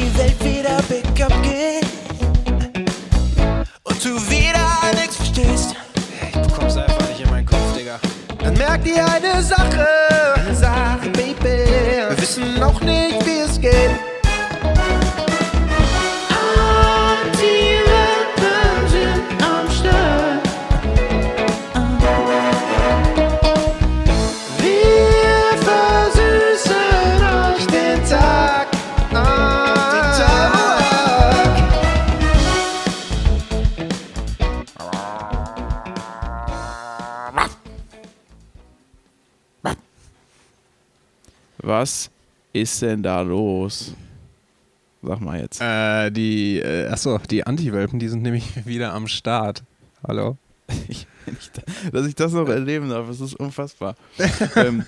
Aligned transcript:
die 0.00 0.18
Welt 0.18 0.44
wieder 0.44 0.80
bergab 0.88 1.42
geht 1.42 1.84
und 3.82 4.04
du 4.04 4.30
wieder 4.30 4.66
nichts 4.94 5.16
verstehst, 5.16 5.74
Ich 6.22 6.40
bekomm's 6.40 6.76
einfach 6.76 7.08
nicht 7.08 7.20
in 7.20 7.28
meinen 7.30 7.46
Kopf, 7.46 7.76
Digga. 7.76 7.98
dann 8.38 8.54
merk 8.54 8.82
dir 8.82 9.04
eine 9.06 9.42
Sache, 9.42 9.86
eine 10.36 10.54
Sache, 10.54 11.10
Baby. 11.10 11.66
Wir 12.08 12.16
wissen 12.16 12.58
noch 12.58 12.80
nicht, 12.80 13.26
wie 13.26 13.40
es 13.40 13.60
geht. 13.60 14.09
Ist 42.60 42.82
denn 42.82 43.02
da 43.02 43.20
los? 43.22 43.94
Sag 45.02 45.20
mal 45.20 45.40
jetzt. 45.40 45.60
Äh, 45.60 46.10
die, 46.10 46.58
äh, 46.58 46.88
achso, 46.88 47.18
die 47.30 47.46
Anti-Welpen, 47.46 47.98
die 47.98 48.08
sind 48.08 48.22
nämlich 48.22 48.44
wieder 48.66 48.92
am 48.92 49.06
Start. 49.06 49.62
Hallo? 50.06 50.36
Ich, 50.88 51.06
dass 51.92 52.06
ich 52.06 52.14
das 52.14 52.32
noch 52.32 52.48
erleben 52.48 52.88
darf, 52.88 53.06
das 53.06 53.20
ist 53.20 53.34
unfassbar. 53.34 53.94
ähm, 54.56 54.84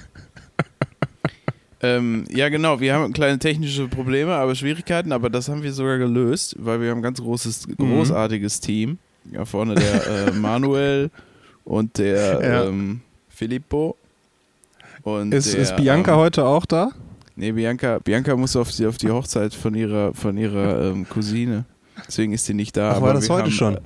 ähm, 1.82 2.24
ja, 2.30 2.48
genau, 2.48 2.80
wir 2.80 2.94
haben 2.94 3.12
kleine 3.12 3.38
technische 3.38 3.86
Probleme, 3.88 4.34
aber 4.34 4.54
Schwierigkeiten, 4.54 5.12
aber 5.12 5.28
das 5.30 5.48
haben 5.48 5.62
wir 5.62 5.72
sogar 5.72 5.98
gelöst, 5.98 6.56
weil 6.58 6.80
wir 6.80 6.90
haben 6.90 6.98
ein 6.98 7.02
ganz 7.02 7.20
großes, 7.20 7.68
großartiges 7.76 8.60
Team. 8.60 8.98
Ja, 9.30 9.44
vorne 9.44 9.74
der 9.74 10.06
äh, 10.28 10.30
Manuel 10.32 11.10
und 11.64 11.98
der 11.98 12.40
Ja. 12.40 12.64
ähm, 12.64 13.02
Filippo. 13.28 13.96
Und 15.02 15.32
Ist, 15.34 15.52
der, 15.52 15.60
ist 15.60 15.76
Bianca 15.76 16.12
ähm, 16.12 16.18
heute 16.18 16.44
auch 16.44 16.64
da? 16.66 16.90
Nee, 17.36 17.52
Bianca, 17.52 17.98
Bianca 17.98 18.36
muss 18.36 18.56
auf 18.56 18.70
die, 18.70 18.86
auf 18.86 18.98
die 18.98 19.10
Hochzeit 19.10 19.54
von 19.54 19.74
ihrer, 19.74 20.14
von 20.14 20.36
ihrer 20.36 20.90
ähm, 20.90 21.08
Cousine. 21.08 21.64
Deswegen 22.06 22.32
ist 22.32 22.46
sie 22.46 22.54
nicht 22.54 22.76
da. 22.76 22.92
Ach, 22.92 22.96
aber 22.96 23.06
war 23.08 23.14
das 23.14 23.28
heute 23.30 23.44
haben, 23.44 23.50
schon? 23.50 23.76
Äh, 23.76 23.80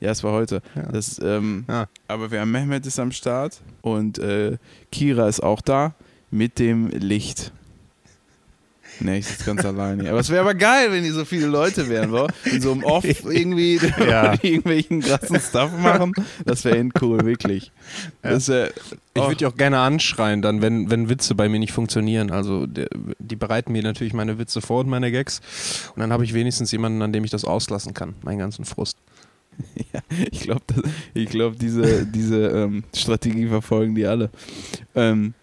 ja, 0.00 0.10
es 0.10 0.24
war 0.24 0.32
heute. 0.32 0.62
Ja. 0.74 0.82
Das, 0.90 1.20
ähm, 1.22 1.64
Ja. 1.68 1.86
Aber 2.08 2.30
wir 2.30 2.40
haben 2.40 2.50
Mehmet 2.50 2.86
ist 2.86 2.98
am 2.98 3.12
Start 3.12 3.60
und 3.82 4.18
äh, 4.18 4.58
Kira 4.90 5.28
ist 5.28 5.40
auch 5.40 5.60
da 5.60 5.94
mit 6.30 6.58
dem 6.58 6.88
Licht. 6.88 7.52
Nee, 9.00 9.18
ich 9.18 9.26
sitze 9.26 9.44
ganz 9.44 9.64
alleine. 9.64 10.08
Aber 10.08 10.20
es 10.20 10.30
wäre 10.30 10.42
aber 10.42 10.54
geil, 10.54 10.92
wenn 10.92 11.02
die 11.02 11.10
so 11.10 11.24
viele 11.24 11.46
Leute 11.46 11.88
wären, 11.88 12.12
wa? 12.12 12.28
In 12.44 12.60
so 12.60 12.72
einem 12.72 12.84
Off 12.84 13.04
irgendwie 13.24 13.80
Ja. 13.98 14.34
irgendwelchen 14.42 15.00
krassen 15.00 15.40
Stuff 15.40 15.76
machen. 15.76 16.12
Das 16.44 16.64
wäre 16.64 16.88
cool, 17.00 17.24
wirklich. 17.24 17.72
Das 18.22 18.48
wär, 18.48 18.68
Ich 18.68 19.20
oh, 19.22 19.26
würde 19.26 19.36
die 19.36 19.46
auch 19.46 19.56
gerne 19.56 19.78
anschreien, 19.78 20.42
dann, 20.42 20.62
wenn, 20.62 20.90
wenn 20.90 21.08
Witze 21.08 21.34
bei 21.34 21.48
mir 21.48 21.58
nicht 21.58 21.72
funktionieren. 21.72 22.30
Also 22.30 22.66
der, 22.66 22.88
die 23.18 23.36
bereiten 23.36 23.72
mir 23.72 23.82
natürlich 23.82 24.12
meine 24.14 24.38
Witze 24.38 24.60
vor 24.60 24.80
und 24.80 24.88
meine 24.88 25.10
Gags. 25.10 25.40
Und 25.94 26.00
dann 26.00 26.12
habe 26.12 26.24
ich 26.24 26.34
wenigstens 26.34 26.70
jemanden, 26.72 27.02
an 27.02 27.12
dem 27.12 27.24
ich 27.24 27.30
das 27.30 27.44
auslassen 27.44 27.94
kann, 27.94 28.14
meinen 28.22 28.38
ganzen 28.38 28.64
Frust. 28.64 28.96
Ja, 29.92 30.00
ich 30.30 30.40
glaube, 30.40 30.64
glaub, 31.14 31.58
diese, 31.58 32.06
diese 32.06 32.46
ähm, 32.48 32.84
Strategie 32.94 33.46
verfolgen 33.46 33.94
die 33.94 34.06
alle. 34.06 34.30
Ähm, 34.94 35.34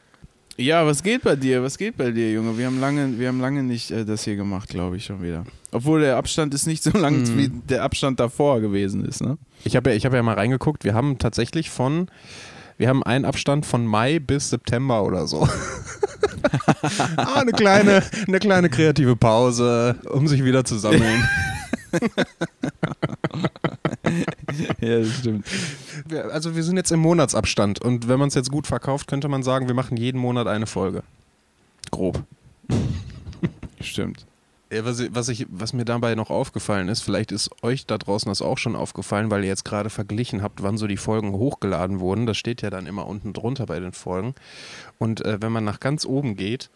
ja, 0.59 0.85
was 0.85 1.01
geht 1.03 1.23
bei 1.23 1.35
dir? 1.35 1.63
Was 1.63 1.77
geht 1.77 1.97
bei 1.97 2.11
dir, 2.11 2.31
Junge? 2.31 2.57
Wir 2.57 2.65
haben 2.65 2.79
lange, 2.79 3.17
wir 3.17 3.27
haben 3.27 3.39
lange 3.39 3.63
nicht 3.63 3.91
äh, 3.91 4.05
das 4.05 4.23
hier 4.23 4.35
gemacht, 4.35 4.69
glaube 4.69 4.97
ich, 4.97 5.05
schon 5.05 5.21
wieder. 5.23 5.45
Obwohl 5.71 6.01
der 6.01 6.17
Abstand 6.17 6.53
ist 6.53 6.67
nicht 6.67 6.83
so 6.83 6.91
lang, 6.91 7.21
Mhm. 7.21 7.37
wie 7.37 7.47
der 7.69 7.83
Abstand 7.83 8.19
davor 8.19 8.59
gewesen 8.61 9.05
ist, 9.05 9.21
ne? 9.21 9.37
Ich 9.63 9.75
habe 9.75 9.89
ja, 9.91 9.95
ich 9.95 10.05
hab 10.05 10.13
ja 10.13 10.21
mal 10.23 10.35
reingeguckt, 10.35 10.83
wir 10.83 10.93
haben 10.93 11.17
tatsächlich 11.17 11.69
von, 11.69 12.09
wir 12.77 12.87
haben 12.89 13.03
einen 13.03 13.25
Abstand 13.25 13.65
von 13.65 13.85
Mai 13.85 14.19
bis 14.19 14.49
September 14.49 15.03
oder 15.03 15.27
so. 15.27 15.47
ah, 17.17 17.39
eine 17.41 17.51
kleine, 17.51 18.03
eine 18.27 18.39
kleine 18.39 18.69
kreative 18.69 19.15
Pause, 19.15 19.95
um 20.11 20.27
sich 20.27 20.43
wieder 20.43 20.63
zu 20.65 20.77
sammeln. 20.77 21.27
ja, 24.79 24.99
das 24.99 25.17
stimmt. 25.19 25.45
Also 26.31 26.55
wir 26.55 26.63
sind 26.63 26.77
jetzt 26.77 26.91
im 26.91 26.99
Monatsabstand 26.99 27.81
und 27.81 28.07
wenn 28.07 28.19
man 28.19 28.29
es 28.29 28.35
jetzt 28.35 28.51
gut 28.51 28.67
verkauft, 28.67 29.07
könnte 29.07 29.27
man 29.27 29.43
sagen, 29.43 29.67
wir 29.67 29.75
machen 29.75 29.97
jeden 29.97 30.19
Monat 30.19 30.47
eine 30.47 30.65
Folge. 30.65 31.03
Grob. 31.91 32.23
Stimmt. 33.81 34.25
Ja, 34.71 34.85
was, 34.85 34.99
ich- 34.99 35.09
was, 35.15 35.29
ich, 35.29 35.47
was 35.49 35.73
mir 35.73 35.85
dabei 35.85 36.13
noch 36.13 36.29
aufgefallen 36.29 36.89
ist, 36.89 37.01
vielleicht 37.01 37.31
ist 37.31 37.49
euch 37.63 37.87
da 37.87 37.97
draußen 37.97 38.29
das 38.29 38.43
auch 38.43 38.59
schon 38.59 38.75
aufgefallen, 38.75 39.31
weil 39.31 39.41
ihr 39.43 39.47
jetzt 39.47 39.65
gerade 39.65 39.89
verglichen 39.89 40.43
habt, 40.43 40.61
wann 40.61 40.77
so 40.77 40.85
die 40.85 40.97
Folgen 40.97 41.33
hochgeladen 41.33 41.99
wurden. 41.99 42.27
Das 42.27 42.37
steht 42.37 42.61
ja 42.61 42.69
dann 42.69 42.85
immer 42.85 43.07
unten 43.07 43.33
drunter 43.33 43.65
bei 43.65 43.79
den 43.79 43.93
Folgen. 43.93 44.35
Und 44.99 45.25
äh, 45.25 45.41
wenn 45.41 45.51
man 45.51 45.63
nach 45.63 45.79
ganz 45.79 46.05
oben 46.05 46.35
geht 46.35 46.69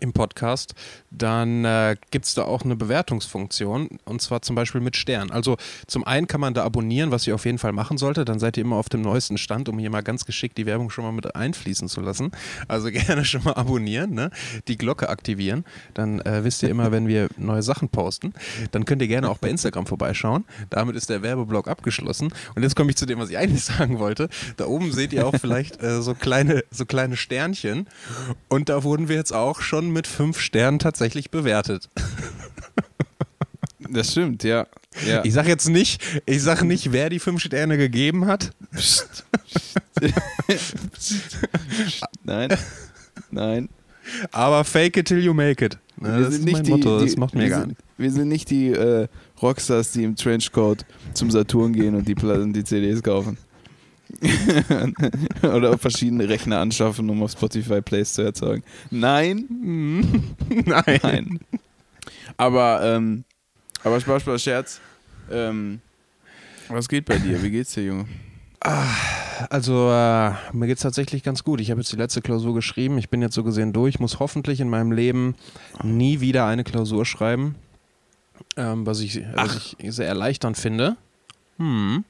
im 0.00 0.12
Podcast, 0.12 0.74
dann 1.10 1.64
äh, 1.64 1.96
gibt 2.10 2.24
es 2.24 2.34
da 2.34 2.44
auch 2.44 2.62
eine 2.62 2.76
Bewertungsfunktion 2.76 3.98
und 4.04 4.22
zwar 4.22 4.42
zum 4.42 4.56
Beispiel 4.56 4.80
mit 4.80 4.96
Stern. 4.96 5.30
Also 5.30 5.56
zum 5.86 6.04
einen 6.04 6.26
kann 6.26 6.40
man 6.40 6.54
da 6.54 6.64
abonnieren, 6.64 7.10
was 7.10 7.26
ihr 7.26 7.34
auf 7.34 7.44
jeden 7.44 7.58
Fall 7.58 7.72
machen 7.72 7.98
solltet, 7.98 8.28
dann 8.28 8.38
seid 8.38 8.56
ihr 8.56 8.64
immer 8.64 8.76
auf 8.76 8.88
dem 8.88 9.02
neuesten 9.02 9.38
Stand, 9.38 9.68
um 9.68 9.78
hier 9.78 9.90
mal 9.90 10.02
ganz 10.02 10.24
geschickt 10.24 10.58
die 10.58 10.66
Werbung 10.66 10.90
schon 10.90 11.04
mal 11.04 11.12
mit 11.12 11.34
einfließen 11.34 11.88
zu 11.88 12.00
lassen. 12.00 12.32
Also 12.68 12.90
gerne 12.92 13.24
schon 13.24 13.44
mal 13.44 13.54
abonnieren, 13.54 14.14
ne? 14.14 14.30
die 14.68 14.76
Glocke 14.76 15.08
aktivieren, 15.08 15.64
dann 15.94 16.20
äh, 16.20 16.44
wisst 16.44 16.62
ihr 16.62 16.70
immer, 16.70 16.92
wenn 16.92 17.08
wir 17.08 17.28
neue 17.36 17.62
Sachen 17.62 17.88
posten. 17.88 18.32
Dann 18.70 18.84
könnt 18.84 19.02
ihr 19.02 19.08
gerne 19.08 19.28
auch 19.28 19.38
bei 19.38 19.48
Instagram 19.48 19.86
vorbeischauen. 19.86 20.44
Damit 20.70 20.96
ist 20.96 21.10
der 21.10 21.22
Werbeblock 21.22 21.68
abgeschlossen. 21.68 22.32
Und 22.54 22.62
jetzt 22.62 22.76
komme 22.76 22.90
ich 22.90 22.96
zu 22.96 23.06
dem, 23.06 23.18
was 23.18 23.30
ich 23.30 23.38
eigentlich 23.38 23.64
sagen 23.64 23.98
wollte. 23.98 24.28
Da 24.56 24.66
oben 24.66 24.92
seht 24.92 25.12
ihr 25.12 25.26
auch 25.26 25.34
vielleicht 25.40 25.82
äh, 25.82 26.02
so, 26.02 26.14
kleine, 26.14 26.64
so 26.70 26.84
kleine 26.84 27.16
Sternchen. 27.16 27.86
Und 28.48 28.68
da 28.68 28.82
wurden 28.84 29.08
wir 29.08 29.16
jetzt 29.16 29.32
auch 29.32 29.60
schon 29.60 29.81
mit 29.90 30.06
fünf 30.06 30.38
Sternen 30.38 30.78
tatsächlich 30.78 31.30
bewertet. 31.30 31.88
Das 33.90 34.12
stimmt, 34.12 34.42
ja. 34.42 34.66
ja. 35.06 35.24
Ich 35.24 35.34
sage 35.34 35.48
jetzt 35.48 35.68
nicht, 35.68 36.02
ich 36.24 36.42
sage 36.42 36.64
nicht, 36.64 36.92
wer 36.92 37.10
die 37.10 37.18
fünf 37.18 37.42
Sterne 37.42 37.76
gegeben 37.76 38.26
hat. 38.26 38.52
Nein. 42.24 42.56
Nein. 43.30 43.68
Aber 44.30 44.64
fake 44.64 44.96
it 44.96 45.08
till 45.08 45.22
you 45.22 45.34
make 45.34 45.64
it. 45.64 45.78
Ne, 45.96 46.20
das 46.20 46.34
ist 46.34 46.44
mein 46.44 46.66
Motto, 46.66 47.00
das 47.00 47.16
macht 47.16 47.34
mir 47.34 47.42
wir 47.42 47.48
gar 47.50 47.60
sind, 47.60 47.68
nicht. 47.68 47.80
Wir 47.98 48.10
sind 48.10 48.28
nicht 48.28 48.50
die 48.50 48.68
äh, 48.68 49.06
Rockstars, 49.40 49.92
die 49.92 50.04
im 50.04 50.16
Trenchcoat 50.16 50.84
zum 51.14 51.30
Saturn 51.30 51.72
gehen 51.72 51.94
und 51.94 52.08
die, 52.08 52.14
Pla- 52.14 52.34
und 52.34 52.54
die 52.54 52.64
CDs 52.64 53.02
kaufen. 53.02 53.36
Oder 55.42 55.78
verschiedene 55.78 56.28
Rechner 56.28 56.60
anschaffen, 56.60 57.08
um 57.10 57.22
auf 57.22 57.32
Spotify 57.32 57.80
Plays 57.80 58.14
zu 58.14 58.22
erzeugen. 58.22 58.62
Nein, 58.90 59.46
Nein. 60.48 61.00
nein. 61.02 61.40
Aber, 62.36 62.80
ähm, 62.82 63.24
aber 63.84 64.00
Spaß, 64.00 64.22
Spaß, 64.22 64.42
Scherz. 64.42 64.80
Ähm, 65.30 65.80
was 66.68 66.88
geht 66.88 67.04
bei 67.04 67.18
dir? 67.18 67.42
Wie 67.42 67.50
geht's 67.50 67.74
dir, 67.74 67.84
Junge? 67.84 68.06
Also 69.50 69.90
äh, 69.90 70.30
mir 70.52 70.66
geht 70.66 70.76
es 70.76 70.82
tatsächlich 70.82 71.22
ganz 71.22 71.42
gut. 71.42 71.60
Ich 71.60 71.70
habe 71.70 71.80
jetzt 71.80 71.92
die 71.92 71.96
letzte 71.96 72.22
Klausur 72.22 72.54
geschrieben. 72.54 72.96
Ich 72.98 73.08
bin 73.08 73.20
jetzt 73.20 73.34
so 73.34 73.42
gesehen 73.42 73.72
durch. 73.72 73.98
Muss 73.98 74.20
hoffentlich 74.20 74.60
in 74.60 74.70
meinem 74.70 74.92
Leben 74.92 75.34
nie 75.82 76.20
wieder 76.20 76.46
eine 76.46 76.62
Klausur 76.62 77.04
schreiben. 77.04 77.56
Ähm, 78.56 78.86
was, 78.86 79.00
ich, 79.00 79.20
was 79.34 79.74
ich 79.78 79.94
sehr 79.94 80.06
erleichternd 80.06 80.56
finde. 80.56 80.96
Hm. 81.58 82.04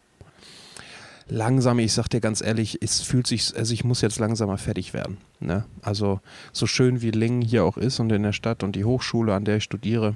Langsam, 1.28 1.78
ich 1.78 1.92
sag 1.92 2.08
dir 2.08 2.20
ganz 2.20 2.40
ehrlich, 2.40 2.78
es 2.82 3.00
fühlt 3.00 3.26
sich, 3.26 3.56
also 3.56 3.72
ich 3.72 3.84
muss 3.84 4.00
jetzt 4.00 4.18
langsamer 4.18 4.58
fertig 4.58 4.92
werden. 4.92 5.18
Ne? 5.40 5.64
Also 5.80 6.20
so 6.52 6.66
schön 6.66 7.00
wie 7.02 7.10
Lingen 7.10 7.42
hier 7.42 7.64
auch 7.64 7.76
ist 7.76 8.00
und 8.00 8.10
in 8.12 8.22
der 8.22 8.32
Stadt 8.32 8.62
und 8.62 8.76
die 8.76 8.84
Hochschule, 8.84 9.34
an 9.34 9.44
der 9.44 9.58
ich 9.58 9.64
studiere, 9.64 10.14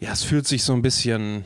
ja, 0.00 0.12
es 0.12 0.22
fühlt 0.22 0.46
sich 0.46 0.64
so 0.64 0.72
ein 0.72 0.82
bisschen 0.82 1.44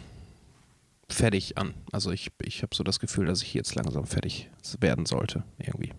fertig 1.08 1.58
an. 1.58 1.74
Also 1.92 2.10
ich, 2.10 2.30
ich 2.42 2.62
habe 2.62 2.74
so 2.74 2.84
das 2.84 3.00
Gefühl, 3.00 3.26
dass 3.26 3.42
ich 3.42 3.54
jetzt 3.54 3.74
langsam 3.74 4.06
fertig 4.06 4.50
werden 4.80 5.06
sollte, 5.06 5.44
irgendwie. 5.58 5.92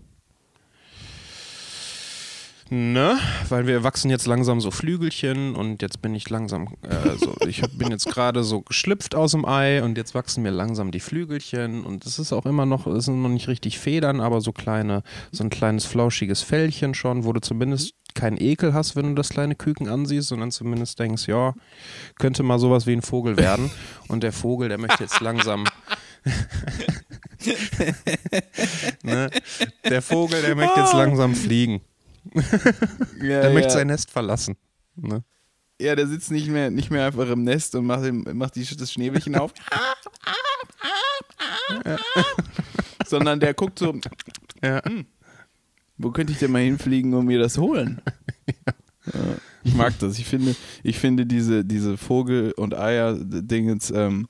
Ne? 2.72 3.18
Weil 3.48 3.66
wir 3.66 3.84
wachsen 3.84 4.12
jetzt 4.12 4.28
langsam 4.28 4.62
so 4.62 4.70
Flügelchen 4.70 5.56
und 5.56 5.82
jetzt 5.82 6.04
bin 6.04 6.14
ich 6.14 6.30
langsam, 6.30 6.68
äh, 6.84 7.18
so, 7.18 7.36
ich 7.48 7.64
hab, 7.64 7.76
bin 7.76 7.90
jetzt 7.90 8.06
gerade 8.06 8.44
so 8.44 8.62
geschlüpft 8.62 9.16
aus 9.16 9.32
dem 9.32 9.44
Ei 9.44 9.82
und 9.84 9.98
jetzt 9.98 10.14
wachsen 10.14 10.44
mir 10.44 10.52
langsam 10.52 10.92
die 10.92 11.00
Flügelchen 11.00 11.84
und 11.84 12.06
es 12.06 12.20
ist 12.20 12.32
auch 12.32 12.46
immer 12.46 12.68
noch, 12.68 12.86
es 12.86 13.06
sind 13.06 13.24
noch 13.24 13.30
nicht 13.30 13.48
richtig 13.48 13.80
Federn, 13.80 14.22
aber 14.22 14.40
so 14.40 14.52
kleine, 14.52 15.02
so 15.32 15.44
ein 15.44 15.50
kleines 15.50 15.86
flauschiges 15.86 16.44
Fellchen 16.44 16.94
schon, 16.94 17.24
wo 17.24 17.34
du 17.34 17.42
zumindest 17.42 17.96
keinen 18.14 18.38
Ekel 18.40 18.74
hast, 18.76 18.96
wenn 18.96 19.08
du 19.08 19.16
das 19.16 19.30
kleine 19.30 19.56
Küken 19.56 19.88
ansiehst, 19.88 20.28
sondern 20.28 20.52
zumindest 20.52 21.00
denkst, 21.00 21.28
ja, 21.28 21.56
könnte 22.20 22.44
mal 22.44 22.60
sowas 22.60 22.86
wie 22.86 22.94
ein 22.94 23.02
Vogel 23.02 23.38
werden. 23.38 23.72
Und 24.08 24.22
der 24.22 24.32
Vogel, 24.32 24.70
der 24.70 24.78
möchte 24.78 25.04
jetzt 25.04 25.22
langsam. 25.22 25.66
ne? 29.04 29.30
Der 29.88 30.02
Vogel, 30.02 30.42
der 30.42 30.56
möchte 30.56 30.80
jetzt 30.80 30.94
langsam 30.94 31.34
fliegen. 31.36 31.82
Ja, 33.22 33.42
Der 33.42 33.54
möchte 33.54 33.72
sein 33.72 33.88
Nest 33.88 34.12
verlassen. 34.12 34.56
Ne? 34.96 35.24
Ja, 35.82 35.96
der 35.96 36.08
sitzt 36.08 36.32
nicht 36.32 36.50
mehr, 36.50 36.70
nicht 36.70 36.92
mehr 36.92 37.06
einfach 37.06 37.30
im 37.30 37.44
Nest 37.44 37.76
und 37.76 37.86
macht, 37.86 38.04
macht 38.34 38.56
die, 38.56 38.66
das 38.66 38.92
Schnäbelchen 38.92 39.36
auf. 39.36 39.54
Sondern 43.06 43.40
der 43.40 43.54
guckt 43.54 43.80
so, 43.80 43.98
Ja. 44.64 44.82
wo 45.98 46.12
könnte 46.12 46.34
ich 46.34 46.40
denn 46.40 46.52
mal 46.52 46.62
hinfliegen 46.62 47.14
und 47.14 47.26
mir 47.26 47.40
das 47.40 47.58
holen? 47.58 48.02
Ja, 49.12 49.20
ich 49.64 49.74
mag 49.74 49.98
das. 50.00 50.20
Ich 50.20 50.26
finde, 50.26 50.56
ich 50.84 51.00
finde 51.00 51.26
diese, 51.26 51.66
diese 51.66 51.98
Vogel- 51.98 52.52
und 52.52 52.76
Eier-Dingens, 52.76 53.90
ähm, 53.90 54.28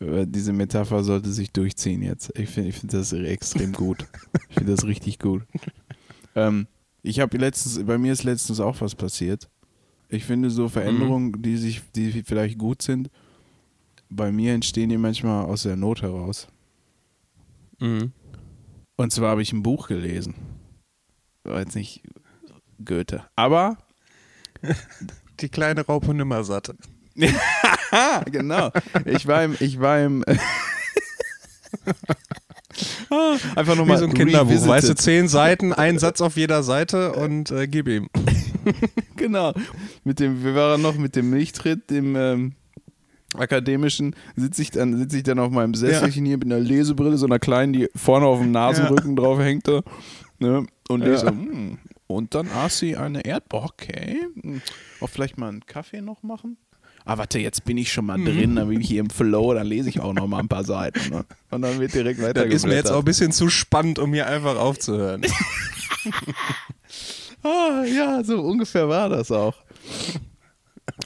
äh, 0.00 0.26
diese 0.26 0.52
Metapher 0.52 1.02
sollte 1.02 1.32
sich 1.32 1.50
durchziehen 1.50 2.02
jetzt. 2.02 2.38
Ich 2.38 2.50
finde 2.50 2.68
ich 2.68 2.76
finde 2.76 2.98
das 2.98 3.14
extrem 3.14 3.72
gut. 3.72 4.04
Ich 4.50 4.56
finde 4.56 4.72
das 4.74 4.84
richtig 4.84 5.18
gut. 5.18 5.44
Ähm, 6.34 6.66
ich 7.08 7.20
habe 7.20 7.38
letztens, 7.38 7.84
bei 7.86 7.96
mir 7.96 8.12
ist 8.12 8.24
letztens 8.24 8.60
auch 8.60 8.80
was 8.80 8.94
passiert. 8.94 9.48
Ich 10.10 10.24
finde 10.24 10.50
so 10.50 10.68
Veränderungen, 10.68 11.42
die 11.42 11.56
sich, 11.56 11.82
die 11.94 12.22
vielleicht 12.22 12.58
gut 12.58 12.82
sind, 12.82 13.10
bei 14.10 14.30
mir 14.30 14.54
entstehen 14.54 14.90
die 14.90 14.98
manchmal 14.98 15.46
aus 15.46 15.62
der 15.62 15.76
Not 15.76 16.02
heraus. 16.02 16.48
Mhm. 17.78 18.12
Und 18.96 19.12
zwar 19.12 19.30
habe 19.30 19.42
ich 19.42 19.52
ein 19.52 19.62
Buch 19.62 19.88
gelesen. 19.88 20.34
War 21.44 21.60
jetzt 21.60 21.74
nicht 21.74 22.02
Goethe. 22.84 23.24
Aber, 23.36 23.78
Die 25.40 25.48
kleine 25.48 25.86
Raupe 25.86 26.12
Nimmersatt. 26.12 26.74
ah, 27.92 28.24
genau. 28.30 28.70
Ich 29.04 29.26
war 29.26 29.44
im, 29.44 29.56
ich 29.60 29.80
war 29.80 30.00
im, 30.00 30.24
einfach 33.56 33.74
Wie 33.74 33.78
nochmal 33.78 33.98
so 33.98 34.04
ein 34.04 34.14
Kinderbuch, 34.14 34.50
revisited. 34.50 34.68
weißt 34.68 34.88
du, 34.90 34.94
zehn 34.94 35.28
Seiten, 35.28 35.72
ein 35.72 35.98
Satz 35.98 36.20
auf 36.20 36.36
jeder 36.36 36.62
Seite 36.62 37.12
und 37.12 37.50
äh, 37.50 37.66
gib 37.68 37.88
ihm. 37.88 38.08
Genau. 39.16 39.52
Mit 40.04 40.20
dem, 40.20 40.44
wir 40.44 40.54
waren 40.54 40.80
noch 40.82 40.96
mit 40.96 41.16
dem 41.16 41.30
Milchtritt, 41.30 41.90
dem 41.90 42.14
ähm, 42.16 42.52
akademischen, 43.34 44.14
sitze 44.36 44.62
ich, 44.62 44.70
dann, 44.70 44.96
sitz 44.96 45.14
ich 45.14 45.22
dann 45.22 45.38
auf 45.38 45.50
meinem 45.50 45.74
Sesselchen 45.74 46.24
hier 46.24 46.36
mit 46.38 46.46
einer 46.46 46.60
Lesebrille, 46.60 47.16
so 47.16 47.26
einer 47.26 47.38
kleinen, 47.38 47.72
die 47.72 47.88
vorne 47.96 48.26
auf 48.26 48.40
dem 48.40 48.52
Nasenrücken 48.52 49.16
drauf 49.16 49.38
hängt. 49.40 49.66
Da, 49.68 49.82
ne? 50.38 50.66
Und 50.88 51.00
Ja. 51.02 51.08
lese, 51.08 51.26
hm. 51.28 51.78
und 52.06 52.34
dann 52.34 52.48
aß 52.48 52.78
sie 52.78 52.96
eine 52.96 53.24
Erdbeere. 53.24 53.64
Okay. 53.64 54.18
Hm. 54.42 54.60
Auch 55.00 55.08
vielleicht 55.08 55.36
mal 55.38 55.48
einen 55.48 55.66
Kaffee 55.66 56.00
noch 56.00 56.22
machen? 56.22 56.56
Ah, 57.08 57.16
warte, 57.16 57.38
jetzt 57.38 57.64
bin 57.64 57.78
ich 57.78 57.90
schon 57.90 58.04
mal 58.04 58.22
drin, 58.22 58.54
dann 58.54 58.68
bin 58.68 58.82
ich 58.82 58.88
hier 58.88 59.00
im 59.00 59.08
Flow, 59.08 59.54
dann 59.54 59.66
lese 59.66 59.88
ich 59.88 59.98
auch 59.98 60.12
noch 60.12 60.26
mal 60.26 60.40
ein 60.40 60.48
paar 60.48 60.64
Seiten. 60.64 61.08
Ne? 61.08 61.24
Und 61.50 61.62
dann 61.62 61.80
wird 61.80 61.94
direkt 61.94 62.20
weiter 62.20 62.44
Das 62.44 62.52
ist 62.52 62.66
mir 62.66 62.74
jetzt 62.74 62.90
auch 62.90 62.98
ein 62.98 63.04
bisschen 63.06 63.32
zu 63.32 63.48
spannend, 63.48 63.98
um 63.98 64.12
hier 64.12 64.26
einfach 64.26 64.56
aufzuhören. 64.56 65.22
Ah, 67.42 67.84
ja, 67.84 68.22
so 68.24 68.40
ungefähr 68.40 68.88
war 68.88 69.08
das 69.08 69.30
auch. 69.30 69.54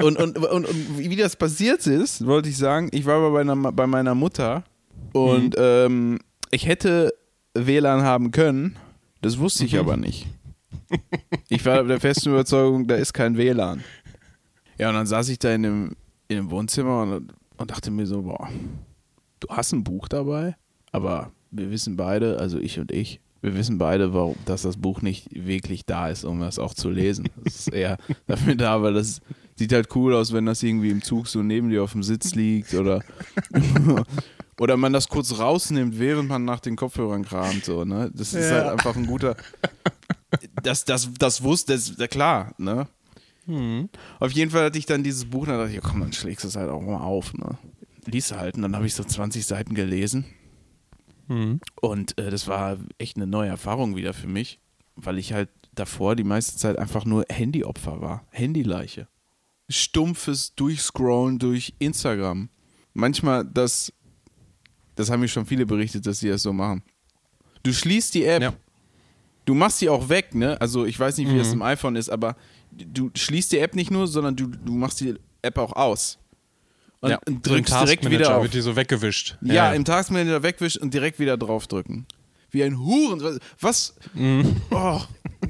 Und, 0.00 0.16
und, 0.16 0.38
und, 0.38 0.64
und 0.66 0.98
wie 0.98 1.14
das 1.14 1.36
passiert 1.36 1.86
ist, 1.86 2.24
wollte 2.26 2.48
ich 2.48 2.56
sagen, 2.56 2.88
ich 2.90 3.04
war 3.04 3.20
bei 3.20 3.44
meiner, 3.44 3.72
bei 3.72 3.86
meiner 3.86 4.14
Mutter 4.14 4.64
und 5.12 5.54
ähm, 5.58 6.18
ich 6.50 6.66
hätte 6.66 7.12
WLAN 7.52 8.02
haben 8.02 8.30
können, 8.30 8.76
das 9.20 9.38
wusste 9.38 9.66
ich 9.66 9.78
aber 9.78 9.98
nicht. 9.98 10.26
Ich 11.48 11.64
war 11.66 11.84
der 11.84 12.00
festen 12.00 12.30
Überzeugung, 12.30 12.86
da 12.86 12.94
ist 12.94 13.12
kein 13.12 13.36
WLAN. 13.36 13.84
Ja, 14.82 14.88
und 14.88 14.96
dann 14.96 15.06
saß 15.06 15.28
ich 15.28 15.38
da 15.38 15.54
in 15.54 15.62
dem, 15.62 15.90
in 16.26 16.38
dem 16.38 16.50
Wohnzimmer 16.50 17.02
und, 17.02 17.32
und 17.56 17.70
dachte 17.70 17.92
mir 17.92 18.04
so, 18.04 18.22
boah, 18.22 18.48
du 19.38 19.46
hast 19.48 19.70
ein 19.72 19.84
Buch 19.84 20.08
dabei, 20.08 20.56
aber 20.90 21.30
wir 21.52 21.70
wissen 21.70 21.96
beide, 21.96 22.40
also 22.40 22.58
ich 22.58 22.80
und 22.80 22.90
ich, 22.90 23.20
wir 23.42 23.54
wissen 23.56 23.78
beide, 23.78 24.12
warum, 24.12 24.34
dass 24.44 24.62
das 24.62 24.76
Buch 24.78 25.00
nicht 25.00 25.28
wirklich 25.32 25.86
da 25.86 26.08
ist, 26.08 26.24
um 26.24 26.40
das 26.40 26.58
auch 26.58 26.74
zu 26.74 26.90
lesen. 26.90 27.28
Es 27.44 27.60
ist 27.60 27.72
eher 27.72 27.96
dafür 28.26 28.56
da, 28.56 28.82
weil 28.82 28.94
das 28.94 29.20
sieht 29.54 29.72
halt 29.72 29.94
cool 29.94 30.16
aus, 30.16 30.32
wenn 30.32 30.46
das 30.46 30.64
irgendwie 30.64 30.90
im 30.90 31.00
Zug 31.02 31.28
so 31.28 31.44
neben 31.44 31.70
dir 31.70 31.84
auf 31.84 31.92
dem 31.92 32.02
Sitz 32.02 32.34
liegt 32.34 32.74
oder 32.74 33.02
oder 34.60 34.76
man 34.76 34.92
das 34.92 35.08
kurz 35.08 35.38
rausnimmt, 35.38 35.96
während 36.00 36.28
man 36.28 36.44
nach 36.44 36.58
den 36.58 36.74
Kopfhörern 36.74 37.24
kramt. 37.24 37.64
So, 37.64 37.84
ne? 37.84 38.10
Das 38.12 38.34
ist 38.34 38.50
Ja. 38.50 38.56
halt 38.56 38.66
einfach 38.66 38.96
ein 38.96 39.06
guter. 39.06 39.36
Das, 40.64 40.84
das, 40.84 41.08
das 41.18 41.44
wusste, 41.44 41.72
das, 41.74 41.94
klar, 42.10 42.52
ne? 42.58 42.88
Auf 44.20 44.32
jeden 44.32 44.50
Fall 44.50 44.64
hatte 44.64 44.78
ich 44.78 44.86
dann 44.86 45.02
dieses 45.02 45.24
Buch 45.24 45.42
und 45.42 45.48
dann 45.48 45.58
dachte 45.58 45.70
ich, 45.70 45.76
ja, 45.76 45.82
komm, 45.82 46.00
dann 46.00 46.12
schlägst 46.12 46.44
du 46.44 46.48
es 46.48 46.56
halt 46.56 46.70
auch 46.70 46.80
mal 46.80 46.98
auf, 47.00 47.34
ne? 47.34 47.58
Lies 48.06 48.32
halt 48.32 48.56
und 48.56 48.62
dann 48.62 48.74
habe 48.76 48.86
ich 48.86 48.94
so 48.94 49.04
20 49.04 49.44
Seiten 49.46 49.74
gelesen. 49.74 50.24
Und 51.80 52.18
äh, 52.18 52.30
das 52.30 52.46
war 52.46 52.76
echt 52.98 53.16
eine 53.16 53.26
neue 53.26 53.48
Erfahrung 53.48 53.96
wieder 53.96 54.12
für 54.12 54.26
mich, 54.26 54.60
weil 54.96 55.18
ich 55.18 55.32
halt 55.32 55.48
davor 55.74 56.14
die 56.14 56.24
meiste 56.24 56.56
Zeit 56.58 56.76
einfach 56.78 57.04
nur 57.06 57.24
Handyopfer 57.30 58.00
war. 58.02 58.26
Handyleiche. 58.30 59.08
Stumpfes 59.70 60.54
Durchscrollen 60.54 61.38
durch 61.38 61.74
Instagram. 61.78 62.50
Manchmal 62.92 63.44
das, 63.46 63.92
das 64.96 65.10
haben 65.10 65.20
mir 65.20 65.28
schon 65.28 65.46
viele 65.46 65.64
berichtet, 65.64 66.06
dass 66.06 66.18
sie 66.20 66.28
das 66.28 66.42
so 66.42 66.52
machen. 66.52 66.82
Du 67.62 67.72
schließt 67.72 68.12
die 68.14 68.24
App, 68.24 68.42
Ja. 68.42 68.52
du 69.46 69.54
machst 69.54 69.78
sie 69.78 69.88
auch 69.88 70.10
weg, 70.10 70.34
ne? 70.34 70.60
Also 70.60 70.84
ich 70.84 70.98
weiß 71.00 71.16
nicht, 71.16 71.30
wie 71.32 71.38
das 71.38 71.52
im 71.52 71.62
iPhone 71.62 71.96
ist, 71.96 72.10
aber 72.10 72.36
du 72.72 73.10
schließt 73.14 73.52
die 73.52 73.58
App 73.58 73.74
nicht 73.74 73.90
nur, 73.90 74.06
sondern 74.06 74.36
du, 74.36 74.46
du 74.46 74.72
machst 74.74 75.00
die 75.00 75.14
App 75.42 75.58
auch 75.58 75.72
aus. 75.72 76.18
Und, 77.00 77.10
ja. 77.10 77.18
und 77.26 77.44
So 77.46 77.52
drückst 77.54 77.74
direkt 77.74 78.08
wieder 78.10 78.36
auf. 78.36 78.42
wird 78.44 78.54
die 78.54 78.60
so 78.60 78.76
weggewischt. 78.76 79.36
Ja, 79.42 79.72
im 79.72 79.84
Taskmanager 79.84 80.42
wegwischen 80.42 80.82
und 80.82 80.94
direkt 80.94 81.18
wieder 81.18 81.36
draufdrücken. 81.36 82.06
Wie 82.50 82.62
ein 82.62 82.78
Huren. 82.78 83.38
Was? 83.60 83.94
Oh, 84.70 85.00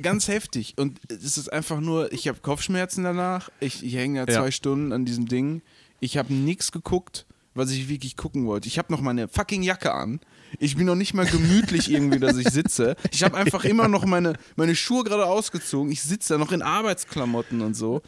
ganz 0.00 0.28
heftig. 0.28 0.74
Und 0.78 1.00
es 1.10 1.36
ist 1.36 1.52
einfach 1.52 1.80
nur, 1.80 2.12
ich 2.12 2.28
habe 2.28 2.38
Kopfschmerzen 2.40 3.04
danach. 3.04 3.50
Ich, 3.60 3.84
ich 3.84 3.94
hänge 3.96 4.20
ja 4.20 4.26
Ja. 4.26 4.40
zwei 4.40 4.50
Stunden 4.50 4.92
an 4.92 5.04
diesem 5.04 5.26
Ding. 5.26 5.62
Ich 6.00 6.16
habe 6.16 6.32
nichts 6.32 6.72
geguckt, 6.72 7.26
was 7.54 7.70
ich 7.70 7.88
wirklich 7.88 8.16
gucken 8.16 8.46
wollte. 8.46 8.69
Ich 8.69 8.78
habe 8.78 8.92
noch 8.92 9.00
meine 9.00 9.28
fucking 9.28 9.62
Jacke 9.62 9.92
an. 9.92 10.20
Ich 10.58 10.76
bin 10.76 10.87
noch 10.87 10.94
nicht 10.94 11.14
mal 11.14 11.26
gemütlich 11.26 11.90
irgendwie, 11.90 12.19
dass 12.19 12.37
ich 12.37 12.49
sitze. 12.50 12.96
Ich 13.12 13.22
habe 13.22 13.37
einfach 13.38 13.64
immer 13.64 13.88
noch 13.88 14.04
meine, 14.04 14.34
meine 14.56 14.75
Schuhe 14.76 15.04
gerade 15.04 15.26
ausgezogen. 15.26 15.90
Ich 15.93 16.02
sitze 16.02 16.34
da 16.34 16.38
noch 16.38 16.52
in 16.52 16.62
Arbeitsklamotten 16.62 17.60
und 17.62 17.75
so. 17.75 18.02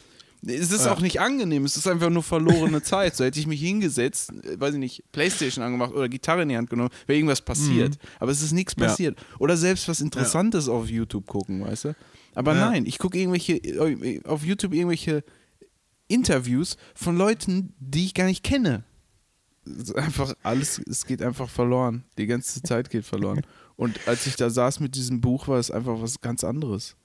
Es 0.47 0.71
ist 0.71 0.85
auch 0.85 1.01
nicht 1.01 1.19
angenehm, 1.21 1.65
es 1.65 1.75
ist 1.75 1.87
einfach 1.87 2.11
nur 2.11 2.21
verlorene 2.21 2.83
Zeit. 2.83 3.15
So 3.15 3.23
hätte 3.23 3.39
ich 3.39 3.47
mich 3.47 3.59
hingesetzt, 3.61 4.31
äh, 4.43 4.59
weiß 4.59 4.75
ich 4.75 4.79
nicht, 4.79 5.03
Playstation 5.11 5.63
angemacht 5.65 5.91
oder 5.91 6.07
Gitarre 6.07 6.43
in 6.43 6.49
die 6.49 6.57
Hand 6.57 6.69
genommen, 6.69 6.91
wäre 7.07 7.17
irgendwas 7.17 7.41
passiert. 7.41 7.97
Aber 8.19 8.31
es 8.31 8.43
ist 8.43 8.51
nichts 8.51 8.75
Ja. 8.77 8.85
passiert. 8.85 9.17
Oder 9.39 9.57
selbst 9.57 9.87
was 9.87 10.01
Interessantes 10.01 10.69
auf 10.69 10.87
YouTube 10.87 11.25
gucken, 11.25 11.63
weißt 11.65 11.85
du? 11.85 11.95
Aber 12.35 12.53
Ja. 12.53 12.69
nein, 12.69 12.85
ich 12.85 12.99
gucke 12.99 13.17
irgendwelche, 13.17 13.53
äh, 13.55 14.21
auf 14.25 14.43
YouTube 14.45 14.73
irgendwelche 14.75 15.23
Interviews 16.07 16.77
von 16.93 17.17
Leuten, 17.17 17.73
die 17.79 18.05
ich 18.05 18.13
gar 18.13 18.25
nicht 18.25 18.43
kenne. 18.43 18.83
Einfach 19.95 20.35
alles, 20.43 20.79
es 20.87 21.05
geht 21.05 21.21
einfach 21.21 21.49
verloren. 21.49 22.03
Die 22.17 22.27
ganze 22.27 22.61
Zeit 22.61 22.89
geht 22.89 23.05
verloren. 23.05 23.41
Und 23.75 24.07
als 24.07 24.27
ich 24.27 24.35
da 24.35 24.49
saß 24.49 24.79
mit 24.79 24.95
diesem 24.95 25.21
Buch, 25.21 25.47
war 25.47 25.57
es 25.57 25.71
einfach 25.71 26.01
was 26.01 26.21
ganz 26.21 26.43
anderes. 26.43 26.95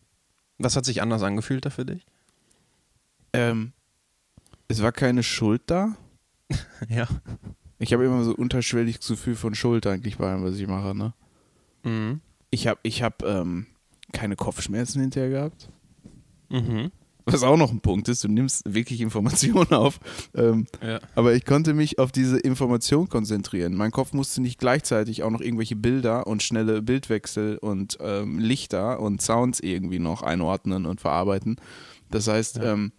Was 0.58 0.76
hat 0.76 0.84
sich 0.84 1.00
anders 1.00 1.22
angefühlt 1.22 1.64
da 1.64 1.70
für 1.70 1.86
dich? 1.86 2.04
Ähm, 3.32 3.72
es 4.68 4.82
war 4.82 4.92
keine 4.92 5.22
Schuld 5.22 5.62
da. 5.66 5.96
Ja. 6.88 7.06
Ich 7.78 7.94
habe 7.94 8.04
immer 8.04 8.22
so 8.24 8.34
unterschwelliges 8.34 9.06
Gefühl 9.08 9.36
von 9.36 9.54
Schuld 9.54 9.86
eigentlich 9.86 10.18
bei 10.18 10.30
allem, 10.30 10.44
was 10.44 10.56
ich 10.56 10.66
mache. 10.66 10.94
Ne? 10.94 11.14
Mhm. 11.82 12.20
Ich 12.50 12.66
habe 12.66 12.78
ich 12.82 13.02
hab, 13.02 13.22
ähm, 13.22 13.66
keine 14.12 14.36
Kopfschmerzen 14.36 15.00
hinterher 15.00 15.30
gehabt. 15.30 15.70
Mhm. 16.50 16.90
Was 17.32 17.42
auch 17.42 17.56
noch 17.56 17.70
ein 17.70 17.80
Punkt 17.80 18.08
ist, 18.08 18.24
du 18.24 18.28
nimmst 18.28 18.62
wirklich 18.72 19.00
Informationen 19.00 19.68
auf. 19.72 20.00
Ähm, 20.34 20.66
Ja. 20.82 21.00
aber 21.14 21.34
ich 21.34 21.44
konnte 21.44 21.74
mich 21.74 21.98
auf 21.98 22.12
diese 22.12 22.38
Information 22.38 23.08
konzentrieren. 23.08 23.74
Mein 23.74 23.90
Kopf 23.90 24.12
musste 24.12 24.40
nicht 24.42 24.58
gleichzeitig 24.58 25.22
auch 25.22 25.30
noch 25.30 25.40
irgendwelche 25.40 25.76
Bilder 25.76 26.26
und 26.26 26.42
schnelle 26.42 26.82
Bildwechsel 26.82 27.58
und 27.58 27.98
ähm, 28.00 28.38
Lichter 28.38 29.00
und 29.00 29.22
Sounds 29.22 29.60
irgendwie 29.60 29.98
noch 29.98 30.22
einordnen 30.22 30.86
und 30.86 31.00
verarbeiten. 31.00 31.56
Das 32.10 32.26
heißt, 32.28 32.56
Ja. 32.56 32.72
ähm, 32.72 32.92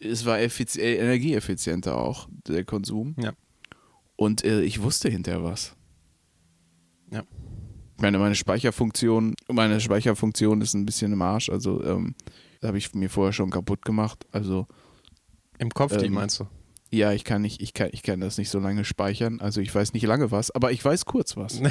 es 0.00 0.24
war 0.26 0.38
äh, 0.38 0.48
energieeffizienter 0.96 1.96
auch, 1.98 2.28
der 2.46 2.64
Konsum. 2.64 3.14
Ja. 3.20 3.32
Und 4.16 4.44
äh, 4.44 4.62
ich 4.62 4.82
wusste 4.82 5.08
hinterher 5.10 5.42
was. 5.44 5.74
Ja. 7.10 7.22
Ich 7.96 8.02
meine, 8.02 8.18
meine 8.18 8.34
Speicherfunktion, 8.36 9.34
meine 9.50 9.80
Speicherfunktion 9.80 10.60
ist 10.60 10.74
ein 10.74 10.86
bisschen 10.86 11.12
im 11.12 11.22
Arsch. 11.22 11.48
Also 11.48 11.82
ähm, 11.82 12.14
habe 12.62 12.78
ich 12.78 12.94
mir 12.94 13.10
vorher 13.10 13.32
schon 13.32 13.50
kaputt 13.50 13.84
gemacht. 13.84 14.26
Also 14.32 14.66
Im 15.58 15.70
Kopf, 15.70 15.96
die 15.96 16.06
Ähm, 16.06 16.14
meinst 16.14 16.40
du? 16.40 16.46
ja, 16.90 17.12
ich 17.12 17.24
kann 17.24 17.42
nicht, 17.42 17.60
ich 17.60 17.74
kann, 17.74 17.90
ich 17.92 18.02
kann 18.02 18.20
das 18.20 18.38
nicht 18.38 18.50
so 18.50 18.58
lange 18.58 18.84
speichern. 18.84 19.40
Also 19.40 19.60
ich 19.60 19.74
weiß 19.74 19.92
nicht 19.92 20.04
lange 20.06 20.30
was, 20.30 20.50
aber 20.50 20.72
ich 20.72 20.84
weiß 20.84 21.04
kurz 21.04 21.36
was. 21.36 21.60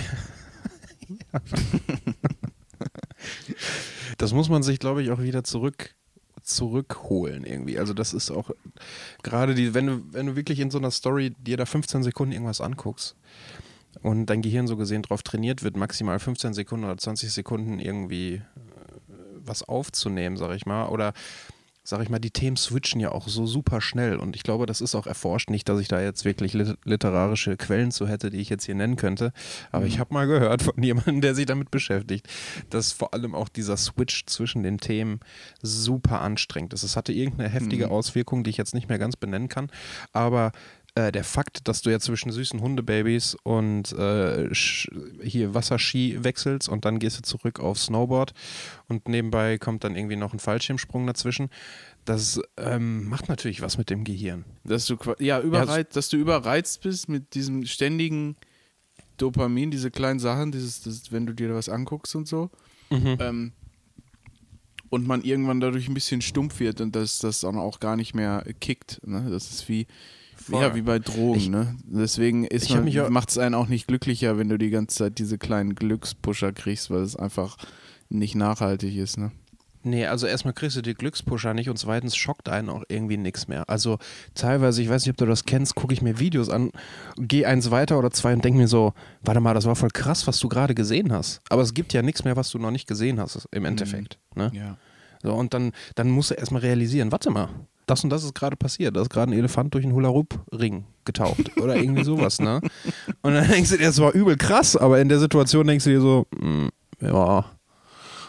Das 4.17 4.33
muss 4.33 4.49
man 4.49 4.63
sich, 4.63 4.79
glaube 4.79 5.03
ich, 5.03 5.11
auch 5.11 5.21
wieder 5.21 5.43
zurück 5.43 5.95
zurückholen 6.41 7.43
irgendwie. 7.43 7.77
Also 7.77 7.93
das 7.93 8.13
ist 8.13 8.31
auch 8.31 8.51
gerade 9.21 9.53
die, 9.53 9.73
wenn 9.73 9.87
du, 9.87 10.01
wenn 10.11 10.27
du 10.27 10.35
wirklich 10.35 10.59
in 10.59 10.71
so 10.71 10.77
einer 10.77 10.91
Story 10.91 11.35
dir 11.39 11.57
da 11.57 11.65
15 11.65 12.03
Sekunden 12.03 12.31
irgendwas 12.31 12.61
anguckst 12.61 13.15
und 14.01 14.27
dein 14.27 14.41
Gehirn 14.41 14.65
so 14.65 14.77
gesehen 14.77 15.01
drauf 15.01 15.23
trainiert 15.23 15.63
wird, 15.63 15.75
maximal 15.75 16.19
15 16.19 16.53
Sekunden 16.53 16.85
oder 16.85 16.97
20 16.97 17.31
Sekunden 17.33 17.79
irgendwie 17.79 18.41
was 19.47 19.63
aufzunehmen, 19.63 20.37
sag 20.37 20.55
ich 20.55 20.65
mal, 20.65 20.87
oder 20.87 21.13
sag 21.83 22.01
ich 22.01 22.09
mal, 22.09 22.19
die 22.19 22.31
Themen 22.31 22.57
switchen 22.57 22.99
ja 22.99 23.13
auch 23.13 23.29
so 23.29 23.45
super 23.45 23.79
schnell 23.79 24.17
und 24.17 24.35
ich 24.35 24.43
glaube, 24.43 24.65
das 24.65 24.81
ist 24.81 24.93
auch 24.93 25.07
erforscht. 25.07 25.49
Nicht, 25.49 25.69
dass 25.69 25.79
ich 25.79 25.87
da 25.87 26.01
jetzt 26.01 26.25
wirklich 26.25 26.51
lit 26.51 26.77
literarische 26.83 27.55
Quellen 27.55 27.91
zu 27.91 28.09
hätte, 28.09 28.29
die 28.29 28.39
ich 28.39 28.49
jetzt 28.49 28.65
hier 28.65 28.75
nennen 28.75 28.97
könnte, 28.97 29.31
aber 29.71 29.83
Mhm. 29.85 29.87
ich 29.87 29.99
habe 29.99 30.13
mal 30.13 30.27
gehört 30.27 30.63
von 30.63 30.73
jemandem, 30.83 31.21
der 31.21 31.33
sich 31.33 31.45
damit 31.45 31.71
beschäftigt, 31.71 32.27
dass 32.71 32.91
vor 32.91 33.13
allem 33.13 33.33
auch 33.33 33.47
dieser 33.47 33.77
Switch 33.77 34.25
zwischen 34.25 34.63
den 34.63 34.79
Themen 34.79 35.21
super 35.61 36.19
anstrengend 36.19 36.73
ist. 36.73 36.83
Es 36.83 36.97
hatte 36.97 37.13
irgendeine 37.13 37.47
heftige 37.47 37.85
Mhm. 37.85 37.91
Auswirkung, 37.93 38.43
die 38.43 38.49
ich 38.49 38.57
jetzt 38.57 38.73
nicht 38.73 38.89
mehr 38.89 38.99
ganz 38.99 39.15
benennen 39.15 39.47
kann, 39.47 39.71
aber 40.11 40.51
äh, 40.97 41.11
der 41.11 41.23
Fakt, 41.23 41.67
dass 41.67 41.83
du 41.83 41.91
ja 41.91 41.99
zwischen 41.99 42.31
süßen 42.31 42.59
Hundebabys 42.59 43.37
und 43.43 43.91
äh, 43.93 44.49
hier 45.21 45.53
Wasserski 45.53 46.23
wechselst 46.23 46.67
und 46.67 46.85
dann 46.85 46.97
gehst 46.97 47.19
du 47.19 47.21
zurück 47.21 47.59
auf 47.59 47.77
Snowboard 47.77 48.33
und 48.87 49.07
nebenbei 49.07 49.59
kommt 49.59 49.83
dann 49.83 49.95
irgendwie 49.95 50.15
noch 50.15 50.33
ein 50.33 50.39
Fallschirmsprung 50.39 51.05
dazwischen, 51.05 51.49
das 52.05 52.41
ähm, 52.57 53.07
macht 53.07 53.29
natürlich 53.29 53.61
was 53.61 53.77
mit 53.77 53.91
dem 53.91 54.05
Gehirn. 54.05 54.43
Dass 54.63 54.87
du 54.87 54.97
ja, 55.19 55.39
überreizt, 55.39 55.95
dass 55.95 56.09
du 56.09 56.17
überreizt 56.17 56.81
bist 56.81 57.09
mit 57.09 57.35
diesem 57.35 57.67
ständigen 57.67 58.35
Dopamin, 59.17 59.69
diese 59.69 59.91
kleinen 59.91 60.19
Sachen, 60.19 60.51
dieses, 60.51 60.81
das, 60.81 61.11
wenn 61.11 61.27
du 61.27 61.33
dir 61.33 61.53
was 61.53 61.69
anguckst 61.69 62.15
und 62.15 62.27
so. 62.27 62.49
Ähm, 62.89 63.51
und 64.89 65.05
man 65.05 65.21
irgendwann 65.21 65.59
dadurch 65.59 65.89
ein 65.89 65.93
bisschen 65.93 66.21
stumpf 66.21 66.59
wird 66.59 66.81
und 66.81 66.95
dass 66.95 67.19
das 67.19 67.41
dann 67.41 67.57
auch 67.57 67.79
gar 67.79 67.97
nicht 67.97 68.15
mehr 68.15 68.43
kickt. 68.61 69.01
Ne? 69.05 69.27
Das 69.29 69.51
ist 69.51 69.67
wie, 69.69 69.85
Voll. 70.49 70.61
ja, 70.61 70.75
wie 70.75 70.81
bei 70.81 70.99
Drogen. 70.99 71.37
Ich- 71.39 71.49
ne? 71.49 71.75
Deswegen 71.85 72.47
macht 73.09 73.29
es 73.29 73.37
einen 73.37 73.55
auch 73.55 73.67
nicht 73.67 73.87
glücklicher, 73.87 74.37
wenn 74.37 74.49
du 74.49 74.57
die 74.57 74.69
ganze 74.69 74.97
Zeit 74.97 75.19
diese 75.19 75.37
kleinen 75.37 75.75
Glückspusher 75.75 76.51
kriegst, 76.53 76.89
weil 76.91 77.01
es 77.01 77.15
einfach 77.15 77.57
nicht 78.09 78.35
nachhaltig 78.35 78.95
ist. 78.95 79.17
Ne? 79.17 79.31
Nee, 79.83 80.05
also 80.05 80.27
erstmal 80.27 80.53
kriegst 80.53 80.75
du 80.75 80.81
die 80.81 80.95
Glückspusher 80.95 81.53
nicht 81.53 81.69
und 81.69 81.77
zweitens 81.77 82.15
schockt 82.17 82.49
einen 82.49 82.67
auch 82.69 82.83
irgendwie 82.89 83.15
nichts 83.15 83.47
mehr. 83.47 83.69
Also 83.69 83.99
teilweise, 84.35 84.81
ich 84.81 84.89
weiß 84.89 85.03
nicht, 85.05 85.11
ob 85.11 85.17
du 85.17 85.25
das 85.25 85.45
kennst, 85.45 85.75
gucke 85.75 85.93
ich 85.93 86.01
mir 86.01 86.19
Videos 86.19 86.49
an, 86.49 86.71
gehe 87.17 87.47
eins 87.47 87.71
weiter 87.71 87.97
oder 87.97 88.11
zwei 88.11 88.33
und 88.33 88.43
denke 88.43 88.57
mir 88.59 88.67
so, 88.67 88.93
warte 89.21 89.39
mal, 89.39 89.53
das 89.53 89.65
war 89.65 89.75
voll 89.77 89.89
krass, 89.91 90.27
was 90.27 90.39
du 90.39 90.49
gerade 90.49 90.75
gesehen 90.75 91.13
hast. 91.13 91.41
Aber 91.49 91.61
es 91.61 91.73
gibt 91.73 91.93
ja 91.93 92.01
nichts 92.01 92.23
mehr, 92.25 92.35
was 92.35 92.49
du 92.49 92.57
noch 92.59 92.71
nicht 92.71 92.87
gesehen 92.87 93.19
hast, 93.19 93.47
im 93.51 93.63
Endeffekt. 93.65 94.17
Ne? 94.35 94.51
Ja. 94.53 94.77
So, 95.23 95.33
und 95.33 95.53
dann, 95.53 95.71
dann 95.95 96.09
musst 96.09 96.31
du 96.31 96.35
erstmal 96.35 96.61
realisieren, 96.63 97.11
warte 97.11 97.29
mal, 97.31 97.49
das 97.87 98.03
und 98.03 98.09
das 98.11 98.23
ist 98.23 98.35
gerade 98.35 98.55
passiert. 98.55 98.95
Da 98.95 99.01
ist 99.01 99.09
gerade 99.09 99.31
ein 99.31 99.37
Elefant 99.37 99.73
durch 99.73 99.83
einen 99.85 99.93
Hula-Hoop-Ring 99.95 100.85
getaucht 101.05 101.57
oder 101.57 101.75
irgendwie 101.77 102.03
sowas, 102.03 102.39
ne? 102.39 102.61
Und 103.21 103.33
dann 103.33 103.47
denkst 103.49 103.71
du 103.71 103.77
dir, 103.77 103.85
das 103.87 103.99
war 103.99 104.11
übel 104.13 104.35
krass, 104.37 104.75
aber 104.75 105.01
in 105.01 105.09
der 105.09 105.19
Situation 105.19 105.65
denkst 105.65 105.85
du 105.85 105.89
dir 105.91 106.01
so, 106.01 106.27
mm, 106.39 106.67
ja, 107.01 107.45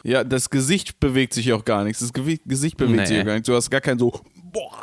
Ja, 0.04 0.22
das 0.24 0.48
Gesicht 0.48 1.00
bewegt 1.00 1.34
sich 1.34 1.52
auch 1.52 1.64
gar 1.64 1.82
nichts. 1.84 1.98
Das 2.00 2.12
Gesicht 2.12 2.76
bewegt 2.76 3.00
Nee. 3.00 3.06
sich 3.06 3.20
auch 3.20 3.24
gar 3.26 3.34
nichts. 3.34 3.46
Du 3.46 3.54
hast 3.54 3.68
gar 3.68 3.80
kein 3.80 3.98
so, 3.98 4.12
boah, 4.52 4.80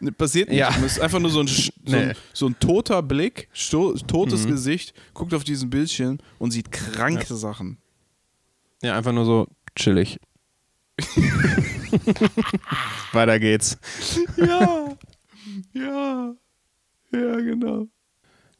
ne, 0.00 0.10
passiert 0.10 0.48
nicht. 0.48 0.58
Ja. 0.58 0.70
Es 0.84 0.96
ist 0.96 1.00
einfach 1.00 1.20
nur 1.20 1.30
so 1.30 1.40
ein, 1.40 1.46
so, 1.48 1.70
Nee. 1.86 1.96
ein, 1.96 2.14
so 2.32 2.46
ein 2.48 2.58
toter 2.58 3.00
Blick, 3.02 3.48
sto 3.52 3.92
totes 3.94 4.44
Mhm. 4.44 4.50
Gesicht, 4.50 4.92
guckt 5.14 5.32
auf 5.34 5.44
diesen 5.44 5.70
Bildschirm 5.70 6.18
und 6.38 6.50
sieht 6.50 6.72
kranke 6.72 7.34
Sachen. 7.36 7.78
ja, 8.82 8.96
einfach 8.96 9.12
nur 9.12 9.24
so 9.24 9.46
chillig. 9.76 10.18
Weiter 13.12 13.38
geht's. 13.38 13.78
Ja, 14.36 14.96
ja, 15.74 16.34
ja, 17.12 17.36
genau. 17.36 17.86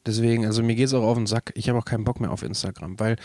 Deswegen, 0.05 0.45
also 0.45 0.63
mir 0.63 0.75
geht's 0.75 0.93
auch 0.93 1.03
auf 1.03 1.17
den 1.17 1.27
Sack. 1.27 1.51
Ich 1.55 1.67
habe 1.67 1.79
auch 1.79 1.85
keinen 1.85 2.05
Bock 2.05 2.21
mehr 2.21 2.31
auf 2.31 2.43
Instagram, 2.43 2.99
weil 2.99 3.17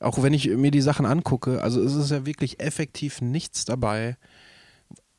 auch 0.00 0.22
wenn 0.22 0.32
ich 0.32 0.48
mir 0.48 0.70
die 0.70 0.80
Sachen 0.80 1.06
angucke, 1.06 1.62
also 1.62 1.82
es 1.82 1.94
ist 1.94 2.10
ja 2.10 2.26
wirklich 2.26 2.60
effektiv 2.60 3.20
nichts 3.20 3.64
dabei, 3.64 4.16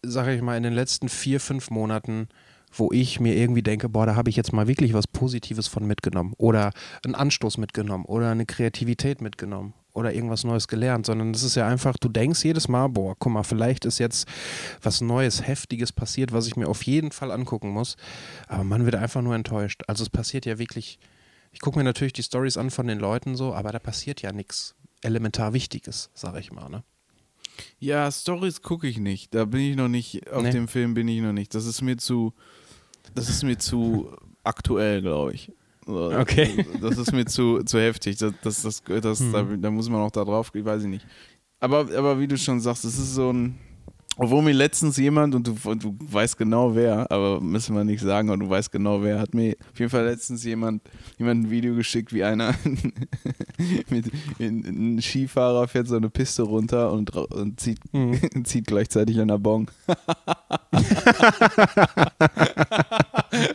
sage 0.02 0.36
ich 0.36 0.42
mal, 0.42 0.58
in 0.58 0.64
den 0.64 0.74
letzten 0.74 1.08
vier, 1.08 1.40
fünf 1.40 1.70
Monaten, 1.70 2.28
wo 2.74 2.92
ich 2.92 3.22
mir 3.22 3.36
irgendwie 3.36 3.64
denke, 3.64 3.88
boah, 3.88 4.06
da 4.06 4.16
habe 4.16 4.30
ich 4.30 4.36
jetzt 4.36 4.52
mal 4.52 4.68
wirklich 4.68 4.94
was 4.94 5.08
Positives 5.08 5.68
von 5.68 5.88
mitgenommen 5.88 6.34
oder 6.38 6.72
einen 7.06 7.16
Anstoß 7.16 7.58
mitgenommen 7.60 8.06
oder 8.06 8.32
eine 8.32 8.46
Kreativität 8.46 9.22
mitgenommen 9.22 9.74
oder 9.96 10.14
irgendwas 10.14 10.44
Neues 10.44 10.68
gelernt, 10.68 11.06
sondern 11.08 11.34
das 11.34 11.42
ist 11.44 11.56
ja 11.56 11.68
einfach, 11.68 11.96
du 11.98 12.10
denkst 12.10 12.44
jedes 12.44 12.68
Mal, 12.68 12.88
boah, 12.90 13.16
guck 13.18 13.32
mal, 13.32 13.44
vielleicht 13.44 13.86
ist 13.86 13.98
jetzt 13.98 14.28
was 14.82 15.02
Neues, 15.02 15.48
Heftiges 15.48 15.92
passiert, 15.92 16.32
was 16.34 16.46
ich 16.48 16.56
mir 16.56 16.68
auf 16.68 16.84
jeden 16.84 17.12
Fall 17.12 17.32
angucken 17.32 17.70
muss, 17.70 17.96
aber 18.48 18.64
man 18.64 18.86
wird 18.86 18.96
einfach 18.96 19.22
nur 19.22 19.34
enttäuscht. 19.36 19.82
Also 19.88 20.04
es 20.04 20.10
passiert 20.10 20.46
ja 20.46 20.60
wirklich, 20.60 21.00
ich 21.52 21.62
gucke 21.62 21.78
mir 21.80 21.84
natürlich 21.86 22.14
die 22.14 22.24
Stories 22.24 22.58
an 22.58 22.70
von 22.70 22.88
den 22.88 23.00
Leuten 23.00 23.36
so, 23.36 23.54
aber 23.54 23.72
da 23.72 23.80
passiert 23.80 24.22
ja 24.22 24.32
nichts 24.32 24.76
elementar 25.02 25.54
Wichtiges, 25.54 26.10
sage 26.14 26.40
ich 26.40 26.52
mal, 26.52 26.70
ne? 26.70 26.84
Ja, 27.80 28.12
Stories 28.12 28.62
gucke 28.62 28.86
ich 28.88 28.98
nicht. 28.98 29.34
Da 29.34 29.46
bin 29.46 29.62
ich 29.62 29.76
noch 29.78 29.88
nicht, 29.88 30.30
auf 30.30 30.44
Nee. 30.44 30.52
dem 30.52 30.68
Film 30.68 30.94
bin 30.94 31.08
ich 31.08 31.22
noch 31.22 31.32
nicht. 31.32 31.56
Das 31.56 31.66
ist 31.66 31.82
mir 31.82 31.96
zu, 31.98 32.34
das 33.14 33.30
ist 33.30 33.44
mir 33.44 33.58
zu 33.58 34.14
aktuell, 34.44 35.02
glaube 35.02 35.34
ich. 35.34 35.54
So, 35.86 36.12
Okay. 36.12 36.66
Das 36.82 36.98
ist 36.98 37.12
mir 37.12 37.26
zu, 37.26 37.64
zu 37.64 37.80
heftig. 37.80 38.18
Das, 38.18 38.34
das, 38.42 38.62
das, 38.62 38.84
das, 38.84 39.32
da, 39.32 39.44
da 39.44 39.72
muss 39.72 39.90
man 39.90 40.02
auch 40.02 40.12
da 40.12 40.24
drauf, 40.24 40.52
ich 40.54 40.66
weiß 40.66 40.84
ich 40.84 40.90
nicht. 40.90 41.06
Aber, 41.60 41.80
aber 41.96 42.20
wie 42.20 42.28
du 42.28 42.38
schon 42.38 42.60
sagst, 42.60 42.86
es 42.86 42.98
ist 42.98 43.16
so 43.16 43.32
ein, 43.32 43.58
obwohl 44.18 44.42
mir 44.42 44.54
letztens 44.54 44.98
jemand, 44.98 45.36
und 45.36 45.48
du, 45.48 45.56
und 45.66 45.84
du 45.84 45.98
weißt 46.00 46.38
genau 46.38 46.74
wer, 46.76 47.12
aber 47.12 47.42
müssen 47.42 47.76
wir 47.76 47.84
nicht 47.84 48.02
sagen, 48.02 48.30
aber 48.30 48.38
du 48.38 48.50
weißt 48.50 48.72
genau 48.72 49.04
wer, 49.04 49.20
hat 49.20 49.34
mir 49.34 49.56
auf 49.72 49.80
jeden 49.80 49.92
Fall 49.92 50.06
letztens 50.06 50.44
jemand, 50.44 50.82
jemand 51.18 51.44
ein 51.46 51.52
Video 51.52 51.76
geschickt, 51.76 52.14
wie 52.14 52.24
einer 52.24 52.56
mit, 53.90 54.06
ein 54.40 55.02
Skifahrer 55.02 55.68
fährt 55.68 55.88
so 55.88 55.98
eine 55.98 56.10
Piste 56.10 56.44
runter 56.44 56.92
und, 56.94 57.14
und 57.16 57.60
zieht, 57.60 57.80
zieht 58.46 58.68
gleichzeitig 58.68 59.20
an 59.20 59.28
der 59.28 59.38
Bong. 59.38 59.70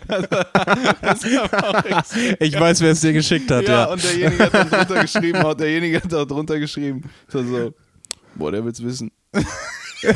das 0.07 1.25
war 1.25 1.65
auch 1.75 1.85
extrem 1.85 2.37
Ich 2.39 2.59
weiß, 2.59 2.81
wer 2.83 2.93
es 2.93 3.01
dir 3.01 3.15
geschickt 3.15 3.51
hat, 3.51 3.67
ja, 3.67 3.87
und 3.87 4.03
derjenige 4.03 4.45
hat 4.45 4.55
dann 4.55 4.69
drunter 4.69 5.03
geschrieben, 5.03 5.39
hat 5.39 5.61
derjenige 5.61 6.03
hat 6.03 6.13
da 6.13 6.25
drunter 6.25 6.59
geschrieben, 6.59 7.05
so, 7.29 7.43
so, 7.43 7.73
boah, 8.35 8.53
der 8.53 8.63
will's 8.65 8.83
wissen. 8.83 9.11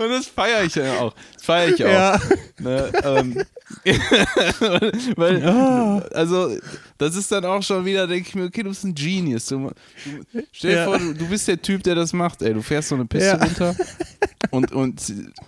und 0.00 0.08
das 0.10 0.26
feiere 0.26 0.64
ich 0.64 0.74
ja 0.74 0.98
auch. 1.00 1.14
Das 1.34 1.44
feiere 1.44 1.68
ich 1.74 1.84
auch. 1.84 1.88
Ja. 1.88 2.20
Ne, 2.58 2.92
ähm, 3.04 3.42
weil, 5.16 5.42
also, 6.14 6.56
das 6.98 7.14
ist 7.16 7.30
dann 7.32 7.44
auch 7.44 7.62
schon 7.62 7.84
wieder, 7.84 8.06
denke 8.06 8.28
ich 8.28 8.34
mir, 8.34 8.44
okay, 8.44 8.62
du 8.62 8.70
bist 8.70 8.84
ein 8.84 8.94
Genius. 8.94 9.46
Du, 9.46 9.70
du, 10.32 10.42
stell 10.52 10.70
dir 10.72 10.76
Ja. 10.78 10.84
vor, 10.84 10.98
du, 10.98 11.12
du 11.14 11.26
bist 11.28 11.46
der 11.48 11.60
Typ, 11.60 11.82
der 11.82 11.94
das 11.94 12.12
macht, 12.12 12.42
ey. 12.42 12.54
Du 12.54 12.62
fährst 12.62 12.88
so 12.88 12.94
eine 12.94 13.04
Piste 13.06 13.38
runter 13.40 13.76
und, 14.50 14.72
und 14.72 15.02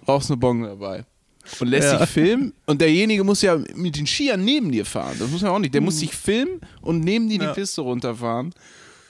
brauchst 0.05 0.31
eine 0.31 0.37
Bong 0.37 0.63
dabei. 0.65 1.05
Und 1.61 1.69
lässt 1.69 1.99
dich 1.99 2.09
filmen 2.11 2.53
und 2.67 2.79
derjenige 2.83 3.25
muss 3.25 3.41
ja 3.41 3.57
mit 3.75 3.97
den 3.97 4.07
Skiern 4.07 4.45
neben 4.45 4.71
dir 4.71 4.85
fahren. 4.85 5.17
Das 5.19 5.31
muss 5.31 5.41
man 5.41 5.53
auch 5.53 5.59
nicht. 5.59 5.73
Der 5.73 5.81
Mhm. 5.81 5.87
muss 5.87 5.99
sich 5.99 6.15
filmen 6.15 6.61
und 6.83 7.01
neben 7.01 7.27
dir 7.31 7.39
die. 7.39 7.47
Piste 7.55 7.81
runterfahren. 7.81 8.53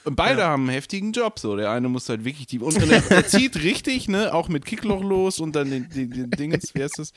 Und 0.05 0.15
beide 0.15 0.43
haben 0.45 0.63
einen 0.63 0.69
heftigen 0.71 1.11
Job. 1.11 1.39
So, 1.39 1.55
der 1.57 1.71
eine 1.71 1.89
muss 1.89 2.07
halt 2.09 2.23
wirklich 2.23 2.47
die. 2.47 2.59
Und, 2.59 2.77
er, 2.77 3.11
er 3.11 3.27
zieht 3.27 3.55
richtig, 3.63 4.07
ne, 4.07 4.33
auch 4.33 4.47
mit 4.47 4.65
Kickloch 4.65 5.03
los 5.03 5.39
und 5.39 5.55
dann 5.55 5.69
den, 5.69 5.89
den, 5.89 6.09
den 6.09 6.31
Dingens, 6.31 6.73
wie 6.73 6.81
heißt 6.83 6.99
das, 6.99 7.13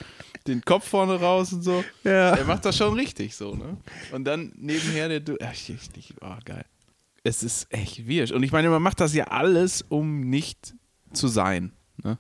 den 0.46 0.62
Kopf 0.62 0.88
vorne 0.88 1.14
raus 1.20 1.52
und 1.52 1.62
so. 1.62 1.84
Ja. 2.04 2.34
Er 2.34 2.44
macht 2.44 2.64
das 2.64 2.76
schon 2.76 2.94
richtig 2.94 3.36
so, 3.36 3.54
ne? 3.54 3.76
Und 4.12 4.24
dann 4.24 4.52
nebenher 4.56 5.08
der 5.08 5.20
du. 5.20 5.36
Ach, 5.42 5.52
ich, 5.52 5.70
ich, 5.96 6.14
oh, 6.20 6.34
geil. 6.44 6.64
Es 7.24 7.42
ist 7.44 7.72
echt 7.72 8.06
wirsch. 8.08 8.32
Und 8.32 8.42
ich 8.42 8.50
meine, 8.50 8.68
man 8.68 8.82
macht 8.82 9.00
das 9.00 9.14
ja 9.14 9.24
alles, 9.28 9.82
um 9.88 10.20
nicht 10.28 10.74
zu 11.12 11.28
sein. 11.28 11.72
Ne? 12.02 12.18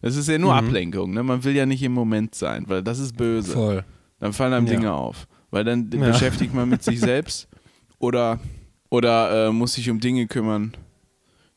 Es 0.00 0.16
ist 0.16 0.28
ja 0.28 0.38
nur 0.38 0.54
Ablenkung, 0.54 1.12
ne? 1.12 1.22
Man 1.22 1.44
will 1.44 1.54
ja 1.54 1.66
nicht 1.66 1.82
im 1.82 1.92
Moment 1.92 2.34
sein, 2.34 2.64
weil 2.66 2.82
das 2.82 2.98
ist 2.98 3.16
böse. 3.16 3.52
Voll. 3.52 3.84
Dann 4.20 4.32
fallen 4.32 4.54
einem 4.54 4.66
Ja. 4.66 4.72
Dinge 4.74 4.92
auf. 4.94 5.28
Weil 5.50 5.64
dann 5.64 5.90
Ja. 5.92 6.10
beschäftigt 6.12 6.54
man 6.54 6.68
mit 6.68 6.82
sich 6.82 6.98
selbst 6.98 7.46
oder, 7.98 8.40
oder 8.90 9.48
äh, 9.48 9.52
muss 9.52 9.74
sich 9.74 9.90
um 9.90 10.00
Dinge 10.00 10.26
kümmern, 10.26 10.76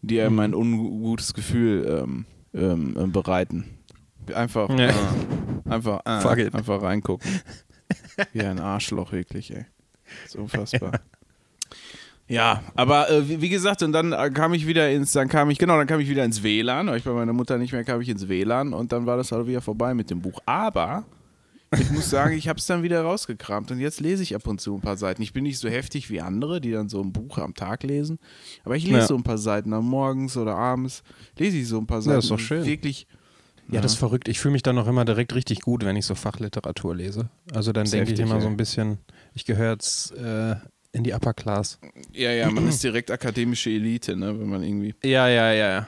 die 0.01 0.19
einem 0.21 0.33
Mhm. 0.33 0.39
ein 0.39 0.53
ungutes 0.55 1.33
Gefühl 1.33 2.03
ähm, 2.03 2.25
ähm, 2.53 2.95
äh, 2.99 3.07
bereiten. 3.07 3.65
Einfach, 4.33 4.69
Ja. 4.69 4.89
äh, 4.89 4.93
einfach, 5.69 6.01
äh, 6.05 6.49
einfach 6.53 6.81
reingucken. 6.81 7.29
Wie 8.33 8.41
ein 8.41 8.59
Arschloch, 8.59 9.11
wirklich, 9.11 9.53
ey. 9.55 9.65
ist 10.25 10.35
unfassbar. 10.35 10.99
Ja, 12.27 12.63
aber 12.75 13.09
äh, 13.09 13.27
wie, 13.27 13.41
wie 13.41 13.49
gesagt, 13.49 13.83
und 13.83 13.91
dann 13.91 14.13
äh, 14.13 14.29
kam 14.29 14.53
ich 14.53 14.65
wieder 14.65 14.89
ins, 14.89 15.11
dann 15.11 15.27
kam 15.27 15.49
ich, 15.49 15.57
genau, 15.57 15.77
dann 15.77 15.87
kam 15.87 15.99
ich 15.99 16.07
wieder 16.09 16.23
ins 16.23 16.43
WLAN, 16.43 16.87
weil 16.87 16.97
ich 16.97 17.03
bei 17.03 17.11
meiner 17.11 17.33
Mutter 17.33 17.57
nicht 17.57 17.73
mehr 17.73 17.83
kam 17.83 17.99
ich 17.99 18.07
ins 18.07 18.29
WLAN 18.29 18.73
und 18.73 18.91
dann 18.93 19.05
war 19.05 19.17
das 19.17 19.31
halt 19.33 19.47
wieder 19.47 19.59
vorbei 19.61 19.93
mit 19.93 20.09
dem 20.09 20.21
Buch. 20.21 20.39
Aber 20.45 21.03
ich 21.79 21.91
muss 21.91 22.09
sagen, 22.09 22.35
ich 22.35 22.47
habe 22.47 22.59
es 22.59 22.65
dann 22.65 22.83
wieder 22.83 23.01
rausgekramt 23.01 23.71
und 23.71 23.79
jetzt 23.79 23.99
lese 23.99 24.23
ich 24.23 24.35
ab 24.35 24.45
und 24.47 24.59
zu 24.59 24.75
ein 24.75 24.81
paar 24.81 24.97
Seiten. 24.97 25.21
Ich 25.21 25.33
bin 25.33 25.43
nicht 25.43 25.57
so 25.59 25.69
heftig 25.69 26.09
wie 26.09 26.21
andere, 26.21 26.59
die 26.61 26.71
dann 26.71 26.89
so 26.89 27.01
ein 27.01 27.13
Buch 27.13 27.37
am 27.37 27.53
Tag 27.53 27.83
lesen, 27.83 28.19
aber 28.63 28.75
ich 28.75 28.83
lese 28.85 28.97
Ja. 28.99 29.07
so 29.07 29.15
ein 29.15 29.23
paar 29.23 29.37
Seiten 29.37 29.73
am 29.73 29.87
morgens 29.87 30.35
oder 30.37 30.55
abends, 30.55 31.03
lese 31.37 31.57
ich 31.57 31.67
so 31.67 31.77
ein 31.77 31.87
paar 31.87 32.01
Seiten. 32.01 32.19
ist 32.19 32.31
doch 32.31 32.39
schön. 32.39 32.65
Wirklich. 32.65 33.07
Ja, 33.69 33.79
das 33.79 33.93
ist 33.93 33.99
verrückt. 33.99 34.27
Ich 34.27 34.39
fühle 34.39 34.51
mich 34.51 34.63
dann 34.63 34.77
auch 34.79 34.87
immer 34.87 35.05
direkt 35.05 35.33
richtig 35.33 35.61
gut, 35.61 35.85
wenn 35.85 35.95
ich 35.95 36.05
so 36.05 36.13
Fachliteratur 36.13 36.93
lese. 36.93 37.29
Also 37.53 37.71
dann 37.71 37.89
denke 37.89 38.11
ich 38.11 38.19
immer 38.19 38.35
ey. 38.35 38.41
so 38.41 38.47
ein 38.47 38.57
bisschen, 38.57 38.97
ich 39.33 39.45
gehöre 39.45 39.71
jetzt 39.71 40.11
äh, 40.15 40.55
in 40.91 41.05
die 41.05 41.13
Upper 41.13 41.33
Class. 41.33 41.79
Ja, 42.11 42.31
ja, 42.31 42.49
man 42.51 42.67
ist 42.67 42.83
direkt 42.83 43.11
akademische 43.11 43.69
Elite, 43.69 44.17
ne, 44.17 44.37
wenn 44.37 44.49
man 44.49 44.61
irgendwie. 44.61 44.93
Ja, 45.05 45.29
ja, 45.29 45.53
ja, 45.53 45.69
ja. 45.69 45.87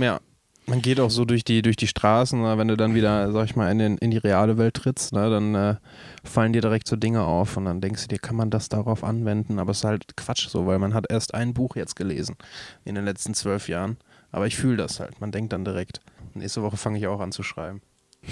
Ja, 0.00 0.20
Man 0.66 0.80
geht 0.80 0.98
auch 0.98 1.10
so 1.10 1.26
durch 1.26 1.44
die, 1.44 1.60
durch 1.60 1.76
die 1.76 1.86
Straßen, 1.86 2.40
ne, 2.40 2.56
wenn 2.56 2.68
du 2.68 2.76
dann 2.76 2.94
wieder, 2.94 3.30
sag 3.32 3.44
ich 3.44 3.56
mal, 3.56 3.70
in, 3.70 3.78
den, 3.78 3.98
in 3.98 4.10
die 4.10 4.18
reale 4.18 4.56
Welt 4.56 4.74
trittst, 4.74 5.12
ne, 5.12 5.28
dann 5.28 5.54
äh, 5.54 5.76
fallen 6.24 6.54
dir 6.54 6.62
direkt 6.62 6.88
so 6.88 6.96
Dinge 6.96 7.22
auf 7.22 7.58
und 7.58 7.66
dann 7.66 7.82
denkst 7.82 8.02
du 8.02 8.08
dir, 8.08 8.18
kann 8.18 8.36
man 8.36 8.48
das 8.48 8.70
darauf 8.70 9.04
anwenden? 9.04 9.58
Aber 9.58 9.72
es 9.72 9.78
ist 9.78 9.84
halt 9.84 10.16
Quatsch 10.16 10.48
so, 10.48 10.66
weil 10.66 10.78
man 10.78 10.94
hat 10.94 11.04
erst 11.10 11.34
ein 11.34 11.52
Buch 11.52 11.76
jetzt 11.76 11.96
gelesen 11.96 12.36
in 12.84 12.94
den 12.94 13.04
letzten 13.04 13.34
zwölf 13.34 13.68
Jahren. 13.68 13.98
Aber 14.32 14.46
ich 14.46 14.56
fühle 14.56 14.78
das 14.78 15.00
halt. 15.00 15.20
Man 15.20 15.32
denkt 15.32 15.52
dann 15.52 15.64
direkt. 15.64 16.00
Nächste 16.32 16.62
Woche 16.62 16.76
fange 16.76 16.98
ich 16.98 17.06
auch 17.06 17.20
an 17.20 17.30
zu 17.30 17.42
schreiben. 17.42 17.82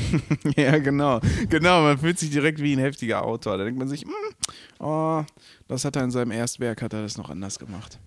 ja, 0.56 0.78
genau. 0.78 1.20
Genau, 1.48 1.82
man 1.82 1.98
fühlt 1.98 2.18
sich 2.18 2.30
direkt 2.30 2.60
wie 2.60 2.74
ein 2.74 2.78
heftiger 2.78 3.24
Autor. 3.24 3.58
Da 3.58 3.64
denkt 3.64 3.78
man 3.78 3.88
sich, 3.88 4.06
mm, 4.06 4.82
oh, 4.82 5.22
das 5.68 5.84
hat 5.84 5.96
er 5.96 6.04
in 6.04 6.10
seinem 6.10 6.30
Erstwerk, 6.30 6.82
hat 6.82 6.94
er 6.94 7.02
das 7.02 7.18
noch 7.18 7.30
anders 7.30 7.58
gemacht. 7.58 8.00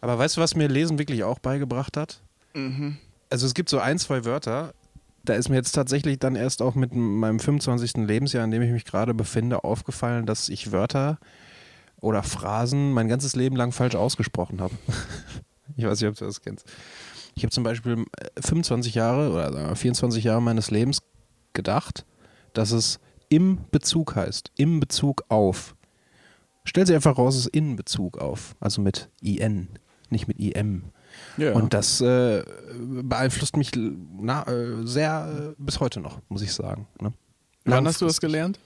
Aber 0.00 0.18
weißt 0.18 0.36
du, 0.36 0.40
was 0.40 0.54
mir 0.54 0.68
Lesen 0.68 0.98
wirklich 0.98 1.24
auch 1.24 1.38
beigebracht 1.38 1.96
hat? 1.96 2.20
Mhm. 2.54 2.98
Also 3.30 3.46
es 3.46 3.54
gibt 3.54 3.68
so 3.68 3.78
ein, 3.78 3.98
zwei 3.98 4.24
Wörter, 4.24 4.74
da 5.24 5.34
ist 5.34 5.48
mir 5.48 5.56
jetzt 5.56 5.72
tatsächlich 5.72 6.18
dann 6.18 6.36
erst 6.36 6.62
auch 6.62 6.74
mit 6.74 6.94
meinem 6.94 7.40
25. 7.40 8.06
Lebensjahr, 8.06 8.44
in 8.44 8.50
dem 8.50 8.62
ich 8.62 8.70
mich 8.70 8.84
gerade 8.84 9.14
befinde, 9.14 9.64
aufgefallen, 9.64 10.26
dass 10.26 10.48
ich 10.48 10.72
Wörter 10.72 11.18
oder 12.00 12.22
Phrasen 12.22 12.92
mein 12.92 13.08
ganzes 13.08 13.34
Leben 13.34 13.56
lang 13.56 13.72
falsch 13.72 13.96
ausgesprochen 13.96 14.60
habe. 14.60 14.74
ich 15.76 15.84
weiß 15.84 16.00
nicht, 16.00 16.10
ob 16.10 16.16
du 16.16 16.24
das 16.24 16.40
kennst. 16.40 16.66
Ich 17.34 17.42
habe 17.42 17.50
zum 17.50 17.64
Beispiel 17.64 18.04
25 18.40 18.94
Jahre 18.94 19.30
oder 19.30 19.74
24 19.74 20.24
Jahre 20.24 20.40
meines 20.40 20.70
Lebens 20.70 21.02
gedacht, 21.52 22.06
dass 22.52 22.70
es 22.70 23.00
im 23.28 23.58
Bezug 23.70 24.14
heißt, 24.14 24.52
im 24.56 24.80
Bezug 24.80 25.24
auf. 25.28 25.74
Stellt 26.64 26.86
sich 26.86 26.96
einfach 26.96 27.18
raus, 27.18 27.34
es 27.34 27.46
ist 27.46 27.54
in 27.54 27.76
Bezug 27.76 28.18
auf, 28.18 28.56
also 28.60 28.80
mit 28.80 29.08
IN, 29.20 29.68
nicht 30.10 30.28
mit 30.28 30.38
IM. 30.38 30.84
Ja. 31.36 31.52
Und 31.52 31.74
das 31.74 32.00
äh, 32.00 32.42
beeinflusst 32.74 33.56
mich 33.56 33.72
na, 33.74 34.46
äh, 34.46 34.86
sehr 34.86 35.52
äh, 35.58 35.62
bis 35.62 35.80
heute 35.80 36.00
noch, 36.00 36.20
muss 36.28 36.42
ich 36.42 36.52
sagen. 36.52 36.86
Ne? 37.00 37.12
Wann 37.64 37.86
hast 37.86 38.00
du 38.00 38.06
das 38.06 38.20
gelernt? 38.20 38.58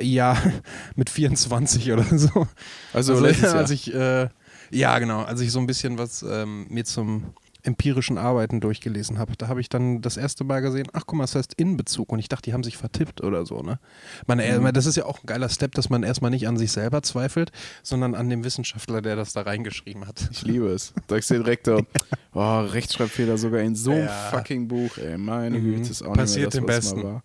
Ja, 0.00 0.36
mit 0.96 1.10
24 1.10 1.92
oder 1.92 2.04
so. 2.04 2.46
Also, 2.92 3.14
Also, 3.14 3.46
als 3.56 3.70
ich, 3.70 3.92
äh, 3.94 4.28
ja 4.70 4.98
genau, 4.98 5.22
als 5.22 5.40
ich 5.40 5.50
so 5.52 5.58
ein 5.58 5.66
bisschen 5.66 5.98
was 5.98 6.22
ähm, 6.22 6.66
mir 6.68 6.84
zum 6.84 7.34
empirischen 7.62 8.18
Arbeiten 8.18 8.60
durchgelesen 8.60 9.18
habe, 9.18 9.32
da 9.36 9.48
habe 9.48 9.60
ich 9.60 9.68
dann 9.68 10.00
das 10.02 10.16
erste 10.16 10.44
Mal 10.44 10.60
gesehen, 10.60 10.88
ach 10.92 11.02
guck 11.06 11.16
mal, 11.18 11.24
das 11.24 11.34
heißt 11.34 11.54
in 11.54 11.76
Bezug 11.76 12.12
und 12.12 12.18
ich 12.18 12.28
dachte, 12.28 12.42
die 12.50 12.52
haben 12.52 12.62
sich 12.64 12.76
vertippt 12.76 13.20
oder 13.22 13.44
so, 13.46 13.62
ne? 13.62 13.78
Man, 14.26 14.38
äh, 14.38 14.58
Mhm. 14.58 14.72
Das 14.72 14.86
ist 14.86 14.96
ja 14.96 15.04
auch 15.06 15.18
ein 15.22 15.26
geiler 15.26 15.48
Step, 15.48 15.72
dass 15.74 15.90
man 15.90 16.02
erstmal 16.02 16.30
nicht 16.30 16.46
an 16.48 16.56
sich 16.56 16.72
selber 16.72 17.02
zweifelt, 17.02 17.50
sondern 17.82 18.14
an 18.14 18.28
dem 18.28 18.44
Wissenschaftler, 18.44 19.02
der 19.02 19.16
das 19.16 19.32
da 19.32 19.42
reingeschrieben 19.42 20.06
hat. 20.06 20.28
Ich 20.32 20.42
liebe 20.42 20.68
es. 20.68 20.92
Da 21.06 21.16
ich 21.16 21.26
sehe 21.26 21.38
direkt 21.38 21.66
so, 21.66 21.80
oh, 22.34 22.60
Rechtschreibfehler 22.60 23.38
sogar 23.38 23.60
in 23.60 23.74
so 23.74 23.92
einem 23.92 24.04
Ja. 24.06 24.30
fucking 24.30 24.68
Buch, 24.68 24.96
ey. 24.98 25.16
Meine 25.18 25.58
Mhm. 25.58 25.76
Güte, 25.76 25.90
ist 25.90 26.02
auch 26.02 26.14
Passiert 26.14 26.54
nicht 26.54 26.62
mehr 26.66 26.76
das, 26.76 26.86
was 26.86 26.92
Besten. 26.94 27.02
mal 27.02 27.12
war. 27.14 27.22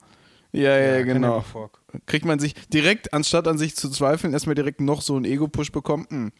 Ja, 0.55 0.77
ja, 0.77 0.97
kann 0.99 1.07
genau. 1.07 1.45
Kriegt 2.05 2.25
man 2.25 2.39
sich 2.39 2.53
direkt, 2.69 3.13
anstatt 3.13 3.47
an 3.47 3.57
sich 3.57 3.75
zu 3.75 3.89
zweifeln, 3.89 4.33
erstmal 4.33 4.55
direkt 4.55 4.81
noch 4.81 5.01
so 5.01 5.15
einen 5.15 5.25
Ego-Push 5.25 5.71
bekommen. 5.71 6.05
Hm. 6.09 6.31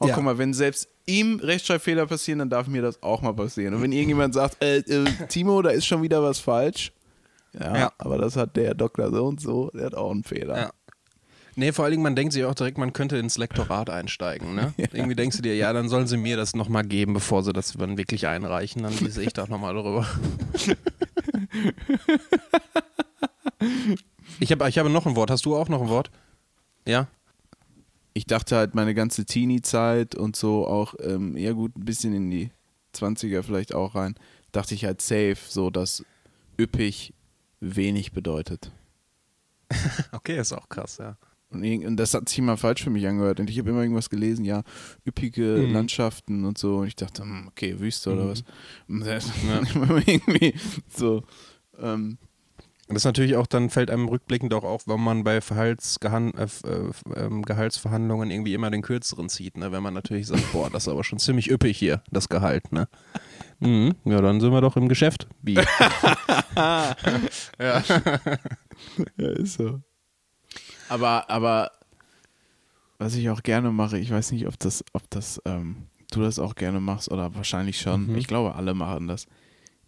Oh, 0.00 0.06
Ja. 0.06 0.14
guck 0.14 0.24
mal, 0.24 0.38
wenn 0.38 0.54
selbst 0.54 0.88
ihm 1.06 1.40
Rechtschreibfehler 1.40 2.06
passieren, 2.06 2.38
dann 2.40 2.50
darf 2.50 2.66
mir 2.68 2.82
das 2.82 3.02
auch 3.02 3.22
mal 3.22 3.32
passieren. 3.34 3.74
Und 3.74 3.82
wenn 3.82 3.92
irgendjemand 3.92 4.34
sagt, 4.34 4.62
äh, 4.62 4.78
äh, 4.78 5.04
Timo, 5.28 5.60
da 5.62 5.70
ist 5.70 5.86
schon 5.86 6.02
wieder 6.02 6.22
was 6.22 6.38
falsch. 6.38 6.92
Ja, 7.58 7.76
Ja. 7.76 7.92
aber 7.98 8.18
das 8.18 8.36
hat 8.36 8.56
der 8.56 8.74
Doktor 8.74 9.10
so 9.10 9.26
und 9.26 9.40
so, 9.40 9.70
der 9.74 9.86
hat 9.86 9.94
auch 9.94 10.10
einen 10.10 10.24
Fehler. 10.24 10.56
Ja. 10.58 10.70
Nee, 11.56 11.72
vor 11.72 11.84
allen 11.84 11.92
Dingen, 11.92 12.04
man 12.04 12.14
denkt 12.14 12.32
sich 12.34 12.44
auch 12.44 12.54
direkt, 12.54 12.78
man 12.78 12.92
könnte 12.92 13.16
ins 13.16 13.36
Lektorat 13.36 13.90
einsteigen. 13.90 14.54
Ne? 14.54 14.72
Irgendwie 14.92 15.16
denkst 15.16 15.36
du 15.38 15.42
dir, 15.42 15.56
ja, 15.56 15.72
dann 15.72 15.88
sollen 15.88 16.06
sie 16.06 16.16
mir 16.16 16.36
das 16.36 16.54
nochmal 16.54 16.84
geben, 16.84 17.14
bevor 17.14 17.42
sie 17.42 17.52
das 17.52 17.72
dann 17.72 17.98
wirklich 17.98 18.28
einreichen. 18.28 18.82
Dann 18.84 18.96
lese 19.00 19.22
ich 19.24 19.32
da 19.32 19.46
nochmal 19.48 19.74
drüber. 19.74 20.06
ich 24.40 24.52
habe 24.52 24.68
ich 24.68 24.78
habe 24.78 24.90
noch 24.90 25.06
ein 25.06 25.16
Wort. 25.16 25.30
Hast 25.30 25.46
du 25.46 25.56
auch 25.56 25.68
noch 25.68 25.82
ein 25.82 25.88
Wort? 25.88 26.10
Ja? 26.86 27.08
Ich 28.14 28.26
dachte 28.26 28.56
halt 28.56 28.74
meine 28.74 28.94
ganze 28.94 29.24
Teenie-Zeit 29.24 30.14
und 30.14 30.34
so 30.36 30.66
auch, 30.66 30.94
ähm, 31.00 31.36
ja 31.36 31.52
gut, 31.52 31.76
ein 31.76 31.84
bisschen 31.84 32.14
in 32.14 32.30
die 32.30 32.50
20er 32.94 33.42
vielleicht 33.42 33.74
auch 33.74 33.94
rein, 33.94 34.14
dachte 34.52 34.74
ich 34.74 34.84
halt 34.84 35.00
safe, 35.00 35.36
so 35.48 35.70
dass 35.70 36.04
üppig 36.58 37.12
wenig 37.60 38.12
bedeutet. 38.12 38.72
Okay, 40.12 40.38
ist 40.40 40.52
auch 40.52 40.68
krass, 40.68 40.98
ja. 40.98 41.16
Und, 41.50 41.96
das 41.96 42.12
hat 42.14 42.28
sich 42.28 42.38
immer 42.38 42.56
falsch 42.58 42.82
für 42.82 42.90
mich 42.90 43.06
angehört. 43.06 43.40
Und 43.40 43.48
ich 43.48 43.58
habe 43.58 43.70
immer 43.70 43.80
irgendwas 43.82 44.10
gelesen, 44.10 44.44
ja, 44.44 44.62
üppige 45.06 45.64
Mhm. 45.66 45.72
Landschaften 45.72 46.44
und 46.44 46.58
so. 46.58 46.78
Und 46.78 46.88
ich 46.88 46.96
dachte, 46.96 47.22
hm, 47.22 47.48
okay, 47.48 47.78
Wüste 47.80 48.12
oder 48.12 48.24
Mhm. 48.24 48.28
was. 48.30 48.44
Und 48.88 49.00
das- 49.06 49.26
irgendwie 50.06 50.54
so. 50.88 51.22
Ähm, 51.78 52.18
das 52.88 52.96
ist 52.98 53.04
natürlich 53.04 53.36
auch, 53.36 53.46
dann 53.46 53.70
fällt 53.70 53.90
einem 53.90 54.08
rückblickend 54.08 54.54
auch 54.54 54.64
auf, 54.64 54.88
wenn 54.88 55.00
man 55.00 55.22
bei 55.24 55.40
Verhaltsgehan 55.40 56.32
äh, 56.34 56.46
äh, 56.66 56.90
ähm, 57.16 57.42
Gehaltsverhandlungen 57.42 58.30
irgendwie 58.30 58.54
immer 58.54 58.70
den 58.70 58.82
kürzeren 58.82 59.28
zieht, 59.28 59.56
ne? 59.56 59.72
Wenn 59.72 59.82
man 59.82 59.94
natürlich 59.94 60.26
sagt, 60.26 60.50
boah, 60.52 60.70
das 60.70 60.84
ist 60.86 60.88
aber 60.92 61.04
schon 61.04 61.18
ziemlich 61.18 61.50
üppig 61.50 61.76
hier, 61.78 62.02
das 62.10 62.28
Gehalt, 62.28 62.72
ne? 62.72 62.88
Mhm. 63.60 63.94
Ja, 64.04 64.20
dann 64.20 64.40
sind 64.40 64.52
wir 64.52 64.60
doch 64.60 64.76
im 64.76 64.88
Geschäft. 64.88 65.28
Wie? 65.42 65.54
ja. 66.56 66.94
Ja, 67.58 67.84
ist 69.16 69.54
so. 69.54 69.80
Aber, 70.88 71.28
aber 71.28 71.72
was 72.98 73.14
ich 73.14 73.28
auch 73.30 73.42
gerne 73.42 73.70
mache, 73.70 73.98
ich 73.98 74.10
weiß 74.10 74.32
nicht, 74.32 74.46
ob 74.46 74.58
das, 74.58 74.84
ob 74.92 75.08
das, 75.10 75.40
ähm, 75.44 75.88
du 76.10 76.22
das 76.22 76.38
auch 76.38 76.54
gerne 76.54 76.80
machst 76.80 77.10
oder 77.10 77.34
wahrscheinlich 77.34 77.80
schon. 77.80 78.08
Mhm. 78.08 78.16
Ich 78.16 78.26
glaube, 78.26 78.54
alle 78.54 78.74
machen 78.74 79.08
das. 79.08 79.26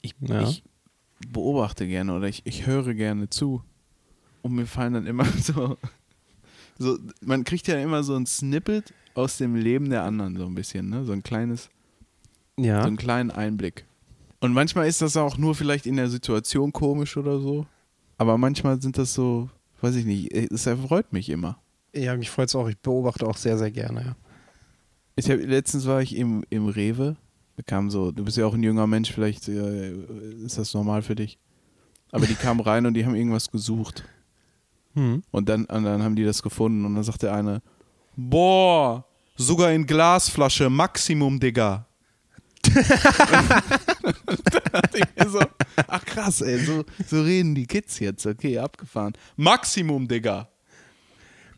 Ich, 0.02 0.14
Ja. 0.20 0.42
ich 0.42 0.62
beobachte 1.28 1.86
gerne 1.86 2.14
oder 2.14 2.28
ich, 2.28 2.42
ich 2.44 2.66
höre 2.66 2.94
gerne 2.94 3.28
zu. 3.30 3.62
Und 4.42 4.54
mir 4.54 4.66
fallen 4.66 4.94
dann 4.94 5.06
immer 5.06 5.24
so, 5.42 5.76
so, 6.78 6.98
man 7.20 7.44
kriegt 7.44 7.66
ja 7.68 7.78
immer 7.78 8.02
so 8.02 8.16
ein 8.16 8.26
Snippet 8.26 8.92
aus 9.14 9.36
dem 9.38 9.54
Leben 9.54 9.90
der 9.90 10.04
anderen, 10.04 10.36
so 10.36 10.46
ein 10.46 10.54
bisschen, 10.54 10.88
ne? 10.88 11.04
So 11.04 11.12
ein 11.12 11.22
kleines, 11.22 11.68
Ja. 12.58 12.80
so 12.82 12.86
einen 12.88 12.96
kleinen 12.96 13.30
Einblick. 13.30 13.84
Und 14.40 14.54
manchmal 14.54 14.88
ist 14.88 15.02
das 15.02 15.16
auch 15.18 15.36
nur 15.36 15.54
vielleicht 15.54 15.84
in 15.86 15.96
der 15.96 16.08
Situation 16.08 16.72
komisch 16.72 17.16
oder 17.18 17.38
so. 17.40 17.66
Aber 18.16 18.38
manchmal 18.38 18.80
sind 18.80 18.96
das 18.96 19.12
so, 19.12 19.50
weiß 19.82 19.96
ich 19.96 20.06
nicht, 20.06 20.32
es 20.34 20.64
erfreut 20.66 21.12
mich 21.12 21.28
immer. 21.28 21.58
Ja, 21.94 22.16
mich 22.16 22.30
freut 22.30 22.48
es 22.48 22.54
auch. 22.54 22.68
Ich 22.68 22.78
beobachte 22.78 23.26
auch 23.26 23.36
sehr, 23.36 23.58
sehr 23.58 23.70
gerne, 23.70 24.02
ja. 24.04 24.16
Ich 25.16 25.30
hab, 25.30 25.38
letztens 25.40 25.86
war 25.86 26.00
ich 26.00 26.16
im, 26.16 26.44
im 26.48 26.68
Rewe. 26.68 27.16
Da 27.60 27.64
kam 27.66 27.90
so, 27.90 28.10
du 28.10 28.24
bist 28.24 28.38
ja 28.38 28.46
auch 28.46 28.54
ein 28.54 28.62
junger 28.62 28.86
Mensch, 28.86 29.12
vielleicht 29.12 29.46
äh, 29.46 29.92
ist 30.46 30.56
das 30.56 30.72
normal 30.72 31.02
für 31.02 31.14
dich. 31.14 31.38
Aber 32.10 32.26
die 32.26 32.34
kamen 32.34 32.60
rein 32.60 32.86
und 32.86 32.94
die 32.94 33.04
haben 33.04 33.14
irgendwas 33.14 33.50
gesucht. 33.50 34.02
Hm. 34.94 35.22
Und 35.30 35.48
dann, 35.50 35.66
und 35.66 35.84
dann 35.84 36.02
haben 36.02 36.16
die 36.16 36.24
das 36.24 36.42
gefunden 36.42 36.86
und 36.86 36.94
dann 36.94 37.04
sagt 37.04 37.22
der 37.22 37.34
eine, 37.34 37.60
boah, 38.16 39.04
sogar 39.36 39.72
in 39.72 39.84
Glasflasche, 39.84 40.70
Maximum, 40.70 41.38
Digga. 41.38 41.84
da 42.62 42.72
dachte 44.72 44.98
ich 44.98 45.04
mir 45.18 45.28
so, 45.28 45.40
ach 45.86 46.04
krass, 46.06 46.40
ey, 46.40 46.64
so, 46.64 46.86
so 47.06 47.20
reden 47.20 47.54
die 47.54 47.66
Kids 47.66 47.98
jetzt, 47.98 48.24
okay, 48.24 48.56
abgefahren. 48.56 49.12
Maximum, 49.36 50.08
Digga. 50.08 50.48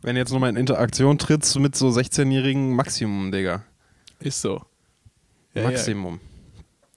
Wenn 0.01 0.17
du 0.17 0.21
jetzt 0.21 0.33
nochmal 0.33 0.51
in 0.51 0.57
Interaktion 0.57 1.17
trittst 1.17 1.57
mit 1.61 1.77
so 1.77 1.91
16-jährigen 1.91 2.75
Maximum, 2.75 3.31
Digga. 3.31 3.62
Ist 4.19 4.41
so. 4.41 4.65
Ja, 5.55 5.62
ja. 5.62 5.69
Maximum. 5.71 6.21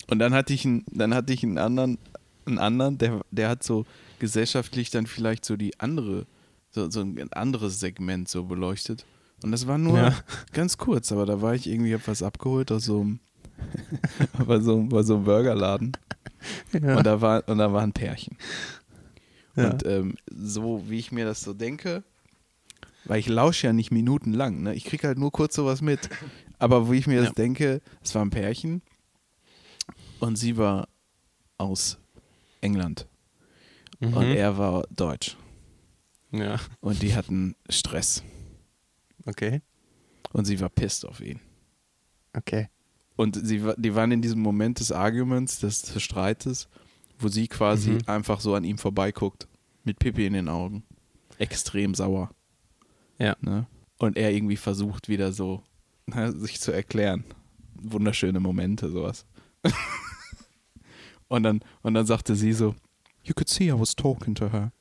Und 0.08 0.20
dann 0.20 0.34
hatte 0.34 0.54
ich 0.54 0.66
einen, 0.66 0.86
dann 0.92 1.14
hatte 1.14 1.34
ich 1.34 1.44
einen 1.44 1.58
anderen, 1.58 1.98
einen 2.46 2.60
anderen, 2.60 2.98
der, 2.98 3.22
der 3.32 3.50
hat 3.50 3.64
so 3.64 3.86
gesellschaftlich 4.20 4.92
dann 4.92 5.08
vielleicht 5.08 5.46
so 5.46 5.58
die 5.58 5.80
andere, 5.80 6.26
so, 6.72 6.90
so 6.90 7.02
ein 7.02 7.32
anderes 7.34 7.80
Segment 7.80 8.28
so 8.30 8.44
beleuchtet. 8.44 9.06
Und 9.44 9.52
das 9.52 9.68
war 9.68 9.78
nur 9.78 9.98
Ja. 9.98 10.16
ganz 10.54 10.78
kurz, 10.78 11.12
aber 11.12 11.26
da 11.26 11.42
war 11.42 11.56
ich 11.56 11.68
irgendwie, 11.68 11.94
hab 11.94 12.08
was 12.08 12.24
abgeholt 12.24 12.72
aus 12.72 12.86
so 12.86 13.02
einem, 13.02 13.20
bei 14.48 14.60
so, 14.60 14.82
bei 14.84 15.04
so 15.04 15.16
einem 15.16 15.26
Burgerladen. 15.26 15.98
Ja. 16.80 16.98
Und 16.98 17.06
da 17.06 17.20
war, 17.22 17.48
und 17.50 17.58
da 17.58 17.72
war 17.74 17.82
ein 17.82 17.94
Pärchen. 17.94 18.38
Ja. 19.56 19.72
Und 19.72 19.86
ähm, 19.86 20.16
so 20.30 20.84
wie 20.88 21.00
ich 21.00 21.12
mir 21.12 21.26
das 21.26 21.42
so 21.42 21.54
denke, 21.54 22.04
weil 23.06 23.20
ich 23.20 23.28
lausche 23.28 23.68
ja 23.68 23.74
nicht 23.74 23.92
minutenlang, 23.92 24.62
ne? 24.64 24.74
Ich 24.76 24.84
krieg 24.86 25.04
halt 25.04 25.18
nur 25.18 25.32
kurz 25.32 25.56
sowas 25.56 25.82
mit. 25.82 26.10
Aber 26.66 26.90
wie 26.92 26.98
ich 26.98 27.06
mir 27.06 27.18
das 27.20 27.28
Ja. 27.28 27.34
denke, 27.34 27.80
es 28.02 28.16
war 28.16 28.24
ein 28.26 28.32
Pärchen 28.32 28.82
und 30.20 30.36
sie 30.36 30.58
war 30.58 30.88
aus 31.60 32.00
England 32.62 33.08
Mhm. 34.00 34.14
und 34.14 34.24
er 34.26 34.58
war 34.58 34.84
deutsch. 34.90 35.38
Ja, 36.32 36.60
Und 36.82 37.02
die 37.04 37.16
hatten 37.16 37.56
Stress. 37.70 38.24
okay. 39.28 39.62
Und 40.34 40.46
sie 40.46 40.60
war 40.60 40.70
pissed 40.70 41.06
auf 41.06 41.22
ihn. 41.22 41.40
Okay. 42.34 42.68
Und 43.16 43.40
sie, 43.48 43.64
die 43.78 43.96
waren 43.96 44.12
in 44.12 44.22
diesem 44.22 44.42
Moment 44.42 44.80
des 44.80 44.92
Arguments, 44.92 45.60
des, 45.60 45.84
des 45.84 46.02
Streites, 46.02 46.68
wo 47.20 47.28
sie 47.30 47.48
quasi 47.48 47.92
Mhm. 47.92 48.00
einfach 48.08 48.42
so 48.42 48.56
an 48.56 48.64
ihm 48.66 48.78
vorbeiguckt, 48.80 49.48
mit 49.84 50.00
Pippi 50.00 50.26
in 50.26 50.34
den 50.34 50.50
Augen. 50.50 50.84
Extrem 51.38 51.94
sauer. 51.94 52.32
Ja. 53.20 53.38
Ne? 53.40 53.68
Und 54.00 54.18
er 54.18 54.32
irgendwie 54.34 54.58
versucht 54.58 55.08
wieder 55.08 55.32
so, 55.32 55.64
sich 56.36 56.60
zu 56.62 56.72
erklären. 56.72 57.24
Wunderschöne 57.76 58.40
Momente, 58.40 58.90
sowas. 58.90 59.26
Und 61.28 61.42
dann, 61.44 61.62
und 61.82 61.96
dann 61.96 62.06
sagte 62.06 62.36
sie 62.36 62.54
so, 62.54 62.76
You 63.24 63.34
could 63.34 63.50
see 63.50 63.70
I 63.70 63.74
was 63.74 63.96
talking 63.96 64.36
to 64.36 64.52
her. 64.52 64.72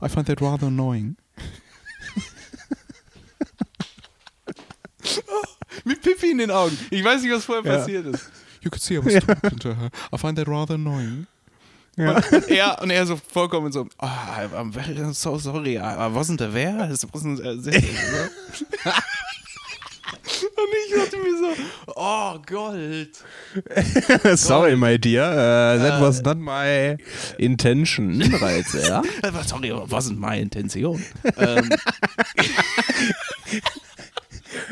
I 0.00 0.08
find 0.08 0.26
that 0.28 0.40
rather 0.40 0.68
annoying. 0.68 1.16
Mit 5.84 6.00
Pippi 6.02 6.30
in 6.30 6.38
den 6.38 6.50
Augen. 6.52 6.78
Ich 6.90 7.02
weiß 7.02 7.22
nicht, 7.22 7.32
was 7.32 7.44
vorher 7.44 7.64
Ja. 7.70 7.78
passiert 7.78 8.06
ist. 8.06 8.30
You 8.62 8.70
could 8.70 8.80
see 8.80 8.94
I 8.94 9.04
was 9.04 9.24
talking 9.24 9.58
to 9.58 9.70
her. 9.74 9.90
I 10.14 10.18
find 10.18 10.38
that 10.38 10.46
rather 10.46 10.74
annoying. 10.74 11.26
Ja. 11.96 12.12
Und, 12.14 12.48
er, 12.48 12.80
und 12.80 12.90
er 12.90 13.04
so 13.06 13.16
vollkommen 13.16 13.72
so, 13.72 13.88
oh, 13.98 14.06
I'm 14.06 14.72
very 14.72 15.12
so 15.12 15.36
sorry, 15.36 15.76
I 15.76 16.08
wasn't 16.14 16.40
aware. 16.40 16.88
It 16.90 17.02
wasn't, 17.12 17.40
uh, 17.40 17.56
und 20.12 20.68
ich 20.86 20.94
dachte 20.94 21.16
mir 21.18 21.36
so, 21.38 21.54
oh 21.96 22.38
Gold. 22.46 23.24
Sorry, 24.38 24.76
my 24.76 24.98
dear. 24.98 25.24
Uh, 25.24 25.78
that 25.82 26.00
was 26.00 26.22
not 26.22 26.38
my 26.38 26.96
intention. 27.38 28.22
Reize, 28.22 28.86
ja? 28.86 29.02
Sorry, 29.44 29.70
wasn't 29.70 30.18
my 30.18 30.38
Intention. 30.40 31.02
ähm, 31.36 31.70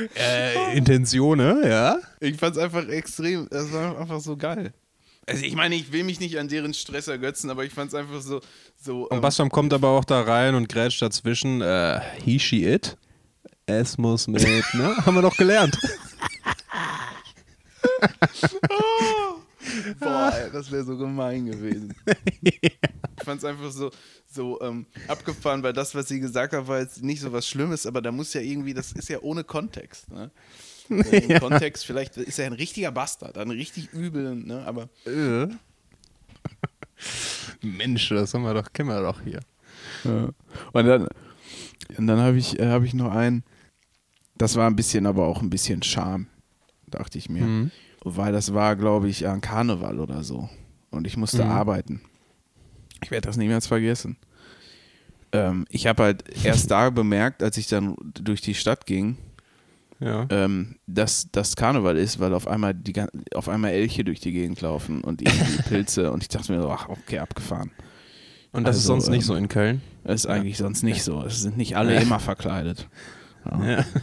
äh, 0.16 0.76
Intentione, 0.76 1.68
ja? 1.68 1.98
ich 2.20 2.36
fand's 2.36 2.58
einfach 2.58 2.86
extrem, 2.88 3.48
das 3.50 3.72
war 3.72 3.98
einfach 3.98 4.20
so 4.20 4.36
geil. 4.36 4.72
Also 5.26 5.44
ich 5.44 5.54
meine, 5.54 5.74
ich 5.74 5.92
will 5.92 6.04
mich 6.04 6.18
nicht 6.18 6.38
an 6.38 6.48
deren 6.48 6.74
Stress 6.74 7.06
ergötzen, 7.08 7.50
aber 7.50 7.64
ich 7.64 7.72
fand's 7.72 7.94
einfach 7.94 8.20
so, 8.20 8.40
so 8.76 9.04
Und 9.08 9.16
ähm, 9.16 9.20
Bassam 9.20 9.50
kommt 9.50 9.72
aber 9.72 9.88
auch 9.90 10.04
da 10.04 10.22
rein 10.22 10.54
und 10.54 10.68
grätscht 10.68 11.02
dazwischen. 11.02 11.60
Äh, 11.60 12.00
he, 12.24 12.38
she, 12.38 12.64
it. 12.64 12.96
Es 13.70 13.96
muss 13.96 14.26
mit, 14.26 14.42
ne? 14.42 14.96
Haben 15.06 15.14
wir 15.14 15.22
doch 15.22 15.36
gelernt. 15.36 15.78
Boah, 20.00 20.32
ey, 20.34 20.50
das 20.52 20.70
wäre 20.72 20.82
so 20.82 20.96
gemein 20.96 21.46
gewesen. 21.46 21.94
Ich 22.42 23.24
fand 23.24 23.38
es 23.38 23.44
einfach 23.44 23.70
so, 23.70 23.90
so 24.26 24.60
ähm, 24.60 24.86
abgefahren, 25.06 25.62
weil 25.62 25.72
das, 25.72 25.94
was 25.94 26.08
sie 26.08 26.18
gesagt 26.18 26.52
hat, 26.52 26.66
war 26.66 26.80
jetzt 26.80 27.02
nicht 27.02 27.20
so 27.20 27.32
was 27.32 27.46
Schlimmes, 27.46 27.86
aber 27.86 28.02
da 28.02 28.10
muss 28.10 28.34
ja 28.34 28.40
irgendwie, 28.40 28.74
das 28.74 28.90
ist 28.92 29.08
ja 29.08 29.20
ohne 29.20 29.44
Kontext. 29.44 30.10
Ne? 30.10 30.30
Im 30.88 31.38
Kontext, 31.38 31.86
vielleicht 31.86 32.16
ist 32.16 32.40
er 32.40 32.46
ein 32.46 32.54
richtiger 32.54 32.90
Bastard, 32.90 33.38
ein 33.38 33.50
richtig 33.50 33.92
übel, 33.92 34.34
ne? 34.34 34.64
aber 34.66 34.88
Äh. 35.06 35.46
Mensch, 37.62 38.08
das 38.08 38.34
haben 38.34 38.42
wir 38.42 38.54
doch, 38.54 38.72
kennen 38.72 38.88
wir 38.88 39.00
doch 39.00 39.20
hier. 39.22 39.40
Ja. 40.04 40.30
Und 40.72 40.86
dann, 40.86 41.08
und 41.96 42.06
dann 42.08 42.18
habe 42.18 42.36
ich, 42.38 42.58
äh, 42.58 42.66
hab 42.66 42.82
ich 42.82 42.94
noch 42.94 43.12
einen, 43.14 43.44
das 44.40 44.56
war 44.56 44.66
ein 44.68 44.76
bisschen, 44.76 45.06
aber 45.06 45.26
auch 45.26 45.42
ein 45.42 45.50
bisschen 45.50 45.82
Scham, 45.82 46.26
dachte 46.88 47.18
ich 47.18 47.28
mir. 47.28 47.42
Mhm. 47.44 47.70
Weil 48.02 48.32
das 48.32 48.54
war, 48.54 48.76
glaube 48.76 49.08
ich, 49.08 49.28
an 49.28 49.40
Karneval 49.40 50.00
oder 50.00 50.22
so. 50.22 50.48
Und 50.90 51.06
ich 51.06 51.16
musste 51.16 51.44
Mhm. 51.44 51.50
arbeiten. 51.50 52.00
Ich 53.02 53.10
werde 53.10 53.26
das 53.26 53.36
niemals 53.36 53.66
vergessen. 53.66 54.16
Ähm, 55.32 55.66
ich 55.68 55.86
habe 55.86 56.02
halt 56.04 56.24
erst 56.44 56.70
da 56.70 56.90
bemerkt, 56.90 57.42
als 57.42 57.56
ich 57.56 57.66
dann 57.68 57.94
durch 58.14 58.40
die 58.40 58.54
Stadt 58.54 58.86
ging, 58.86 59.16
Ja. 60.00 60.26
ähm, 60.30 60.76
dass 60.86 61.28
das 61.30 61.54
Karneval 61.56 61.96
ist, 61.98 62.18
weil 62.18 62.32
auf 62.34 62.48
einmal 62.48 62.74
die 62.74 62.94
auf 63.34 63.48
einmal 63.48 63.70
Elche 63.72 64.02
durch 64.02 64.20
die 64.20 64.32
Gegend 64.32 64.60
laufen 64.62 65.02
und 65.02 65.20
irgendwie 65.22 65.62
Pilze 65.68 66.10
und 66.10 66.22
ich 66.22 66.28
dachte 66.28 66.52
mir 66.52 66.62
so, 66.62 66.70
ach, 66.70 66.88
okay, 66.88 67.18
abgefahren. 67.18 67.70
Und 68.52 68.64
das 68.66 68.76
ist 68.76 68.82
also, 68.90 68.94
sonst 68.94 69.10
nicht 69.10 69.20
ähm, 69.22 69.26
so 69.26 69.34
in 69.36 69.48
Köln. 69.48 69.82
Das 70.02 70.24
ist 70.24 70.26
eigentlich 70.26 70.56
sonst 70.58 70.82
nicht 70.82 71.04
so. 71.04 71.22
Es 71.22 71.40
sind 71.42 71.56
nicht 71.56 71.76
alle 71.76 71.94
Ja. 71.94 72.00
immer 72.00 72.18
verkleidet. 72.18 72.88
Ja. 73.44 73.64
Ja. 73.64 73.84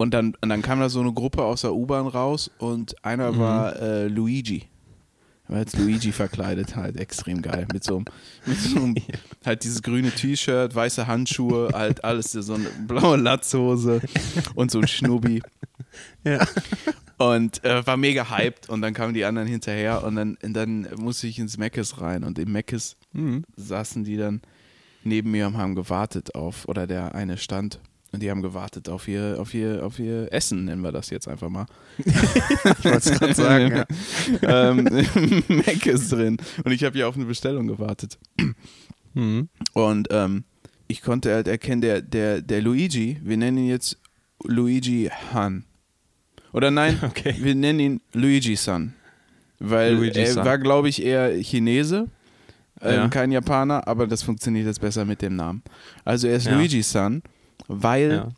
Und 0.00 0.12
dann, 0.14 0.34
und 0.40 0.48
dann 0.48 0.62
kam 0.62 0.80
da 0.80 0.88
so 0.88 1.00
eine 1.00 1.12
Gruppe 1.12 1.42
aus 1.44 1.60
der 1.60 1.74
U-Bahn 1.74 2.06
raus 2.06 2.50
und 2.56 3.04
einer 3.04 3.32
Mhm. 3.32 3.38
war 3.38 3.76
äh, 3.76 4.08
Luigi. 4.08 4.62
Er 5.46 5.50
war 5.50 5.58
als 5.58 5.76
Luigi 5.76 6.10
verkleidet, 6.10 6.74
halt 6.74 6.96
extrem 6.96 7.42
geil. 7.42 7.66
Mit 7.70 7.84
so 7.84 7.96
einem, 7.96 8.04
mit 8.46 8.56
so 8.58 8.78
einem 8.80 8.94
halt 9.44 9.62
dieses 9.62 9.82
grüne 9.82 10.10
T-Shirt, 10.10 10.74
weiße 10.74 11.06
Handschuhe, 11.06 11.68
halt 11.74 12.02
alles, 12.02 12.32
so 12.32 12.54
eine 12.54 12.70
blaue 12.86 13.18
Latzhose 13.18 14.00
und 14.54 14.70
so 14.70 14.80
ein 14.80 14.88
Schnubbi. 14.88 15.42
Ja. 16.24 16.46
Und 17.18 17.64
äh, 17.64 17.84
war 17.86 17.96
mega 17.96 18.30
hyped 18.30 18.68
und 18.68 18.80
dann 18.80 18.94
kamen 18.94 19.12
die 19.12 19.24
anderen 19.24 19.48
hinterher 19.48 20.04
und 20.04 20.14
dann, 20.16 20.38
und 20.42 20.54
dann 20.54 20.86
musste 20.96 21.26
ich 21.26 21.38
ins 21.38 21.58
Meckes 21.58 22.00
rein 22.00 22.22
und 22.24 22.38
im 22.38 22.52
Meckes 22.52 22.96
Mhm. 23.12 23.44
saßen 23.56 24.04
die 24.04 24.16
dann 24.16 24.40
neben 25.04 25.30
mir 25.32 25.48
und 25.48 25.58
haben 25.58 25.74
gewartet 25.74 26.34
auf, 26.36 26.68
oder 26.68 26.86
der 26.86 27.14
eine 27.14 27.36
stand 27.38 27.80
und 28.12 28.22
die 28.22 28.30
haben 28.30 28.42
gewartet 28.42 28.88
auf 28.88 29.06
ihr, 29.08 29.36
auf 29.38 29.54
ihr, 29.54 29.84
auf 29.84 29.98
ihr 29.98 30.32
Essen, 30.32 30.64
nennen 30.64 30.82
wir 30.82 30.92
das 30.92 31.10
jetzt 31.10 31.28
einfach 31.28 31.48
mal. 31.48 31.66
Ich 31.98 32.84
wollte 32.84 32.96
es 33.10 33.18
gerade 33.18 33.34
sagen. 33.34 33.84
Ja. 34.42 34.70
ähm, 34.70 34.84
Mac 35.48 35.86
ist 35.86 36.10
drin 36.12 36.38
und 36.64 36.72
ich 36.72 36.84
habe 36.84 36.98
ja 36.98 37.06
auf 37.06 37.16
eine 37.16 37.24
Bestellung 37.26 37.66
gewartet. 37.66 38.18
Mhm. 39.14 39.48
Und 39.74 40.08
ähm, 40.10 40.44
ich 40.88 41.02
konnte 41.02 41.32
halt 41.34 41.46
erkennen, 41.48 41.80
der, 41.82 42.02
der, 42.02 42.40
der 42.42 42.60
Luigi, 42.62 43.18
wir 43.22 43.36
nennen 43.36 43.58
ihn 43.58 43.68
jetzt 43.68 43.98
Luigi 44.44 45.10
Han. 45.32 45.64
Oder 46.52 46.70
nein, 46.70 46.98
Okay. 47.02 47.36
wir 47.38 47.54
nennen 47.54 47.78
ihn 47.80 48.00
Luigi-san. 48.12 48.94
Weil 49.60 49.92
er 49.92 49.98
Luigi-san. 49.98 50.44
war, 50.44 50.58
glaube 50.58 50.88
ich, 50.88 51.02
eher 51.02 51.30
Chinese, 51.42 52.08
ähm, 52.80 52.94
Ja. 52.94 53.08
kein 53.08 53.30
Japaner, 53.30 53.86
aber 53.86 54.06
das 54.08 54.22
funktioniert 54.24 54.66
jetzt 54.66 54.80
besser 54.80 55.04
mit 55.04 55.22
dem 55.22 55.36
Namen. 55.36 55.62
Also 56.04 56.26
er 56.26 56.36
ist 56.36 56.46
Ja. 56.46 56.56
Luigi-san, 56.56 57.22
weil 57.72 58.10
Ja. 58.10 58.28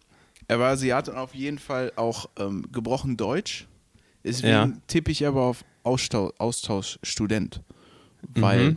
er 0.49 0.59
war 0.61 0.71
Asiat 0.73 1.09
und 1.09 1.17
auf 1.17 1.35
jeden 1.35 1.59
Fall 1.59 1.93
auch 1.97 2.29
ähm, 2.39 2.67
gebrochen 2.71 3.17
Deutsch. 3.17 3.67
Deswegen 4.25 4.53
Ja. 4.53 4.73
tippe 4.87 5.11
ich 5.11 5.27
aber 5.27 5.43
auf 5.43 5.65
Austausch, 5.83 6.33
Austauschstudent. 6.39 7.63
Weil 8.35 8.73
Mhm. 8.73 8.77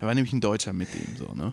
er 0.00 0.06
war 0.08 0.14
nämlich 0.14 0.32
ein 0.32 0.40
Deutscher 0.40 0.72
mit 0.72 0.94
ihm 0.94 1.16
so, 1.16 1.32
ne? 1.34 1.52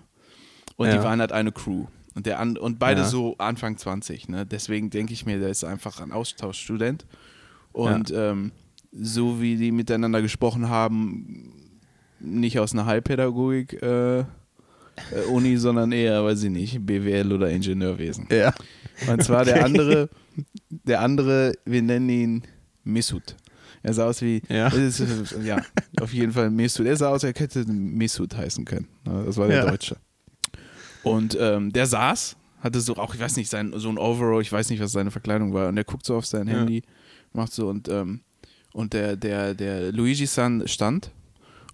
Und 0.78 0.88
Ja. 0.88 0.97
die 0.97 1.04
waren 1.04 1.19
halt 1.19 1.32
eine 1.32 1.51
Crew. 1.51 1.86
Und, 2.15 2.25
der 2.25 2.39
an, 2.39 2.58
und 2.58 2.80
beide 2.80 3.01
Ja. 3.01 3.08
so 3.08 3.36
Anfang 3.38 3.78
20, 3.78 4.30
ne? 4.30 4.45
Deswegen 4.45 4.89
denke 4.89 5.13
ich 5.13 5.25
mir, 5.25 5.38
der 5.39 5.49
ist 5.49 5.63
einfach 5.65 5.99
ein 5.99 6.12
Austauschstudent. 6.12 7.06
Und 7.73 8.12
ähm, 8.15 8.51
so 8.91 9.41
wie 9.41 9.58
die 9.58 9.71
miteinander 9.71 10.21
gesprochen 10.21 10.69
haben, 10.69 11.80
nicht 12.19 12.58
aus 12.60 12.71
einer 12.73 12.86
Heilpädagogik 12.86 13.73
äh, 13.84 14.23
Uni, 15.29 15.58
sondern 15.58 15.91
eher, 15.91 16.23
weiß 16.23 16.43
ich 16.43 16.49
nicht, 16.49 16.86
BWL 16.86 17.31
oder 17.34 17.49
Ingenieurwesen. 17.49 18.27
Ja. 18.31 18.53
Und 19.10 19.23
zwar 19.23 19.43
der 19.45 19.63
andere, 19.65 20.10
der 20.69 21.01
andere, 21.01 21.53
wir 21.65 21.81
nennen 21.81 22.10
ihn 22.10 22.43
Misut. 22.84 23.36
Er 23.84 23.93
sah 23.93 24.05
aus 24.08 24.21
wie, 24.21 24.41
Ja. 24.49 24.67
ist, 24.69 25.03
ja, 25.43 25.62
auf 25.99 26.13
jeden 26.13 26.31
Fall 26.31 26.49
Mesut. 26.49 26.88
Er 26.88 26.95
sah 26.95 27.10
aus, 27.10 27.23
er 27.23 27.34
hätte 27.36 27.65
Mesut 27.67 28.36
heißen 28.36 28.65
können. 28.65 28.88
Ja, 29.05 29.23
Das 29.23 29.38
war 29.38 29.47
der 29.47 29.58
Ja. 29.65 29.69
Deutsche. 29.69 29.97
Und 31.03 31.38
ähm, 31.39 31.71
der 31.71 31.86
saß, 31.86 32.36
hatte 32.62 32.79
so 32.81 32.95
auch, 32.95 33.13
ich 33.13 33.19
weiß 33.21 33.36
nicht, 33.38 33.49
sein, 33.49 33.73
so 33.75 33.89
ein 33.89 33.97
Overall, 33.99 34.41
ich 34.41 34.51
weiß 34.51 34.69
nicht, 34.69 34.79
was 34.81 34.91
seine 34.91 35.12
Verkleidung 35.12 35.53
war. 35.53 35.67
Und 35.69 35.75
der 35.75 35.84
guckt 35.84 36.05
so 36.05 36.15
auf 36.15 36.25
sein 36.25 36.47
Ja. 36.47 36.55
Handy, 36.55 36.81
macht 37.34 37.53
so 37.53 37.67
und, 37.69 37.88
ähm, 37.89 38.21
und 38.73 38.93
der, 38.93 39.15
der, 39.17 39.53
der 39.53 39.91
Luigi-san 39.91 40.67
stand 40.67 41.12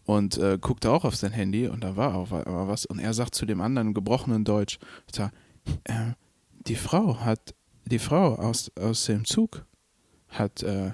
und 0.05 0.37
äh, 0.37 0.57
guckte 0.59 0.91
auch 0.91 1.05
auf 1.05 1.15
sein 1.15 1.31
Handy 1.31 1.67
und 1.67 1.83
da 1.83 1.95
war 1.95 2.15
auch 2.15 2.31
wa- 2.31 2.45
war 2.45 2.67
was. 2.67 2.85
Und 2.85 2.99
er 2.99 3.13
sagt 3.13 3.35
zu 3.35 3.45
dem 3.45 3.61
anderen 3.61 3.93
gebrochenen 3.93 4.43
Deutsch, 4.43 4.79
sagt, 5.11 5.35
äh, 5.85 6.13
die 6.67 6.75
Frau 6.75 7.19
hat, 7.19 7.53
die 7.85 7.99
Frau 7.99 8.35
aus, 8.35 8.71
aus 8.77 9.05
dem 9.05 9.25
Zug 9.25 9.65
hat, 10.29 10.63
äh, 10.63 10.91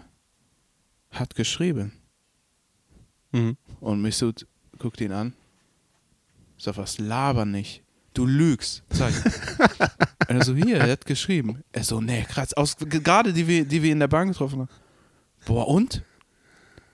hat 1.12 1.36
geschrieben. 1.36 1.94
Mhm. 3.32 3.58
Und 3.80 4.02
Misut 4.02 4.46
guckt 4.80 5.02
ihn 5.02 5.12
an. 5.12 5.34
Sagt, 6.58 6.78
was 6.78 6.98
laber 6.98 7.46
nicht. 7.46 7.84
Du 8.14 8.26
lügst. 8.26 8.84
Sag 8.90 9.12
ich. 9.12 10.28
er 10.28 10.44
so, 10.46 10.56
hier, 10.56 10.78
er 10.80 10.92
hat 10.92 11.06
geschrieben. 11.06 11.62
Er 11.72 11.84
so, 11.84 12.02
nee, 12.02 12.24
krass. 12.24 12.54
Aus, 12.56 12.76
gerade 12.78 13.32
die 13.32 13.48
wir, 13.48 13.64
die 13.66 13.84
wir 13.84 13.92
in 13.92 14.00
der 14.00 14.08
Bahn 14.08 14.30
getroffen 14.30 14.62
haben. 14.62 14.70
Boah, 15.46 15.68
und? 15.68 16.02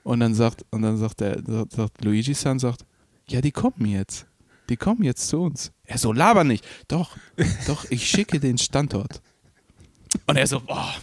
Und 0.04 0.20
dann 0.20 0.34
sagt, 0.36 0.66
und 0.70 0.82
dann 0.82 0.98
sagt 0.98 1.22
der, 1.22 1.42
sagt, 1.46 1.72
sagt 1.74 2.04
Luigi-san, 2.04 2.60
sagt, 2.60 2.86
ja, 3.28 3.42
die 3.42 3.52
kommen 3.52 3.86
jetzt. 3.86 4.26
Die 4.70 4.76
kommen 4.78 5.04
jetzt 5.04 5.28
zu 5.28 5.42
uns. 5.42 5.72
Er 5.86 5.98
so, 5.98 6.12
laber 6.14 6.44
nicht. 6.44 6.66
Doch, 6.88 7.18
doch, 7.68 7.86
ich 7.90 8.08
schicke 8.08 8.40
den 8.40 8.58
Standort. 8.58 9.22
Und 10.28 10.36
er 10.38 10.48
so, 10.48 10.60
boah. 10.60 10.94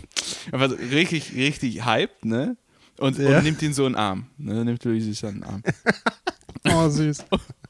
Er 0.52 0.60
war 0.60 0.68
so 0.68 0.76
richtig, 0.76 1.34
richtig 1.34 1.84
hyped, 1.84 2.24
ne? 2.24 2.56
Und, 2.98 3.18
Ja. 3.18 3.38
und 3.38 3.44
nimmt 3.44 3.60
ihn 3.62 3.72
so 3.72 3.86
in 3.86 3.94
den 3.94 3.98
Arm. 3.98 4.26
Ne? 4.36 4.64
Nimmt 4.64 4.84
Luigi-san 4.84 5.34
in 5.36 5.40
den 5.40 5.44
Arm. 5.44 5.62
Oh, 6.68 6.88
süß. 6.90 7.24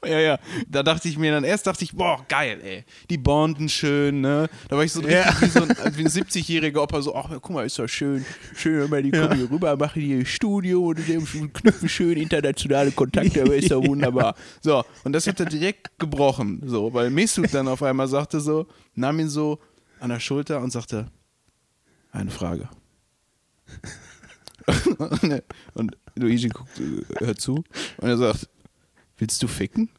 Ja, 0.04 0.18
ja. 0.18 0.38
Da 0.66 0.82
dachte 0.82 1.08
ich 1.08 1.18
mir 1.18 1.30
dann, 1.32 1.44
erst 1.44 1.66
dachte 1.66 1.84
ich, 1.84 1.92
boah, 1.94 2.24
geil, 2.28 2.58
ey. 2.62 2.84
Die 3.10 3.18
bonden 3.18 3.68
schön, 3.68 4.22
ne? 4.22 4.48
Da 4.68 4.76
war 4.76 4.84
ich 4.84 4.92
so 4.92 5.02
Ja. 5.02 5.30
wie 5.40 5.46
so 5.46 5.62
ein, 5.62 5.68
wie 5.96 6.00
ein 6.04 6.08
70-jähriger 6.08 6.78
Opa, 6.80 7.02
so, 7.02 7.14
ach, 7.14 7.28
guck 7.30 7.50
mal, 7.50 7.66
ist 7.66 7.78
doch 7.78 7.86
schön. 7.86 8.24
Schön, 8.56 8.86
immer 8.86 9.02
die 9.02 9.10
kommen 9.10 9.34
hier 9.36 9.50
rüber, 9.50 9.76
machen 9.76 10.00
hier 10.00 10.24
Studio 10.24 10.86
und 10.88 10.98
knüpfen 11.52 11.88
schön 11.88 12.16
internationale 12.16 12.92
Kontakte, 12.92 13.42
aber 13.42 13.54
ist 13.56 13.70
doch 13.70 13.84
wunderbar. 13.86 14.34
So, 14.62 14.82
und 15.04 15.12
das 15.12 15.26
hat 15.26 15.38
er 15.40 15.46
direkt 15.46 15.98
gebrochen, 15.98 16.62
so, 16.64 16.94
weil 16.94 17.10
Mesut 17.10 17.52
dann 17.52 17.68
auf 17.68 17.82
einmal 17.82 18.08
sagte 18.08 18.40
so, 18.40 18.66
nahm 18.94 19.20
ihn 19.20 19.28
so 19.28 19.58
an 19.98 20.08
der 20.08 20.20
Schulter 20.20 20.60
und 20.62 20.70
sagte, 20.70 21.08
eine 22.12 22.30
Frage. 22.30 22.68
und 25.74 25.96
Luigi 26.16 26.48
guckt, 26.48 26.80
äh, 26.80 27.24
hört 27.24 27.40
zu 27.40 27.64
und 27.98 28.08
er 28.08 28.16
sagt, 28.16 28.48
Willst 29.20 29.42
du 29.42 29.48
ficken? 29.48 29.90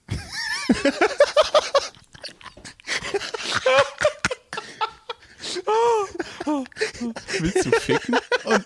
Willst 7.40 7.66
du 7.66 7.72
ficken? 7.72 8.18
Und, 8.46 8.66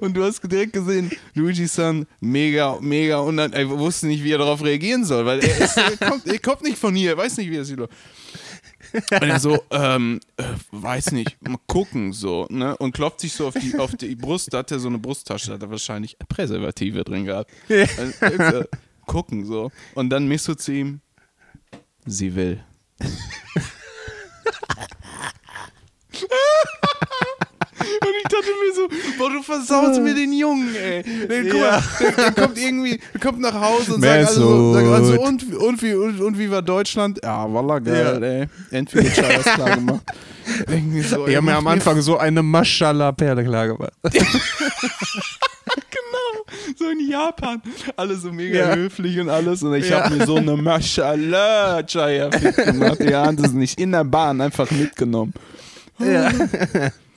und 0.00 0.14
du 0.14 0.24
hast 0.24 0.40
direkt 0.50 0.72
gesehen, 0.72 1.12
Luigi-san, 1.34 2.08
mega, 2.18 2.76
mega, 2.80 3.18
und 3.18 3.36
dann, 3.36 3.52
er 3.52 3.70
wusste 3.70 4.08
nicht, 4.08 4.24
wie 4.24 4.32
er 4.32 4.38
darauf 4.38 4.64
reagieren 4.64 5.04
soll, 5.04 5.24
weil 5.24 5.38
er, 5.38 5.58
ist, 5.58 5.76
er, 5.76 5.96
kommt, 5.96 6.26
er 6.26 6.38
kommt 6.40 6.62
nicht 6.62 6.78
von 6.78 6.92
hier, 6.92 7.10
er 7.10 7.16
weiß 7.18 7.36
nicht, 7.36 7.52
wie 7.52 7.56
er 7.56 7.64
sieht. 7.64 7.78
Und 8.92 9.22
er 9.22 9.40
so, 9.40 9.62
ähm, 9.70 10.20
äh, 10.36 10.44
weiß 10.70 11.12
nicht, 11.12 11.40
mal 11.46 11.58
gucken, 11.66 12.12
so, 12.12 12.46
ne? 12.50 12.76
Und 12.76 12.92
klopft 12.92 13.20
sich 13.20 13.32
so 13.32 13.48
auf 13.48 13.54
die, 13.54 13.78
auf 13.78 13.94
die 13.96 14.14
Brust, 14.14 14.52
da 14.52 14.58
hat 14.58 14.70
er 14.70 14.78
so 14.78 14.88
eine 14.88 14.98
Brusttasche, 14.98 15.48
da 15.48 15.54
hat 15.54 15.62
er 15.62 15.70
wahrscheinlich 15.70 16.16
Präservative 16.28 17.04
drin 17.04 17.24
gehabt. 17.24 17.50
Also, 17.68 18.64
gucken, 19.06 19.44
so. 19.44 19.70
Und 19.94 20.10
dann 20.10 20.28
misst 20.28 20.48
du 20.48 20.54
zu 20.54 20.72
ihm, 20.72 21.00
sie 22.06 22.34
will. 22.34 22.64
Und 28.00 28.14
ich 28.16 28.22
dachte 28.24 28.37
mir 28.50 28.74
so, 28.74 28.88
boah, 29.18 29.30
du 29.30 29.42
versaust 29.42 30.00
mir 30.00 30.14
den 30.14 30.32
Jungen, 30.32 30.74
ey. 30.74 31.02
Der, 31.28 31.42
guck 31.44 31.60
mal, 31.60 31.82
der, 32.00 32.12
der 32.12 32.32
kommt 32.32 32.58
irgendwie, 32.58 33.00
der 33.14 33.20
kommt 33.20 33.40
nach 33.40 33.54
Hause 33.60 33.94
und 33.94 34.02
sagt 34.02 34.26
also, 34.28 34.74
sagt 34.74 34.86
also 34.86 35.20
und, 35.22 35.54
und, 35.56 35.82
wie, 35.82 35.94
und, 35.94 36.20
und 36.20 36.38
wie 36.38 36.50
war 36.50 36.62
Deutschland? 36.62 37.20
Ja, 37.22 37.52
wallah, 37.52 37.78
geil, 37.78 38.22
ey. 38.22 38.46
Entweder 38.76 39.28
alles 39.28 39.44
klar 39.44 39.74
gemacht. 39.76 40.02
Irgendwie 40.68 41.02
so, 41.02 41.26
Die 41.26 41.36
haben 41.36 41.44
mir 41.44 41.56
am 41.56 41.66
Anfang 41.66 42.00
so 42.00 42.16
eine 42.16 42.42
Maschallah-Perle 42.42 43.44
klar 43.44 43.66
gemacht. 43.68 43.92
genau, 44.02 44.24
so 46.76 46.88
in 46.88 47.08
Japan. 47.08 47.60
Alle 47.96 48.16
so 48.16 48.32
mega 48.32 48.58
Ja. 48.70 48.74
höflich 48.74 49.18
und 49.20 49.28
alles. 49.28 49.62
Und 49.62 49.74
ich 49.74 49.88
Ja. 49.90 50.04
habe 50.04 50.16
mir 50.16 50.26
so 50.26 50.36
eine 50.36 50.56
Mashallah 50.56 51.82
Chaya 51.86 52.28
gemacht. 52.28 52.98
Die 53.00 53.14
haben 53.14 53.36
das 53.36 53.52
nicht 53.52 53.78
in 53.80 53.92
der 53.92 54.04
Bahn 54.04 54.40
einfach 54.40 54.70
mitgenommen. 54.70 55.32
Ja. 55.98 56.30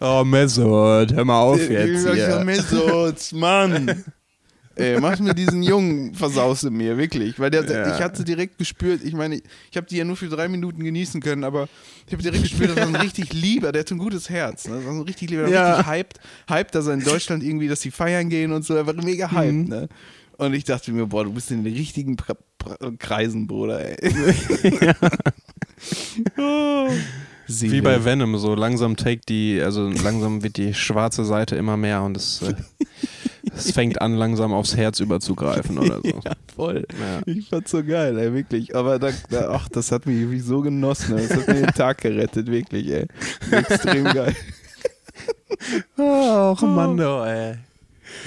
Oh, 0.00 0.22
Mesut, 0.24 1.12
hör 1.12 1.24
mal 1.24 1.40
auf 1.40 1.58
jetzt. 1.68 2.06
Ich 2.06 2.12
Hier. 2.14 2.42
Mesut, 2.44 3.32
Mann. 3.32 4.04
Ey, 4.76 4.98
mach 4.98 5.18
mir 5.18 5.34
diesen 5.34 5.62
Jungen, 5.62 6.14
versauße 6.14 6.70
mir, 6.70 6.96
wirklich. 6.96 7.38
Weil 7.38 7.50
der, 7.50 7.64
Ja. 7.64 7.94
ich 7.94 8.00
hatte 8.02 8.24
direkt 8.24 8.56
gespürt, 8.56 9.02
ich 9.04 9.12
meine, 9.12 9.34
ich 9.70 9.76
habe 9.76 9.86
die 9.86 9.96
ja 9.98 10.04
nur 10.04 10.16
für 10.16 10.28
drei 10.28 10.48
Minuten 10.48 10.82
genießen 10.82 11.20
können, 11.20 11.44
aber 11.44 11.68
ich 12.06 12.12
habe 12.14 12.22
direkt 12.22 12.42
gespürt, 12.44 12.70
das 12.70 12.76
war 12.76 12.86
ein 12.86 12.96
richtig 12.96 13.32
lieber, 13.34 13.72
der 13.72 13.80
hat 13.80 13.90
ein 13.90 13.98
gutes 13.98 14.30
Herz. 14.30 14.68
Ne? 14.68 14.76
Das 14.76 14.86
war 14.86 14.94
so 14.94 15.00
ein 15.00 15.04
richtig 15.06 15.28
lieber, 15.30 15.42
der 15.42 15.50
war 15.52 15.60
Ja. 15.64 15.74
richtig 15.74 15.92
hyped, 15.92 16.20
hyped, 16.48 16.74
dass 16.74 16.86
er 16.86 16.94
in 16.94 17.04
Deutschland 17.04 17.42
irgendwie, 17.42 17.68
dass 17.68 17.80
die 17.80 17.90
feiern 17.90 18.30
gehen 18.30 18.52
und 18.52 18.64
so, 18.64 18.74
er 18.74 18.86
war 18.86 18.94
mega 18.94 19.30
hyped. 19.30 19.52
Mhm. 19.54 19.68
Ne? 19.68 19.88
Und 20.38 20.54
ich 20.54 20.64
dachte 20.64 20.92
mir, 20.92 21.04
boah, 21.06 21.24
du 21.24 21.32
bist 21.34 21.50
in 21.50 21.62
den 21.62 21.74
richtigen 21.74 22.16
pra 22.16 22.34
pra 22.56 22.76
Kreisen, 22.98 23.46
Bruder, 23.46 23.80
ey. 23.86 23.98
Oh. 26.38 26.88
Sie 27.52 27.72
Wie 27.72 27.80
bei. 27.80 28.04
Venom, 28.04 28.38
so 28.38 28.54
langsam 28.54 28.96
take 28.96 29.22
die, 29.28 29.60
also 29.60 29.88
langsam 29.88 30.42
wird 30.42 30.56
die 30.56 30.72
schwarze 30.72 31.24
Seite 31.24 31.56
immer 31.56 31.76
mehr 31.76 32.02
und 32.02 32.16
es, 32.16 32.42
äh, 32.42 32.54
es 33.54 33.72
fängt 33.72 34.00
an, 34.00 34.14
langsam 34.14 34.52
aufs 34.52 34.76
Herz 34.76 35.00
überzugreifen 35.00 35.76
oder 35.78 36.00
so. 36.00 36.08
Ja, 36.24 36.32
voll. 36.54 36.86
Ja. 37.00 37.20
Ich 37.26 37.48
fand's 37.48 37.70
so 37.72 37.82
geil, 37.82 38.16
ey, 38.18 38.32
wirklich. 38.34 38.76
Aber 38.76 38.98
da, 39.00 39.10
da, 39.30 39.50
ach, 39.50 39.68
das 39.68 39.90
hat 39.90 40.06
mich 40.06 40.16
irgendwie 40.18 40.38
so 40.40 40.60
genossen. 40.60 41.16
Das 41.16 41.30
hat 41.36 41.48
mir 41.48 41.54
den 41.54 41.66
Tag 41.74 41.98
gerettet, 42.02 42.46
wirklich, 42.48 42.86
ey. 42.88 43.06
Extrem 43.50 44.04
geil. 44.14 44.36
Ach, 45.98 46.62
Mando, 46.62 47.24
ey. 47.24 47.56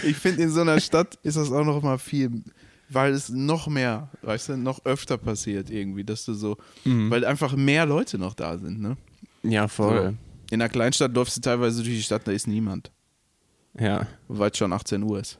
Ich 0.03 0.17
finde, 0.17 0.43
in 0.43 0.49
so 0.49 0.62
einer 0.62 0.79
Stadt 0.79 1.17
ist 1.23 1.38
das 1.38 1.51
auch 1.51 1.65
noch 1.65 1.81
mal 1.81 1.97
viel, 1.97 2.29
weil 2.89 3.13
es 3.13 3.29
noch 3.29 3.67
mehr, 3.67 4.09
weißt 4.21 4.49
du, 4.49 4.57
noch 4.57 4.83
öfter 4.86 5.17
passiert 5.17 5.69
irgendwie, 5.69 6.03
dass 6.03 6.25
du 6.25 6.33
so, 6.33 6.57
Mhm. 6.86 7.09
weil 7.12 7.25
einfach 7.25 7.55
mehr 7.55 7.86
Leute 7.86 8.17
noch 8.17 8.33
da 8.33 8.57
sind, 8.57 8.81
ne? 8.81 8.97
Ja, 9.43 9.67
voll. 9.67 10.17
In 10.51 10.62
einer 10.62 10.69
Kleinstadt 10.69 11.13
läufst 11.13 11.38
du 11.38 11.41
teilweise 11.41 11.84
durch 11.84 11.95
die 11.95 12.03
Stadt, 12.03 12.27
da 12.27 12.32
ist 12.32 12.47
niemand, 12.47 12.91
Ja. 13.79 14.08
weil 14.27 14.51
es 14.51 14.58
schon 14.58 14.71
18 14.73 15.03
Uhr 15.03 15.19
ist. 15.19 15.39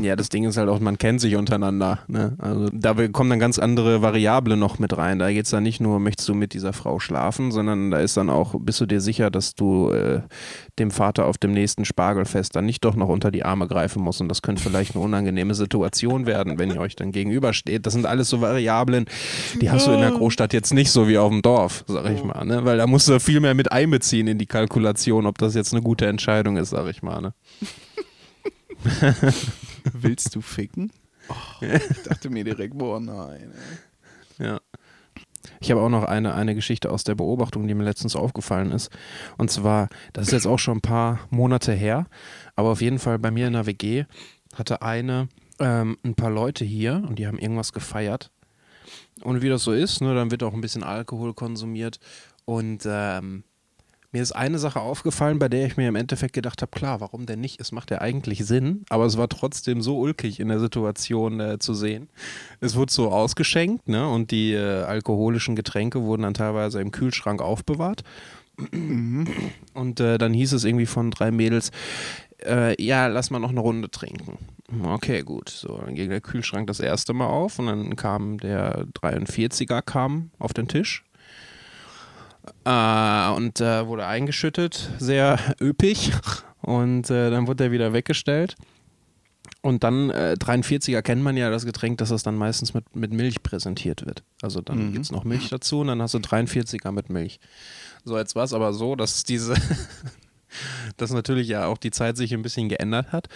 Ja, 0.00 0.16
das 0.16 0.28
Ding 0.28 0.44
ist 0.44 0.56
halt 0.56 0.68
auch, 0.68 0.80
man 0.80 0.98
kennt 0.98 1.20
sich 1.20 1.36
untereinander. 1.36 2.00
Ne? 2.08 2.34
Also 2.38 2.68
da 2.72 2.94
kommen 3.08 3.30
dann 3.30 3.38
ganz 3.38 3.58
andere 3.58 4.02
Variablen 4.02 4.58
noch 4.58 4.78
mit 4.78 4.96
rein. 4.96 5.18
Da 5.18 5.30
geht 5.30 5.44
es 5.44 5.50
dann 5.50 5.62
nicht 5.62 5.80
nur, 5.80 6.00
möchtest 6.00 6.28
du 6.28 6.34
mit 6.34 6.52
dieser 6.52 6.72
Frau 6.72 6.98
schlafen, 6.98 7.52
sondern 7.52 7.90
da 7.90 7.98
ist 7.98 8.16
dann 8.16 8.30
auch, 8.30 8.54
bist 8.58 8.80
du 8.80 8.86
dir 8.86 9.00
sicher, 9.00 9.30
dass 9.30 9.54
du 9.54 9.90
äh, 9.90 10.20
dem 10.78 10.90
Vater 10.90 11.26
auf 11.26 11.38
dem 11.38 11.52
nächsten 11.52 11.84
Spargelfest 11.84 12.56
dann 12.56 12.66
nicht 12.66 12.84
doch 12.84 12.96
noch 12.96 13.08
unter 13.08 13.30
die 13.30 13.44
Arme 13.44 13.68
greifen 13.68 14.02
musst. 14.02 14.20
Und 14.20 14.28
das 14.28 14.42
könnte 14.42 14.62
vielleicht 14.62 14.94
eine 14.94 15.04
unangenehme 15.04 15.54
Situation 15.54 16.26
werden, 16.26 16.58
wenn 16.58 16.70
ihr 16.70 16.80
euch 16.80 16.96
dann 16.96 17.12
gegenübersteht. 17.12 17.86
Das 17.86 17.92
sind 17.92 18.06
alles 18.06 18.28
so 18.28 18.40
Variablen, 18.40 19.06
die 19.60 19.70
hast 19.70 19.86
du 19.86 19.92
in 19.92 20.00
der 20.00 20.10
Großstadt 20.10 20.52
jetzt 20.52 20.74
nicht 20.74 20.90
so 20.90 21.08
wie 21.08 21.18
auf 21.18 21.30
dem 21.30 21.42
Dorf, 21.42 21.84
sag 21.86 22.10
ich 22.10 22.24
mal. 22.24 22.44
Ne? 22.44 22.64
Weil 22.64 22.78
da 22.78 22.86
musst 22.86 23.08
du 23.08 23.20
viel 23.20 23.40
mehr 23.40 23.54
mit 23.54 23.70
einbeziehen 23.70 24.26
in 24.26 24.38
die 24.38 24.46
Kalkulation, 24.46 25.26
ob 25.26 25.38
das 25.38 25.54
jetzt 25.54 25.72
eine 25.72 25.82
gute 25.82 26.06
Entscheidung 26.06 26.56
ist, 26.56 26.70
sag 26.70 26.88
ich 26.88 27.02
mal. 27.02 27.20
Ne? 27.20 27.34
Willst 29.92 30.34
du 30.34 30.40
ficken? 30.40 30.92
Oh, 31.28 31.64
ich 31.64 32.02
dachte 32.02 32.30
mir 32.30 32.44
direkt, 32.44 32.76
boah, 32.76 33.00
nein. 33.00 33.52
Ey. 34.38 34.46
Ja. 34.46 34.60
Ich 35.60 35.70
habe 35.70 35.80
auch 35.80 35.88
noch 35.88 36.04
eine, 36.04 36.34
eine 36.34 36.54
Geschichte 36.54 36.90
aus 36.90 37.04
der 37.04 37.14
Beobachtung, 37.14 37.66
die 37.66 37.74
mir 37.74 37.84
letztens 37.84 38.16
aufgefallen 38.16 38.72
ist. 38.72 38.90
Und 39.38 39.50
zwar, 39.50 39.88
das 40.12 40.26
ist 40.26 40.32
jetzt 40.32 40.46
auch 40.46 40.58
schon 40.58 40.78
ein 40.78 40.82
paar 40.82 41.20
Monate 41.30 41.72
her, 41.72 42.06
aber 42.56 42.70
auf 42.70 42.80
jeden 42.80 42.98
Fall 42.98 43.18
bei 43.18 43.30
mir 43.30 43.46
in 43.46 43.54
der 43.54 43.66
WG 43.66 44.04
hatte 44.54 44.82
eine 44.82 45.28
ähm, 45.58 45.98
ein 46.04 46.14
paar 46.14 46.30
Leute 46.30 46.64
hier 46.64 47.02
und 47.06 47.18
die 47.18 47.26
haben 47.26 47.38
irgendwas 47.38 47.72
gefeiert. 47.72 48.30
Und 49.22 49.42
wie 49.42 49.48
das 49.48 49.64
so 49.64 49.72
ist, 49.72 50.00
ne, 50.00 50.14
dann 50.14 50.30
wird 50.30 50.42
auch 50.42 50.54
ein 50.54 50.60
bisschen 50.60 50.82
Alkohol 50.82 51.34
konsumiert. 51.34 51.98
Und 52.44 52.82
ähm, 52.86 53.44
mir 54.14 54.22
ist 54.22 54.32
eine 54.32 54.60
Sache 54.60 54.80
aufgefallen, 54.80 55.40
bei 55.40 55.48
der 55.48 55.66
ich 55.66 55.76
mir 55.76 55.88
im 55.88 55.96
Endeffekt 55.96 56.34
gedacht 56.34 56.62
habe, 56.62 56.70
klar, 56.70 57.00
warum 57.00 57.26
denn 57.26 57.40
nicht? 57.40 57.60
Es 57.60 57.72
macht 57.72 57.90
ja 57.90 58.00
eigentlich 58.00 58.46
Sinn, 58.46 58.84
aber 58.88 59.06
es 59.06 59.18
war 59.18 59.28
trotzdem 59.28 59.82
so 59.82 59.98
ulkig 59.98 60.38
in 60.38 60.48
der 60.48 60.60
Situation 60.60 61.40
äh, 61.40 61.58
zu 61.58 61.74
sehen. 61.74 62.08
Es 62.60 62.76
wurde 62.76 62.92
so 62.92 63.10
ausgeschenkt, 63.10 63.88
ne? 63.88 64.08
Und 64.08 64.30
die 64.30 64.52
äh, 64.52 64.82
alkoholischen 64.84 65.56
Getränke 65.56 66.02
wurden 66.02 66.22
dann 66.22 66.34
teilweise 66.34 66.80
im 66.80 66.92
Kühlschrank 66.92 67.42
aufbewahrt. 67.42 68.04
Und 69.74 69.98
äh, 69.98 70.16
dann 70.16 70.32
hieß 70.32 70.52
es 70.52 70.62
irgendwie 70.62 70.86
von 70.86 71.10
drei 71.10 71.32
Mädels, 71.32 71.72
äh, 72.46 72.80
ja, 72.80 73.08
lass 73.08 73.30
mal 73.30 73.40
noch 73.40 73.50
eine 73.50 73.60
Runde 73.60 73.90
trinken. 73.90 74.38
Okay, 74.84 75.22
gut. 75.22 75.48
So, 75.48 75.76
dann 75.78 75.96
ging 75.96 76.08
der 76.08 76.20
Kühlschrank 76.20 76.68
das 76.68 76.78
erste 76.78 77.14
Mal 77.14 77.26
auf 77.26 77.58
und 77.58 77.66
dann 77.66 77.96
kam 77.96 78.38
der 78.38 78.86
43er 78.94 79.82
kam 79.82 80.30
auf 80.38 80.52
den 80.52 80.68
Tisch. 80.68 81.04
Äh, 82.64 83.30
und 83.34 83.60
äh, 83.60 83.86
wurde 83.86 84.06
eingeschüttet, 84.06 84.90
sehr 84.98 85.38
üppig. 85.60 86.12
Und 86.60 87.10
äh, 87.10 87.30
dann 87.30 87.46
wurde 87.46 87.64
er 87.64 87.72
wieder 87.72 87.92
weggestellt. 87.92 88.54
Und 89.60 89.82
dann, 89.82 90.10
äh, 90.10 90.36
43er 90.38 91.00
kennt 91.02 91.22
man 91.22 91.36
ja 91.38 91.48
das 91.50 91.64
Getränk, 91.64 91.98
dass 91.98 92.10
das 92.10 92.22
dann 92.22 92.36
meistens 92.36 92.74
mit, 92.74 92.94
mit 92.96 93.12
Milch 93.12 93.42
präsentiert 93.42 94.04
wird. 94.04 94.22
Also 94.42 94.60
dann 94.60 94.88
Mhm. 94.88 94.92
gibt 94.92 95.04
es 95.06 95.10
noch 95.12 95.24
Milch 95.24 95.48
dazu 95.48 95.80
und 95.80 95.86
dann 95.86 96.02
hast 96.02 96.12
du 96.14 96.18
43er 96.18 96.92
mit 96.92 97.08
Milch. 97.08 97.40
So, 98.04 98.18
jetzt 98.18 98.34
war 98.34 98.44
es 98.44 98.52
aber 98.52 98.74
so, 98.74 98.94
dass 98.94 99.24
diese, 99.24 99.54
dass 100.98 101.12
natürlich 101.12 101.48
ja 101.48 101.64
auch 101.66 101.78
die 101.78 101.90
Zeit 101.90 102.18
sich 102.18 102.34
ein 102.34 102.42
bisschen 102.42 102.68
geändert 102.68 103.12
hat 103.12 103.28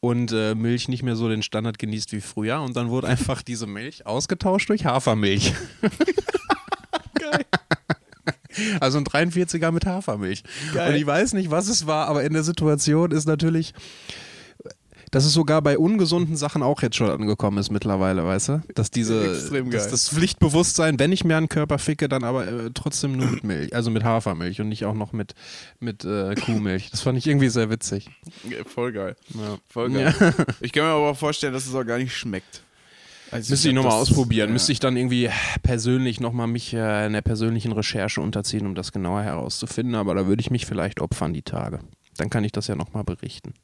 und 0.00 0.32
äh, 0.32 0.54
Milch 0.54 0.88
nicht 0.88 1.02
mehr 1.02 1.16
so 1.16 1.28
den 1.28 1.42
Standard 1.42 1.78
genießt 1.78 2.12
wie 2.12 2.22
früher. 2.22 2.60
Und 2.62 2.76
dann 2.76 2.88
wurde 2.88 3.06
einfach 3.08 3.42
diese 3.42 3.66
Milch 3.66 4.06
ausgetauscht 4.06 4.70
durch 4.70 4.86
Hafermilch. 4.86 5.52
Geil. 7.14 7.44
Also 8.80 8.98
ein 8.98 9.04
43er 9.04 9.70
mit 9.72 9.86
Hafermilch. 9.86 10.42
Geil. 10.72 10.90
Und 10.90 10.96
ich 10.96 11.06
weiß 11.06 11.32
nicht, 11.34 11.50
was 11.50 11.68
es 11.68 11.86
war, 11.86 12.08
aber 12.08 12.24
in 12.24 12.32
der 12.32 12.42
Situation 12.42 13.10
ist 13.10 13.26
natürlich, 13.26 13.74
dass 15.14 15.24
es 15.24 15.32
sogar 15.32 15.62
bei 15.62 15.78
ungesunden 15.78 16.36
Sachen 16.36 16.64
auch 16.64 16.82
jetzt 16.82 16.96
schon 16.96 17.08
angekommen 17.08 17.58
ist 17.58 17.70
mittlerweile, 17.70 18.24
weißt 18.24 18.48
du? 18.48 18.62
Dass 18.74 18.90
diese, 18.90 19.50
dass 19.70 19.88
das 19.88 20.08
Pflichtbewusstsein, 20.08 20.98
wenn 20.98 21.12
ich 21.12 21.22
mir 21.22 21.36
einen 21.36 21.48
Körper 21.48 21.78
ficke, 21.78 22.08
dann 22.08 22.24
aber 22.24 22.48
äh, 22.48 22.70
trotzdem 22.74 23.16
nur 23.16 23.26
mit 23.30 23.44
Milch, 23.44 23.74
also 23.74 23.90
mit 23.92 24.02
Hafermilch 24.02 24.60
und 24.60 24.68
nicht 24.68 24.84
auch 24.84 24.94
noch 24.94 25.12
mit, 25.12 25.34
mit 25.78 26.04
äh, 26.04 26.34
Kuhmilch. 26.34 26.90
Das 26.90 27.02
fand 27.02 27.16
ich 27.16 27.28
irgendwie 27.28 27.48
sehr 27.48 27.70
witzig. 27.70 28.10
Ja, 28.50 28.64
voll 28.64 28.92
geil. 28.92 29.14
Ja. 29.34 29.58
Voll 29.68 29.90
geil. 29.90 30.12
Ich 30.60 30.72
kann 30.72 30.82
mir 30.82 30.90
aber 30.90 31.10
auch 31.10 31.16
vorstellen, 31.16 31.52
dass 31.52 31.66
es 31.66 31.74
auch 31.76 31.84
gar 31.84 31.98
nicht 31.98 32.16
schmeckt. 32.16 32.64
Also 33.30 33.52
Müsste 33.52 33.68
ich 33.68 33.74
nochmal 33.74 33.92
ausprobieren. 33.92 34.48
ja. 34.48 34.52
Müsste 34.52 34.72
ich 34.72 34.80
dann 34.80 34.96
irgendwie 34.96 35.28
persönlich 35.62 36.20
nochmal 36.20 36.46
mich 36.46 36.72
äh, 36.74 37.06
in 37.06 37.12
der 37.14 37.22
persönlichen 37.22 37.72
Recherche 37.72 38.20
unterziehen, 38.20 38.66
um 38.66 38.74
das 38.74 38.92
genauer 38.92 39.22
herauszufinden. 39.22 39.94
Aber 39.94 40.14
da 40.14 40.26
würde 40.26 40.40
ich 40.40 40.50
mich 40.50 40.66
vielleicht 40.66 41.00
opfern, 41.00 41.32
die 41.32 41.42
Tage. 41.42 41.80
Dann 42.16 42.30
kann 42.30 42.44
ich 42.44 42.52
das 42.52 42.66
ja 42.68 42.76
nochmal 42.76 43.04
berichten. 43.04 43.54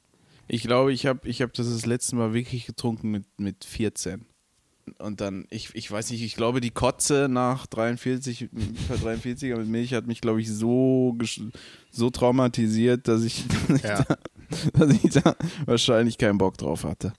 Ich 0.48 0.62
glaube, 0.62 0.92
ich 0.92 1.06
habe 1.06 1.28
ich 1.28 1.42
hab 1.42 1.52
das 1.52 1.68
das 1.70 1.86
letzte 1.86 2.16
Mal 2.16 2.34
wirklich 2.34 2.66
getrunken 2.66 3.10
mit, 3.12 3.24
mit 3.38 3.64
14. 3.64 4.24
Und 4.98 5.20
dann, 5.20 5.46
ich, 5.50 5.72
ich 5.74 5.88
weiß 5.88 6.10
nicht, 6.10 6.22
ich 6.22 6.34
glaube, 6.34 6.60
die 6.60 6.70
Kotze 6.72 7.28
nach 7.30 7.66
43, 7.66 8.48
bei 8.88 8.94
43er 8.96 9.56
mit 9.58 9.68
Milch 9.68 9.94
hat 9.94 10.08
mich, 10.08 10.20
glaube 10.20 10.40
ich, 10.40 10.50
so, 10.50 11.16
so 11.92 12.10
traumatisiert, 12.10 13.06
dass 13.06 13.22
ich, 13.22 13.44
dass, 13.68 13.82
Ja. 13.82 14.00
ich 14.00 14.06
da, 14.06 14.16
dass 14.72 14.90
ich 15.04 15.10
da 15.12 15.36
wahrscheinlich 15.66 16.18
keinen 16.18 16.38
Bock 16.38 16.58
drauf 16.58 16.82
hatte. 16.82 17.12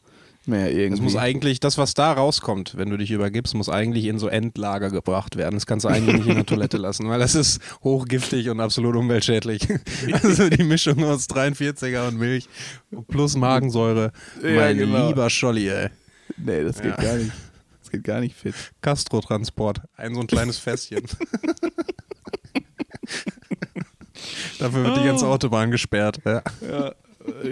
Mehr 0.48 0.72
irgendwie. 0.72 1.02
Das 1.02 1.14
muss 1.14 1.16
eigentlich, 1.16 1.60
das, 1.60 1.78
was 1.78 1.94
da 1.94 2.14
rauskommt, 2.14 2.76
wenn 2.78 2.90
du 2.90 2.98
dich 2.98 3.12
übergibst, 3.12 3.54
muss 3.54 3.70
eigentlich 3.70 4.06
in 4.06 4.18
so 4.20 4.28
Endlager 4.28 4.90
gebracht 4.90 5.36
werden. 5.36 5.56
Das 5.56 5.66
kannst 5.66 5.86
du 5.86 5.90
eigentlich 5.90 6.18
nicht 6.18 6.28
in 6.28 6.36
der 6.36 6.46
Toilette 6.46 6.78
lassen, 6.78 7.08
weil 7.10 7.20
das 7.20 7.36
ist 7.36 7.60
hochgiftig 7.84 8.50
und 8.50 8.60
absolut 8.60 8.96
umweltschädlich. 8.96 9.68
Also 10.24 10.50
die 10.50 10.64
Mischung 10.64 11.04
aus 11.04 11.28
43er 11.30 12.08
und 12.08 12.18
Milch 12.18 12.48
plus 13.08 13.36
Magensäure. 13.36 14.12
Ja, 14.44 14.50
mein 14.52 14.78
genau. 14.78 15.08
lieber 15.10 15.30
Scholli, 15.30 15.70
ey. 15.70 15.90
nee, 16.38 16.64
das 16.64 16.82
geht 16.82 16.98
Ja. 16.98 17.04
gar 17.04 17.16
nicht. 17.18 17.32
Das 17.82 17.92
geht 17.92 18.04
gar 18.04 18.20
nicht 18.22 18.36
fit. 18.36 18.56
Castro-Transport. 18.82 19.82
Ein 19.96 20.14
so 20.16 20.22
ein 20.22 20.28
kleines 20.28 20.58
Fässchen. 20.58 21.04
Dafür 24.60 24.84
wird 24.84 24.98
die 24.98 25.04
ganze 25.06 25.28
Autobahn 25.28 25.72
gesperrt. 25.72 26.20
Ja. 26.26 26.42
Ja, 26.62 26.94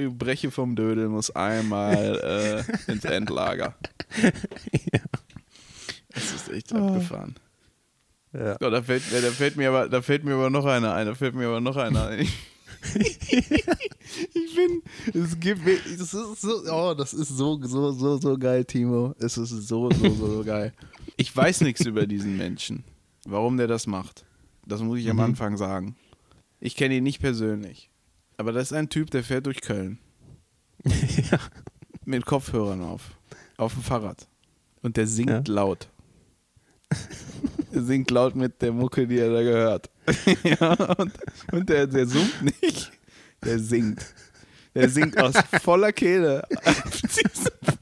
Breche 0.09 0.51
vom 0.51 0.75
Dödel 0.75 1.09
muss 1.09 1.31
einmal 1.31 2.65
äh, 2.87 2.91
ins 2.91 3.05
Endlager. 3.05 3.75
Das 6.11 6.33
ist 6.33 6.49
echt 6.49 6.73
abgefahren. 6.73 7.35
Ja. 8.33 8.57
Oh, 8.61 8.69
da, 8.69 8.81
fällt, 8.81 9.11
mir- 9.11 9.21
da, 9.21 9.31
fällt 9.31 9.55
mir 9.57 9.69
aber, 9.69 9.89
da 9.89 10.01
fällt 10.01 10.23
mir 10.23 10.33
aber 10.33 10.49
noch 10.49 10.65
einer 10.65 10.93
ein. 10.93 11.05
Da 11.05 11.15
fällt 11.15 11.35
mir 11.35 11.47
aber 11.47 11.61
noch 11.61 11.77
einer 11.77 12.07
ein. 12.07 12.27
ich 12.95 14.55
bin, 14.55 14.81
es 15.13 15.39
gibt, 15.39 15.61
das 15.65 16.13
ist 16.13 16.41
so, 16.41 16.63
oh, 16.71 16.93
das 16.97 17.13
ist 17.13 17.29
so, 17.29 17.59
so, 17.63 17.91
so, 17.91 18.17
so 18.17 18.37
geil, 18.37 18.65
Timo. 18.65 19.13
Es 19.19 19.37
ist 19.37 19.49
so, 19.49 19.89
so, 19.89 19.91
so, 19.91 20.15
so 20.33 20.43
geil. 20.43 20.73
Ich 21.17 21.35
weiß 21.35 21.61
nichts 21.61 21.85
über 21.85 22.07
diesen 22.07 22.37
Menschen, 22.37 22.83
warum 23.25 23.57
der 23.57 23.67
das 23.67 23.85
macht. 23.87 24.25
Das 24.65 24.81
muss 24.81 24.99
ich 24.99 25.09
am 25.09 25.17
Mhm. 25.17 25.23
Anfang 25.23 25.57
sagen. 25.57 25.95
Ich 26.59 26.75
kenne 26.75 26.95
ihn 26.95 27.03
nicht 27.03 27.19
persönlich. 27.21 27.89
Aber 28.39 28.53
das 28.53 28.67
ist 28.71 28.73
ein 28.73 28.87
Typ, 28.87 29.11
der 29.11 29.21
fährt 29.21 29.45
durch 29.47 29.59
Köln. 29.59 29.99
Mit 32.05 32.25
Kopfhörern 32.25 32.81
auf. 32.81 33.01
Auf 33.57 33.73
dem 33.73 33.83
Fahrrad. 33.83 34.27
Und 34.81 34.95
der 34.95 35.07
singt 35.07 35.29
Ja. 35.29 35.53
laut. 35.53 35.89
Er 37.71 37.83
singt 37.83 38.09
laut 38.09 38.35
mit 38.35 38.63
der 38.63 38.71
Mucke, 38.71 39.05
die 39.07 39.19
er 39.19 39.31
da 39.31 39.43
gehört. 39.43 39.91
ja, 40.43 40.73
und, 40.97 41.13
und 41.51 41.69
der, 41.69 41.85
der 41.85 42.07
summt 42.07 42.41
nicht. 42.41 42.91
Der 43.45 43.59
singt. 43.59 44.03
Der 44.73 44.89
singt 44.89 45.19
aus 45.19 45.35
voller 45.61 45.91
Kehle. 45.93 46.43
auf 46.65 47.01
diesem 47.01 47.29
Fahrrad. 47.31 47.79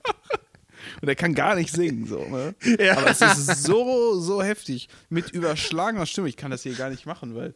Und 1.02 1.08
er 1.08 1.16
kann 1.16 1.34
gar 1.34 1.56
nicht 1.56 1.72
singen, 1.72 2.06
so, 2.06 2.20
ne? 2.28 2.54
Aber 2.98 3.12
es 3.12 3.22
ist 3.22 3.64
so, 3.64 4.20
so 4.20 4.44
heftig. 4.44 4.90
Mit 5.10 5.32
überschlagener 5.32 6.06
Stimme. 6.06 6.28
Ich 6.28 6.36
kann 6.36 6.52
das 6.52 6.64
hier 6.64 6.74
gar 6.76 6.90
nicht 6.90 7.06
machen, 7.06 7.34
weil 7.34 7.56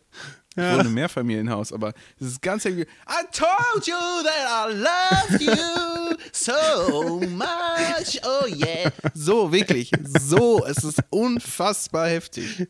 ich 0.56 0.64
wohne 0.64 0.82
im 0.82 0.94
Mehrfamilienhaus, 0.94 1.72
aber 1.72 1.94
es 2.20 2.28
ist 2.28 2.42
ganz 2.42 2.66
heftig. 2.66 2.88
I 3.08 3.24
told 3.32 3.88
you 3.88 3.96
that 4.24 4.70
I 4.70 4.74
loved 4.74 5.42
you 5.42 6.18
so 6.34 7.22
much. 7.22 8.20
Oh 8.24 8.46
yeah. 8.48 8.92
So, 9.14 9.52
wirklich. 9.52 9.92
So. 10.20 10.66
Es 10.66 10.84
ist 10.84 11.00
unfassbar 11.10 12.08
heftig. 12.08 12.68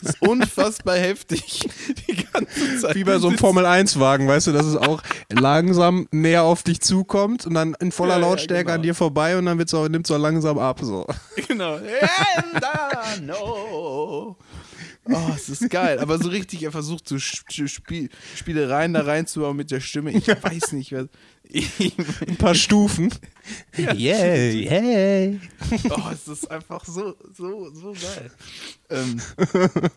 Es 0.00 0.10
ist 0.10 0.22
unfassbar 0.22 0.96
heftig. 0.96 1.68
Die 2.08 2.24
ganze 2.24 2.78
Zeit. 2.80 2.94
Wie 2.94 3.04
bei 3.04 3.18
so 3.18 3.28
einem 3.28 3.36
Formel-1-Wagen, 3.38 4.26
weißt 4.26 4.46
du, 4.46 4.52
dass 4.52 4.64
es 4.64 4.76
auch 4.76 5.02
langsam 5.30 6.08
näher 6.10 6.44
auf 6.44 6.62
dich 6.62 6.80
zukommt 6.80 7.46
und 7.46 7.52
dann 7.54 7.74
in 7.80 7.92
voller 7.92 8.14
Ja, 8.14 8.20
ja, 8.20 8.26
Lautstärke 8.28 8.64
genau. 8.64 8.74
an 8.76 8.82
dir 8.82 8.94
vorbei 8.94 9.36
und 9.36 9.44
dann 9.44 9.60
auch, 9.60 9.88
nimmt's 9.88 10.10
auch 10.10 10.18
langsam 10.18 10.58
ab. 10.58 10.80
So. 10.82 11.06
Genau. 11.48 11.74
And 11.74 12.64
I 12.64 13.20
know. 13.20 14.36
Oh, 15.12 15.32
es 15.34 15.48
ist 15.48 15.68
geil. 15.70 15.98
Aber 15.98 16.18
so 16.18 16.28
richtig, 16.28 16.62
er 16.62 16.72
versucht 16.72 17.08
so 17.08 17.16
Sp 17.18 17.66
Spiel 17.66 18.08
Spielereien 18.36 18.92
da 18.94 19.02
reinzuhauen 19.02 19.56
mit 19.56 19.70
der 19.70 19.80
Stimme. 19.80 20.12
Ich 20.12 20.28
weiß 20.28 20.72
nicht, 20.72 20.92
was. 20.92 21.08
Ein 22.28 22.36
paar 22.36 22.54
Stufen. 22.54 23.12
Yeah, 23.76 24.52
yeah. 24.52 25.40
oh, 25.90 26.10
es 26.12 26.28
ist 26.28 26.48
einfach 26.48 26.84
so, 26.84 27.16
so, 27.36 27.70
so 27.74 27.92
geil. 27.92 28.30
Ähm, 28.88 29.20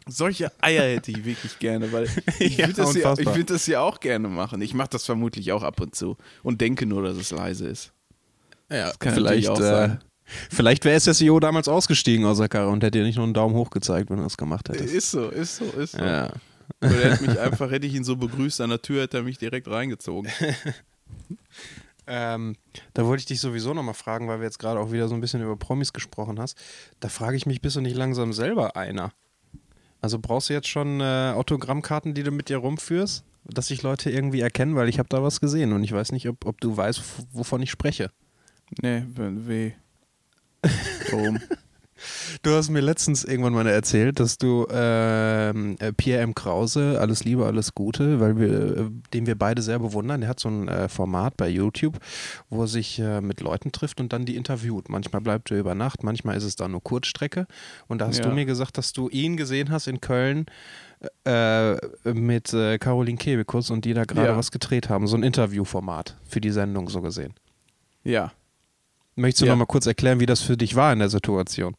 solche 0.07 0.51
Eier 0.61 0.95
hätte 0.95 1.11
ich 1.11 1.23
wirklich 1.23 1.59
gerne, 1.59 1.91
weil 1.91 2.09
ich 2.39 2.57
Ja, 2.57 2.67
würde 2.67 2.81
das, 2.81 2.95
ja, 2.95 3.13
ich 3.17 3.35
würd 3.35 3.49
das 3.51 3.67
ja 3.67 3.81
auch 3.81 3.99
gerne 3.99 4.29
machen. 4.29 4.61
Ich 4.61 4.73
mache 4.73 4.89
das 4.89 5.05
vermutlich 5.05 5.51
auch 5.51 5.61
ab 5.61 5.79
und 5.79 5.93
zu 5.93 6.17
und 6.41 6.59
denke 6.59 6.87
nur, 6.87 7.03
dass 7.03 7.17
es 7.17 7.29
leise 7.29 7.67
ist. 7.67 7.93
Ja, 8.71 8.91
kann 8.97 9.13
vielleicht, 9.13 9.59
äh. 9.59 9.97
Vielleicht 10.49 10.85
wäre 10.85 10.99
SSIO 10.99 11.39
damals 11.39 11.67
ausgestiegen 11.67 12.25
aus 12.25 12.37
der 12.37 12.49
Karre 12.49 12.69
und 12.69 12.83
hätte 12.83 12.99
dir 12.99 13.03
nicht 13.03 13.15
nur 13.15 13.25
einen 13.25 13.33
Daumen 13.33 13.55
hoch 13.55 13.69
gezeigt, 13.69 14.09
wenn 14.09 14.17
du 14.17 14.23
das 14.23 14.37
gemacht 14.37 14.69
hättest. 14.69 14.93
Ist 14.93 15.11
so, 15.11 15.29
ist 15.29 15.57
so, 15.57 15.65
ist 15.65 15.93
so. 15.93 16.03
Ja. 16.03 16.31
Oder 16.81 17.01
er 17.01 17.11
hätte 17.11 17.23
mich 17.27 17.39
einfach, 17.39 17.71
hätte 17.71 17.87
ich 17.87 17.93
ihn 17.93 18.03
so 18.03 18.15
begrüßt 18.15 18.61
an 18.61 18.69
der 18.69 18.81
Tür, 18.81 19.03
hätte 19.03 19.17
er 19.17 19.23
mich 19.23 19.37
direkt 19.37 19.67
reingezogen. 19.67 20.31
Ähm, 22.05 22.55
da 22.93 23.05
wollte 23.05 23.21
ich 23.21 23.25
dich 23.27 23.39
sowieso 23.39 23.73
nochmal 23.73 23.93
fragen, 23.93 24.27
weil 24.27 24.39
wir 24.39 24.45
jetzt 24.45 24.59
gerade 24.59 24.79
auch 24.79 24.91
wieder 24.91 25.07
so 25.07 25.15
ein 25.15 25.21
bisschen 25.21 25.41
über 25.41 25.55
Promis 25.55 25.93
gesprochen 25.93 26.39
hast. 26.39 26.57
Da 26.99 27.09
frage 27.09 27.37
ich 27.37 27.45
mich, 27.45 27.61
bist 27.61 27.75
du 27.75 27.81
nicht 27.81 27.95
langsam 27.95 28.33
selber 28.33 28.75
einer? 28.75 29.13
Also 30.01 30.19
brauchst 30.19 30.49
du 30.49 30.53
jetzt 30.53 30.67
schon 30.67 30.99
äh, 30.99 31.31
Autogrammkarten, 31.33 32.13
die 32.13 32.23
du 32.23 32.31
mit 32.31 32.49
dir 32.49 32.57
rumführst, 32.57 33.23
dass 33.45 33.67
sich 33.67 33.83
Leute 33.83 34.11
irgendwie 34.11 34.41
erkennen, 34.41 34.75
weil 34.75 34.89
ich 34.89 34.99
habe 34.99 35.07
da 35.07 35.23
was 35.23 35.39
gesehen 35.39 35.71
und 35.71 35.83
ich 35.83 35.93
weiß 35.93 36.11
nicht, 36.11 36.27
ob, 36.27 36.45
ob 36.45 36.59
du 36.59 36.75
weißt, 36.75 37.01
wovon 37.31 37.61
ich 37.61 37.71
spreche. 37.71 38.11
Nee, 38.81 39.03
weh. 39.15 39.71
Warum? 41.11 41.39
Du 42.41 42.51
hast 42.51 42.69
mir 42.69 42.81
letztens 42.81 43.23
irgendwann 43.23 43.53
mal 43.53 43.65
erzählt, 43.67 44.19
dass 44.19 44.37
du 44.37 44.67
ähm, 44.69 45.77
äh, 45.79 45.93
Pierre 45.93 46.21
M. 46.21 46.35
Krause, 46.35 46.97
alles 46.99 47.23
Liebe, 47.23 47.45
alles 47.45 47.73
Gute, 47.75 48.19
weil 48.19 48.37
wir, 48.37 48.77
äh, 48.77 48.89
den 49.13 49.25
wir 49.25 49.37
beide 49.37 49.61
sehr 49.61 49.79
bewundern. 49.79 50.19
Der 50.19 50.29
hat 50.29 50.39
so 50.41 50.49
ein 50.49 50.67
äh, 50.67 50.89
Format 50.89 51.37
bei 51.37 51.47
YouTube, 51.47 51.99
wo 52.49 52.63
er 52.63 52.67
sich 52.67 52.99
äh, 52.99 53.21
mit 53.21 53.39
Leuten 53.39 53.71
trifft 53.71 54.01
und 54.01 54.11
dann 54.11 54.25
die 54.25 54.35
interviewt. 54.35 54.89
Manchmal 54.89 55.21
bleibt 55.21 55.49
er 55.51 55.59
über 55.59 55.75
Nacht, 55.75 56.03
manchmal 56.03 56.35
ist 56.35 56.43
es 56.43 56.57
dann 56.57 56.71
nur 56.71 56.83
Kurzstrecke. 56.83 57.45
Und 57.87 57.99
da 57.99 58.07
hast 58.07 58.17
Ja. 58.17 58.25
du 58.25 58.31
mir 58.31 58.45
gesagt, 58.45 58.77
dass 58.77 58.91
du 58.91 59.07
ihn 59.07 59.37
gesehen 59.37 59.69
hast 59.71 59.87
in 59.87 60.01
Köln 60.01 60.47
äh, 61.25 61.75
mit 62.11 62.53
äh, 62.53 62.79
Caroline 62.79 63.17
Kebekus 63.17 63.69
und 63.69 63.85
die 63.85 63.93
da 63.93 64.03
gerade 64.03 64.29
Ja. 64.29 64.37
was 64.37 64.51
gedreht 64.51 64.89
haben. 64.89 65.07
So 65.07 65.15
ein 65.15 65.23
Interviewformat 65.23 66.17
für 66.27 66.41
die 66.41 66.51
Sendung 66.51 66.89
so 66.89 67.01
gesehen. 67.01 67.33
Ja. 68.03 68.33
Möchtest 69.15 69.41
du 69.41 69.45
Ja. 69.45 69.51
noch 69.51 69.57
mal 69.57 69.65
kurz 69.65 69.85
erklären, 69.85 70.19
wie 70.19 70.25
das 70.25 70.41
für 70.41 70.57
dich 70.57 70.75
war 70.75 70.91
in 70.93 70.99
der 70.99 71.09
Situation? 71.09 71.75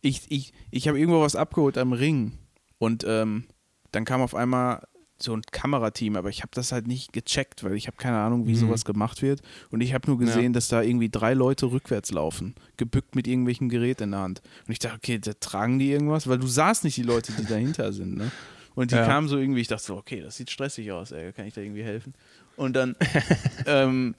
Ich, 0.00 0.22
ich, 0.30 0.52
ich 0.70 0.88
habe 0.88 0.98
irgendwo 0.98 1.20
was 1.20 1.36
abgeholt 1.36 1.78
am 1.78 1.92
Ring 1.92 2.32
und 2.78 3.04
ähm, 3.06 3.44
dann 3.92 4.04
kam 4.04 4.20
auf 4.20 4.34
einmal 4.34 4.86
so 5.16 5.34
ein 5.34 5.42
Kamerateam, 5.42 6.16
aber 6.16 6.28
ich 6.28 6.42
habe 6.42 6.50
das 6.54 6.72
halt 6.72 6.86
nicht 6.88 7.12
gecheckt, 7.12 7.62
weil 7.64 7.74
ich 7.74 7.86
habe 7.86 7.96
keine 7.96 8.18
Ahnung, 8.18 8.46
wie 8.46 8.52
Mhm. 8.54 8.58
sowas 8.58 8.84
gemacht 8.84 9.22
wird. 9.22 9.40
Und 9.70 9.80
ich 9.80 9.94
habe 9.94 10.08
nur 10.10 10.18
Ja. 10.18 10.24
gesehen, 10.26 10.52
dass 10.52 10.68
da 10.68 10.82
irgendwie 10.82 11.08
drei 11.08 11.34
Leute 11.34 11.66
rückwärts 11.70 12.10
laufen, 12.10 12.54
gebückt 12.76 13.14
mit 13.14 13.28
irgendwelchen 13.28 13.68
Geräten 13.68 14.04
in 14.04 14.10
der 14.10 14.20
Hand. 14.20 14.42
Und 14.66 14.72
ich 14.72 14.80
dachte, 14.80 14.96
okay, 14.96 15.18
da 15.20 15.32
tragen 15.34 15.78
die 15.78 15.90
irgendwas, 15.92 16.26
weil 16.28 16.38
du 16.38 16.48
sahst 16.48 16.82
nicht 16.84 16.96
die 16.96 17.02
Leute, 17.04 17.32
die 17.32 17.46
dahinter 17.46 17.92
sind, 17.92 18.16
ne? 18.16 18.32
Und 18.74 18.90
die 18.90 18.96
Ja. 18.96 19.04
kamen 19.06 19.28
so 19.28 19.38
irgendwie, 19.38 19.60
ich 19.60 19.68
dachte 19.68 19.84
so, 19.84 19.96
okay, 19.96 20.20
das 20.20 20.36
sieht 20.36 20.50
stressig 20.50 20.90
aus, 20.90 21.12
ey, 21.12 21.32
kann 21.32 21.46
ich 21.46 21.54
da 21.54 21.60
irgendwie 21.60 21.84
helfen? 21.84 22.14
Und 22.56 22.74
dann, 22.74 22.96
ähm, 23.66 24.16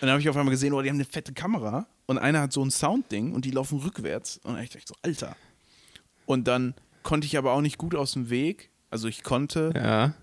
dann 0.00 0.10
habe 0.10 0.20
ich 0.20 0.28
auf 0.28 0.36
einmal 0.36 0.52
gesehen, 0.52 0.72
oh, 0.72 0.82
die 0.82 0.88
haben 0.88 0.96
eine 0.96 1.04
fette 1.04 1.32
Kamera 1.32 1.86
und 2.06 2.18
einer 2.18 2.40
hat 2.42 2.52
so 2.52 2.64
ein 2.64 2.70
Soundding 2.70 3.32
und 3.32 3.44
die 3.44 3.50
laufen 3.50 3.78
rückwärts. 3.78 4.38
Und 4.44 4.54
dann 4.54 4.62
ich 4.62 4.70
dachte 4.70 4.86
so, 4.88 4.94
Alter. 5.02 5.36
Und 6.26 6.46
dann 6.48 6.74
konnte 7.02 7.26
ich 7.26 7.38
aber 7.38 7.52
auch 7.52 7.60
nicht 7.60 7.78
gut 7.78 7.94
aus 7.94 8.12
dem 8.12 8.30
Weg. 8.30 8.70
Also 8.90 9.08
ich 9.08 9.22
konnte, 9.22 9.72
Ja. 9.74 10.14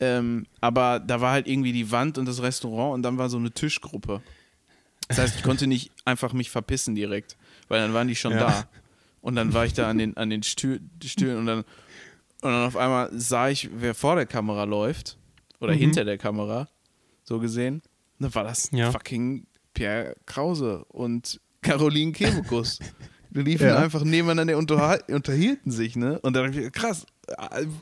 ähm, 0.00 0.46
aber 0.60 1.00
da 1.00 1.20
war 1.20 1.32
halt 1.32 1.46
irgendwie 1.48 1.72
die 1.72 1.90
Wand 1.90 2.18
und 2.18 2.26
das 2.26 2.42
Restaurant 2.42 2.94
und 2.94 3.02
dann 3.02 3.18
war 3.18 3.28
so 3.28 3.36
eine 3.38 3.50
Tischgruppe. 3.50 4.22
Das 5.08 5.18
heißt, 5.18 5.36
ich 5.36 5.42
konnte 5.42 5.66
nicht 5.66 5.90
einfach 6.04 6.32
mich 6.32 6.50
verpissen 6.50 6.94
direkt, 6.94 7.36
weil 7.68 7.80
dann 7.80 7.94
waren 7.94 8.08
die 8.08 8.16
schon 8.16 8.32
Ja. 8.32 8.38
da. 8.40 8.68
Und 9.20 9.34
dann 9.36 9.54
war 9.54 9.64
ich 9.64 9.72
da 9.72 9.88
an 9.90 9.98
den, 9.98 10.16
an 10.16 10.30
den 10.30 10.42
Stühl, 10.42 10.80
Stühlen 11.04 11.38
und 11.38 11.46
dann, 11.46 11.58
und 11.60 11.64
dann 12.52 12.66
auf 12.66 12.76
einmal 12.76 13.10
sah 13.12 13.48
ich, 13.48 13.68
wer 13.72 13.94
vor 13.94 14.14
der 14.16 14.26
Kamera 14.26 14.64
läuft 14.64 15.16
oder 15.60 15.74
Mhm. 15.74 15.78
hinter 15.78 16.04
der 16.04 16.18
Kamera, 16.18 16.68
so 17.24 17.38
gesehen. 17.40 17.82
Dann 18.18 18.34
war 18.34 18.44
das 18.44 18.70
Ja. 18.72 18.90
fucking 18.92 19.46
Pierre 19.74 20.16
Krause 20.26 20.84
und 20.88 21.40
Caroline 21.62 22.12
Kebekus. 22.12 22.78
Die 23.30 23.42
liefen 23.42 23.66
Ja. 23.66 23.76
einfach 23.78 24.02
nebeneinander 24.02 24.56
und 24.56 24.70
unterhielten 24.70 25.70
sich, 25.70 25.94
ne? 25.96 26.18
Und 26.20 26.34
dann 26.34 26.54
ich, 26.56 26.72
krass, 26.72 27.04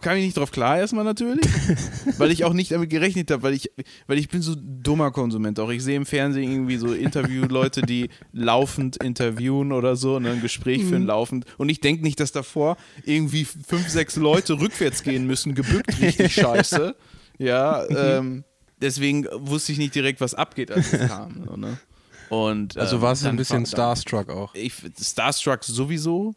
kam 0.00 0.16
ich 0.16 0.24
nicht 0.24 0.36
drauf 0.36 0.50
klar 0.50 0.78
erstmal 0.78 1.04
natürlich, 1.04 1.44
weil 2.18 2.32
ich 2.32 2.42
auch 2.44 2.54
nicht 2.54 2.72
damit 2.72 2.90
gerechnet 2.90 3.30
habe, 3.30 3.44
weil 3.44 3.52
ich, 3.54 3.70
weil 4.08 4.18
ich 4.18 4.28
bin 4.28 4.42
so 4.42 4.56
dummer 4.58 5.12
Konsument 5.12 5.60
auch. 5.60 5.70
Ich 5.70 5.84
sehe 5.84 5.94
im 5.96 6.06
Fernsehen 6.06 6.50
irgendwie 6.50 6.76
so 6.78 6.92
Interview-Leute, 6.92 7.82
die 7.82 8.08
laufend 8.32 8.96
interviewen 8.96 9.70
oder 9.70 9.94
so 9.94 10.16
und 10.16 10.26
ein 10.26 10.40
Gespräch 10.40 10.82
führen 10.84 11.06
laufend. 11.06 11.44
Und 11.56 11.68
ich 11.68 11.80
denke 11.80 12.02
nicht, 12.02 12.18
dass 12.18 12.32
davor 12.32 12.76
irgendwie 13.04 13.44
fünf, 13.44 13.88
sechs 13.88 14.16
Leute 14.16 14.58
rückwärts 14.58 15.04
gehen 15.04 15.24
müssen, 15.26 15.54
gebückt, 15.54 16.00
richtig 16.00 16.34
scheiße. 16.34 16.96
Ja, 17.38 17.84
ähm, 17.90 18.42
deswegen 18.80 19.26
wusste 19.32 19.72
ich 19.72 19.78
nicht 19.78 19.94
direkt, 19.94 20.20
was 20.20 20.34
abgeht, 20.34 20.70
als 20.70 20.92
es 20.92 21.08
kam. 21.08 21.44
So, 21.48 21.56
ne? 21.56 21.78
Und, 22.30 22.76
Also 22.76 22.96
ähm, 22.96 23.02
warst 23.02 23.24
du 23.24 23.28
ein 23.28 23.36
bisschen 23.36 23.66
starstruck 23.66 24.30
auch. 24.30 24.54
ich, 24.54 24.72
Starstruck 25.00 25.62
sowieso. 25.64 26.34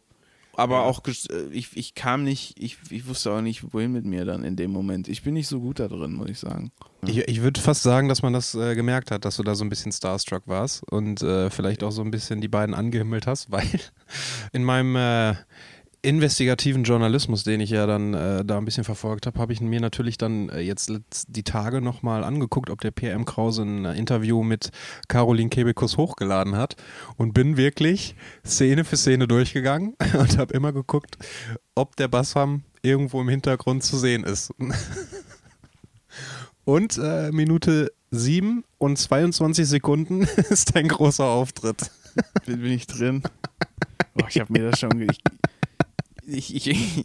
aber 0.56 0.82
auch, 0.84 1.02
ges- 1.02 1.30
äh, 1.32 1.48
ich, 1.52 1.76
ich 1.76 1.94
kam 1.94 2.24
nicht, 2.24 2.54
ich, 2.58 2.76
ich 2.90 3.06
wusste 3.06 3.32
auch 3.32 3.40
nicht, 3.40 3.72
wohin 3.72 3.92
mit 3.92 4.04
mir 4.04 4.24
dann 4.24 4.44
in 4.44 4.56
dem 4.56 4.70
Moment. 4.72 5.08
Ich 5.08 5.22
bin 5.22 5.34
nicht 5.34 5.48
so 5.48 5.60
gut 5.60 5.78
da 5.80 5.88
drin, 5.88 6.12
muss 6.12 6.28
ich 6.28 6.38
sagen. 6.38 6.72
Ich, 7.06 7.16
ich 7.18 7.42
würde 7.42 7.60
fast 7.60 7.82
sagen, 7.84 8.08
dass 8.08 8.22
man 8.22 8.32
das 8.32 8.54
äh, 8.56 8.74
gemerkt 8.74 9.10
hat, 9.12 9.24
dass 9.24 9.36
du 9.36 9.42
da 9.44 9.54
so 9.54 9.64
ein 9.64 9.68
bisschen 9.70 9.92
starstruck 9.92 10.42
warst 10.46 10.82
und 10.90 11.22
äh, 11.22 11.48
vielleicht 11.48 11.82
auch 11.84 11.92
so 11.92 12.02
ein 12.02 12.10
bisschen 12.10 12.40
die 12.40 12.48
beiden 12.48 12.74
angehimmelt 12.74 13.26
hast, 13.26 13.50
weil 13.52 13.68
in 14.52 14.64
meinem 14.64 14.96
äh, 14.96 15.34
investigativen 16.08 16.84
Journalismus, 16.84 17.44
den 17.44 17.60
ich 17.60 17.70
ja 17.70 17.86
dann 17.86 18.14
äh, 18.14 18.44
da 18.44 18.56
ein 18.56 18.64
bisschen 18.64 18.84
verfolgt 18.84 19.26
habe, 19.26 19.38
habe 19.38 19.52
ich 19.52 19.60
mir 19.60 19.80
natürlich 19.80 20.16
dann 20.16 20.48
äh, 20.48 20.60
jetzt 20.60 20.90
die 21.28 21.42
Tage 21.42 21.82
nochmal 21.82 22.24
angeguckt, 22.24 22.70
ob 22.70 22.80
der 22.80 22.90
PM 22.90 23.26
Krause 23.26 23.62
ein 23.62 23.84
äh, 23.84 23.94
Interview 23.94 24.42
mit 24.42 24.70
Caroline 25.08 25.50
Kebekus 25.50 25.98
hochgeladen 25.98 26.56
hat 26.56 26.76
und 27.16 27.34
bin 27.34 27.56
wirklich 27.58 28.16
Szene 28.44 28.84
für 28.84 28.96
Szene 28.96 29.28
durchgegangen 29.28 29.96
und 30.18 30.38
habe 30.38 30.54
immer 30.54 30.72
geguckt, 30.72 31.18
ob 31.74 31.94
der 31.96 32.08
Bassam 32.08 32.62
irgendwo 32.80 33.20
im 33.20 33.28
Hintergrund 33.28 33.82
zu 33.84 33.98
sehen 33.98 34.24
ist. 34.24 34.52
Und 36.64 36.98
äh, 36.98 37.32
Minute 37.32 37.92
7 38.10 38.62
und 38.76 38.98
22 38.98 39.66
Sekunden 39.66 40.22
ist 40.50 40.76
ein 40.76 40.86
großer 40.86 41.24
Auftritt. 41.24 41.90
Bin, 42.44 42.60
bin 42.60 42.72
ich 42.72 42.86
drin? 42.86 43.22
Boah, 44.12 44.28
ich 44.28 44.38
habe 44.38 44.52
mir 44.52 44.70
das 44.70 44.80
schon. 44.80 45.00
Ich, 45.00 45.18
ich, 46.28 46.54
ich, 46.54 46.68
ich, 46.68 47.04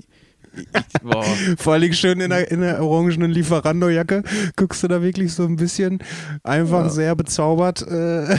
boah. 1.01 1.24
Vor 1.57 1.74
allem 1.74 1.93
schön 1.93 2.19
in 2.19 2.30
der, 2.30 2.51
in 2.51 2.61
der 2.61 2.84
orangenen 2.84 3.32
Lieferando-Jacke 3.32 4.24
guckst 4.55 4.84
du 4.84 4.88
da 4.88 5.01
wirklich 5.01 5.34
so 5.34 5.45
ein 5.45 5.55
bisschen 5.55 5.99
einfach 6.43 6.84
Ja. 6.86 6.89
sehr 6.89 7.15
bezaubert 7.15 7.82
äh, 7.82 8.38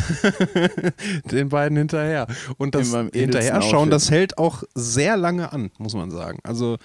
den 1.31 1.49
beiden 1.49 1.77
hinterher. 1.77 2.27
Und 2.59 2.75
das 2.75 2.95
Hinterherschauen, 3.13 3.75
Outfit. 3.89 3.93
das 3.93 4.11
hält 4.11 4.39
auch 4.39 4.63
sehr 4.75 5.17
lange 5.17 5.53
an, 5.53 5.71
muss 5.79 5.95
man 5.95 6.11
sagen. 6.11 6.39
Also 6.45 6.77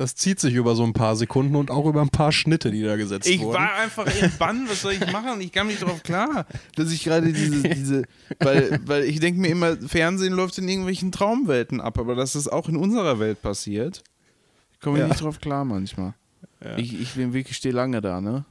das 0.00 0.14
zieht 0.14 0.40
sich 0.40 0.54
über 0.54 0.74
so 0.74 0.82
ein 0.82 0.94
paar 0.94 1.14
Sekunden 1.14 1.56
und 1.56 1.70
auch 1.70 1.84
über 1.84 2.00
ein 2.00 2.08
paar 2.08 2.32
Schnitte, 2.32 2.70
die 2.70 2.82
da 2.82 2.96
gesetzt 2.96 3.28
Ich 3.28 3.40
wurden. 3.42 3.58
war 3.58 3.74
einfach 3.74 4.06
im 4.22 4.30
Bann, 4.38 4.66
was 4.66 4.80
soll 4.80 4.92
ich 4.94 5.12
machen? 5.12 5.40
Ich 5.42 5.52
kam 5.52 5.66
nicht 5.66 5.82
drauf 5.82 6.02
klar, 6.02 6.46
dass 6.74 6.90
ich 6.90 7.04
gerade 7.04 7.32
diese, 7.32 7.68
diese, 7.68 8.02
weil, 8.38 8.80
weil 8.86 9.04
ich 9.04 9.20
denke 9.20 9.38
mir 9.40 9.48
immer, 9.48 9.76
Fernsehen 9.76 10.32
läuft 10.32 10.56
in 10.56 10.68
irgendwelchen 10.68 11.12
Traumwelten 11.12 11.82
ab, 11.82 11.98
aber 11.98 12.14
dass 12.14 12.32
das 12.32 12.48
auch 12.48 12.68
in 12.70 12.76
unserer 12.76 13.18
Welt 13.18 13.42
passiert, 13.42 14.02
ich 14.72 14.80
komme 14.80 15.00
Ja. 15.00 15.06
nicht 15.08 15.20
drauf 15.20 15.38
klar 15.38 15.66
manchmal. 15.66 16.14
Ja. 16.64 16.78
Ich, 16.78 16.98
ich 16.98 17.12
bin 17.12 17.34
wirklich, 17.34 17.58
stehe 17.58 17.74
lange 17.74 18.00
da, 18.00 18.22
ne? 18.22 18.46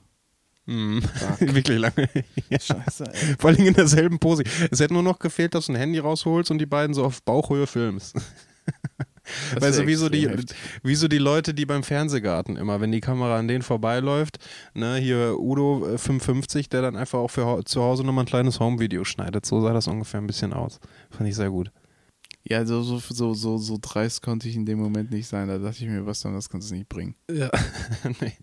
Mhm. 0.67 1.01
Fuck. 1.01 1.41
Wirklich 1.55 1.79
lange. 1.79 2.09
Scheiße, 2.51 3.11
ey. 3.11 3.35
Vor 3.39 3.49
allem 3.49 3.65
in 3.65 3.73
derselben 3.73 4.19
Pose. 4.19 4.43
Es 4.69 4.79
hätte 4.79 4.93
nur 4.93 5.01
noch 5.01 5.17
gefehlt, 5.17 5.55
dass 5.55 5.65
du 5.65 5.71
ein 5.71 5.75
Handy 5.77 5.97
rausholst 5.97 6.51
und 6.51 6.59
die 6.59 6.67
beiden 6.67 6.93
so 6.93 7.03
auf 7.03 7.23
Bauchhöhe 7.23 7.65
filmst. 7.65 8.15
Wär 9.59 9.71
du, 9.71 9.87
wie 9.87 9.95
so, 9.95 10.09
die, 10.09 10.27
heftig. 10.27 10.55
wie 10.83 10.95
so 10.95 11.07
die 11.07 11.17
Leute, 11.17 11.53
die 11.53 11.65
beim 11.65 11.83
Fernsehgarten 11.83 12.55
immer, 12.55 12.81
wenn 12.81 12.91
die 12.91 13.01
Kamera 13.01 13.37
an 13.37 13.47
denen 13.47 13.61
vorbeiläuft, 13.61 14.39
ne, 14.73 14.95
hier 14.95 15.39
Udo 15.39 15.85
äh, 15.85 15.97
550, 15.97 16.69
der 16.69 16.81
dann 16.81 16.95
einfach 16.95 17.19
auch 17.19 17.31
für 17.31 17.63
zu 17.65 17.81
Hause 17.81 18.03
nochmal 18.03 18.25
ein 18.25 18.27
kleines 18.27 18.59
Home-Video 18.59 19.03
schneidet. 19.03 19.45
So 19.45 19.61
sah 19.61 19.73
das 19.73 19.87
ungefähr 19.87 20.21
ein 20.21 20.27
bisschen 20.27 20.53
aus. 20.53 20.79
Fand 21.09 21.29
ich 21.29 21.35
sehr 21.35 21.49
gut. 21.49 21.71
Ja, 22.43 22.65
so, 22.65 22.81
so, 22.81 22.99
so, 22.99 23.33
so, 23.33 23.57
so 23.57 23.77
dreist 23.81 24.21
konnte 24.21 24.47
ich 24.47 24.55
in 24.55 24.65
dem 24.65 24.79
Moment 24.79 25.11
nicht 25.11 25.27
sein. 25.27 25.47
Da 25.47 25.57
dachte 25.57 25.83
ich 25.83 25.89
mir, 25.89 26.05
was 26.05 26.21
dann, 26.21 26.33
das 26.33 26.49
kannst 26.49 26.71
du 26.71 26.75
nicht 26.75 26.89
bringen. 26.89 27.15
Ja. 27.29 27.49
nee. 28.21 28.33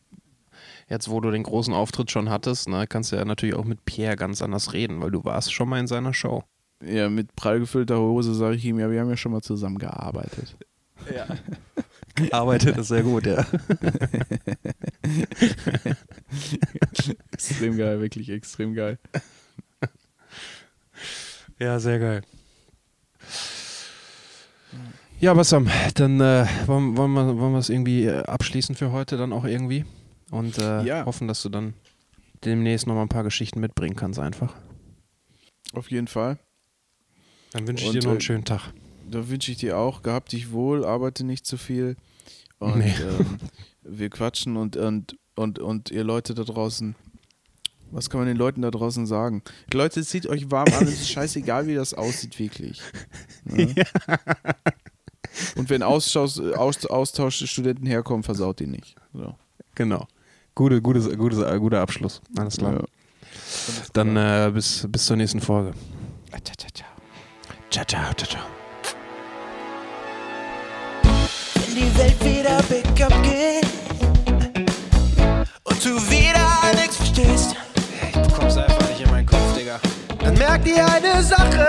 Jetzt, 0.89 1.11
wo 1.11 1.21
du 1.21 1.31
den 1.31 1.43
großen 1.43 1.75
Auftritt 1.75 2.11
schon 2.11 2.31
hattest, 2.31 2.69
ne, 2.69 2.87
kannst 2.89 3.11
du 3.11 3.17
ja 3.17 3.25
natürlich 3.25 3.57
auch 3.57 3.65
mit 3.65 3.85
Pierre 3.85 4.17
ganz 4.17 4.41
anders 4.43 4.73
reden, 4.73 5.01
weil 5.01 5.11
du 5.11 5.25
warst 5.25 5.53
schon 5.53 5.69
mal 5.69 5.81
in 5.81 5.89
seiner 5.89 6.15
Show. 6.15 6.45
Ja, 6.85 7.09
mit 7.09 7.35
prall 7.35 7.59
gefüllter 7.59 7.99
Hose 7.99 8.35
sage 8.35 8.57
ich 8.57 8.65
ihm, 8.65 8.79
ja, 8.79 8.91
wir 8.91 9.01
haben 9.01 9.09
ja 9.09 9.17
schon 9.17 9.33
mal 9.33 9.43
zusammen 9.43 9.79
gearbeitet. 9.79 10.57
Ja. 11.15 11.27
Arbeitet 12.33 12.77
ist 12.79 12.89
sehr 12.89 13.03
gut, 13.03 13.27
ja. 13.27 13.45
extrem 17.33 17.77
geil, 17.77 18.01
wirklich 18.01 18.29
extrem 18.31 18.75
geil. 18.75 18.99
Ja, 21.59 21.79
sehr 21.79 21.99
geil. 21.99 22.23
Ja, 25.21 25.33
Bassam, 25.35 25.69
dann 25.95 26.21
äh, 26.21 26.47
wollen, 26.67 26.97
wollen 26.97 27.13
wir 27.13 27.39
wollen 27.39 27.53
wir 27.53 27.59
es 27.59 27.71
irgendwie 27.71 28.05
äh, 28.05 28.23
abschließen 28.25 28.75
für 28.75 28.93
heute 28.93 29.17
dann 29.17 29.33
auch 29.33 29.45
irgendwie 29.45 29.87
und 30.31 30.59
äh, 30.59 30.83
Ja. 30.83 31.07
hoffen, 31.07 31.27
dass 31.29 31.43
du 31.43 31.49
dann 31.49 31.73
demnächst 32.45 32.87
nochmal 32.87 33.05
ein 33.05 33.09
paar 33.09 33.25
Geschichten 33.25 33.61
mitbringen 33.61 33.97
kannst 33.97 34.19
einfach. 34.19 34.55
Auf 35.73 35.91
jeden 35.91 36.09
Fall. 36.09 36.39
Dann 37.53 37.67
wünsche 37.67 37.85
ich 37.85 37.89
Und, 37.89 37.95
dir 37.95 38.03
noch 38.03 38.11
einen 38.11 38.19
äh, 38.19 38.23
schönen 38.23 38.45
Tag. 38.45 38.73
Da 39.09 39.29
wünsche 39.29 39.53
ich 39.53 39.59
dir 39.59 39.79
auch, 39.79 40.03
gehabt 40.03 40.33
dich 40.33 40.51
wohl, 40.53 40.85
arbeite 40.85 41.25
nicht 41.25 41.47
zu 41.47 41.57
viel. 41.57 41.97
Und 42.59 42.79
Nee. 42.79 42.95
ähm, 43.01 43.39
wir 43.83 44.11
quatschen 44.11 44.57
und, 44.57 44.77
und, 44.77 45.17
und, 45.37 45.59
und 45.59 45.91
ihr 45.91 46.05
Leute 46.05 46.35
da 46.35 46.43
draußen, 46.43 46.95
was 47.93 48.11
kann 48.11 48.21
man 48.21 48.27
den 48.27 48.37
Leuten 48.37 48.63
da 48.63 48.71
draußen 48.71 49.07
sagen? 49.07 49.43
Leute, 49.73 50.03
zieht 50.05 50.27
euch 50.27 50.51
warm 50.51 50.67
an, 50.75 50.85
es 50.85 51.01
ist 51.03 51.11
scheißegal, 51.11 51.67
wie 51.67 51.75
das 51.75 51.95
aussieht, 51.95 52.39
wirklich. 52.39 52.81
Ne? 53.45 53.75
Und 55.57 55.69
wenn 55.69 55.83
Austausch, 55.83 56.39
Aus, 56.39 56.87
Austauschstudenten 56.87 57.87
herkommen, 57.87 58.23
versaut 58.23 58.59
die 58.61 58.67
nicht. 58.67 58.97
So. 59.13 59.35
Genau. 59.75 60.07
Gute, 60.55 60.81
gutes, 60.81 61.15
gutes, 61.17 61.39
äh, 61.41 61.59
guter 61.59 61.81
Abschluss. 61.83 62.23
Alles 62.39 62.57
klar. 62.57 62.73
Ja. 62.75 62.85
Dann 63.93 64.17
äh, 64.17 64.51
bis, 64.53 64.87
bis 64.91 65.05
zur 65.07 65.17
nächsten 65.17 65.41
Folge. 65.41 65.73
Ciao, 67.71 67.85
ciao, 67.85 68.15
ciao, 68.15 68.29
ciao. 68.29 68.43
Wenn 68.43 68.66
die 71.77 71.99
Welt 71.99 72.25
wieder 72.25 72.63
bergab 72.71 73.23
geht 73.23 73.67
und 75.65 75.85
du 75.85 76.11
wieder 76.11 76.73
nichts 76.75 76.97
verstehst, 76.97 77.55
Ich 78.09 78.23
bekomm's 78.23 78.57
einfach 78.57 78.89
nicht 78.89 79.03
in 79.03 79.11
meinen 79.11 79.27
Kopf, 79.27 79.55
Digga. 79.55 79.79
dann 80.21 80.39
merk 80.39 80.65
dir 80.65 80.87
eine 80.87 81.23
Sache, 81.23 81.66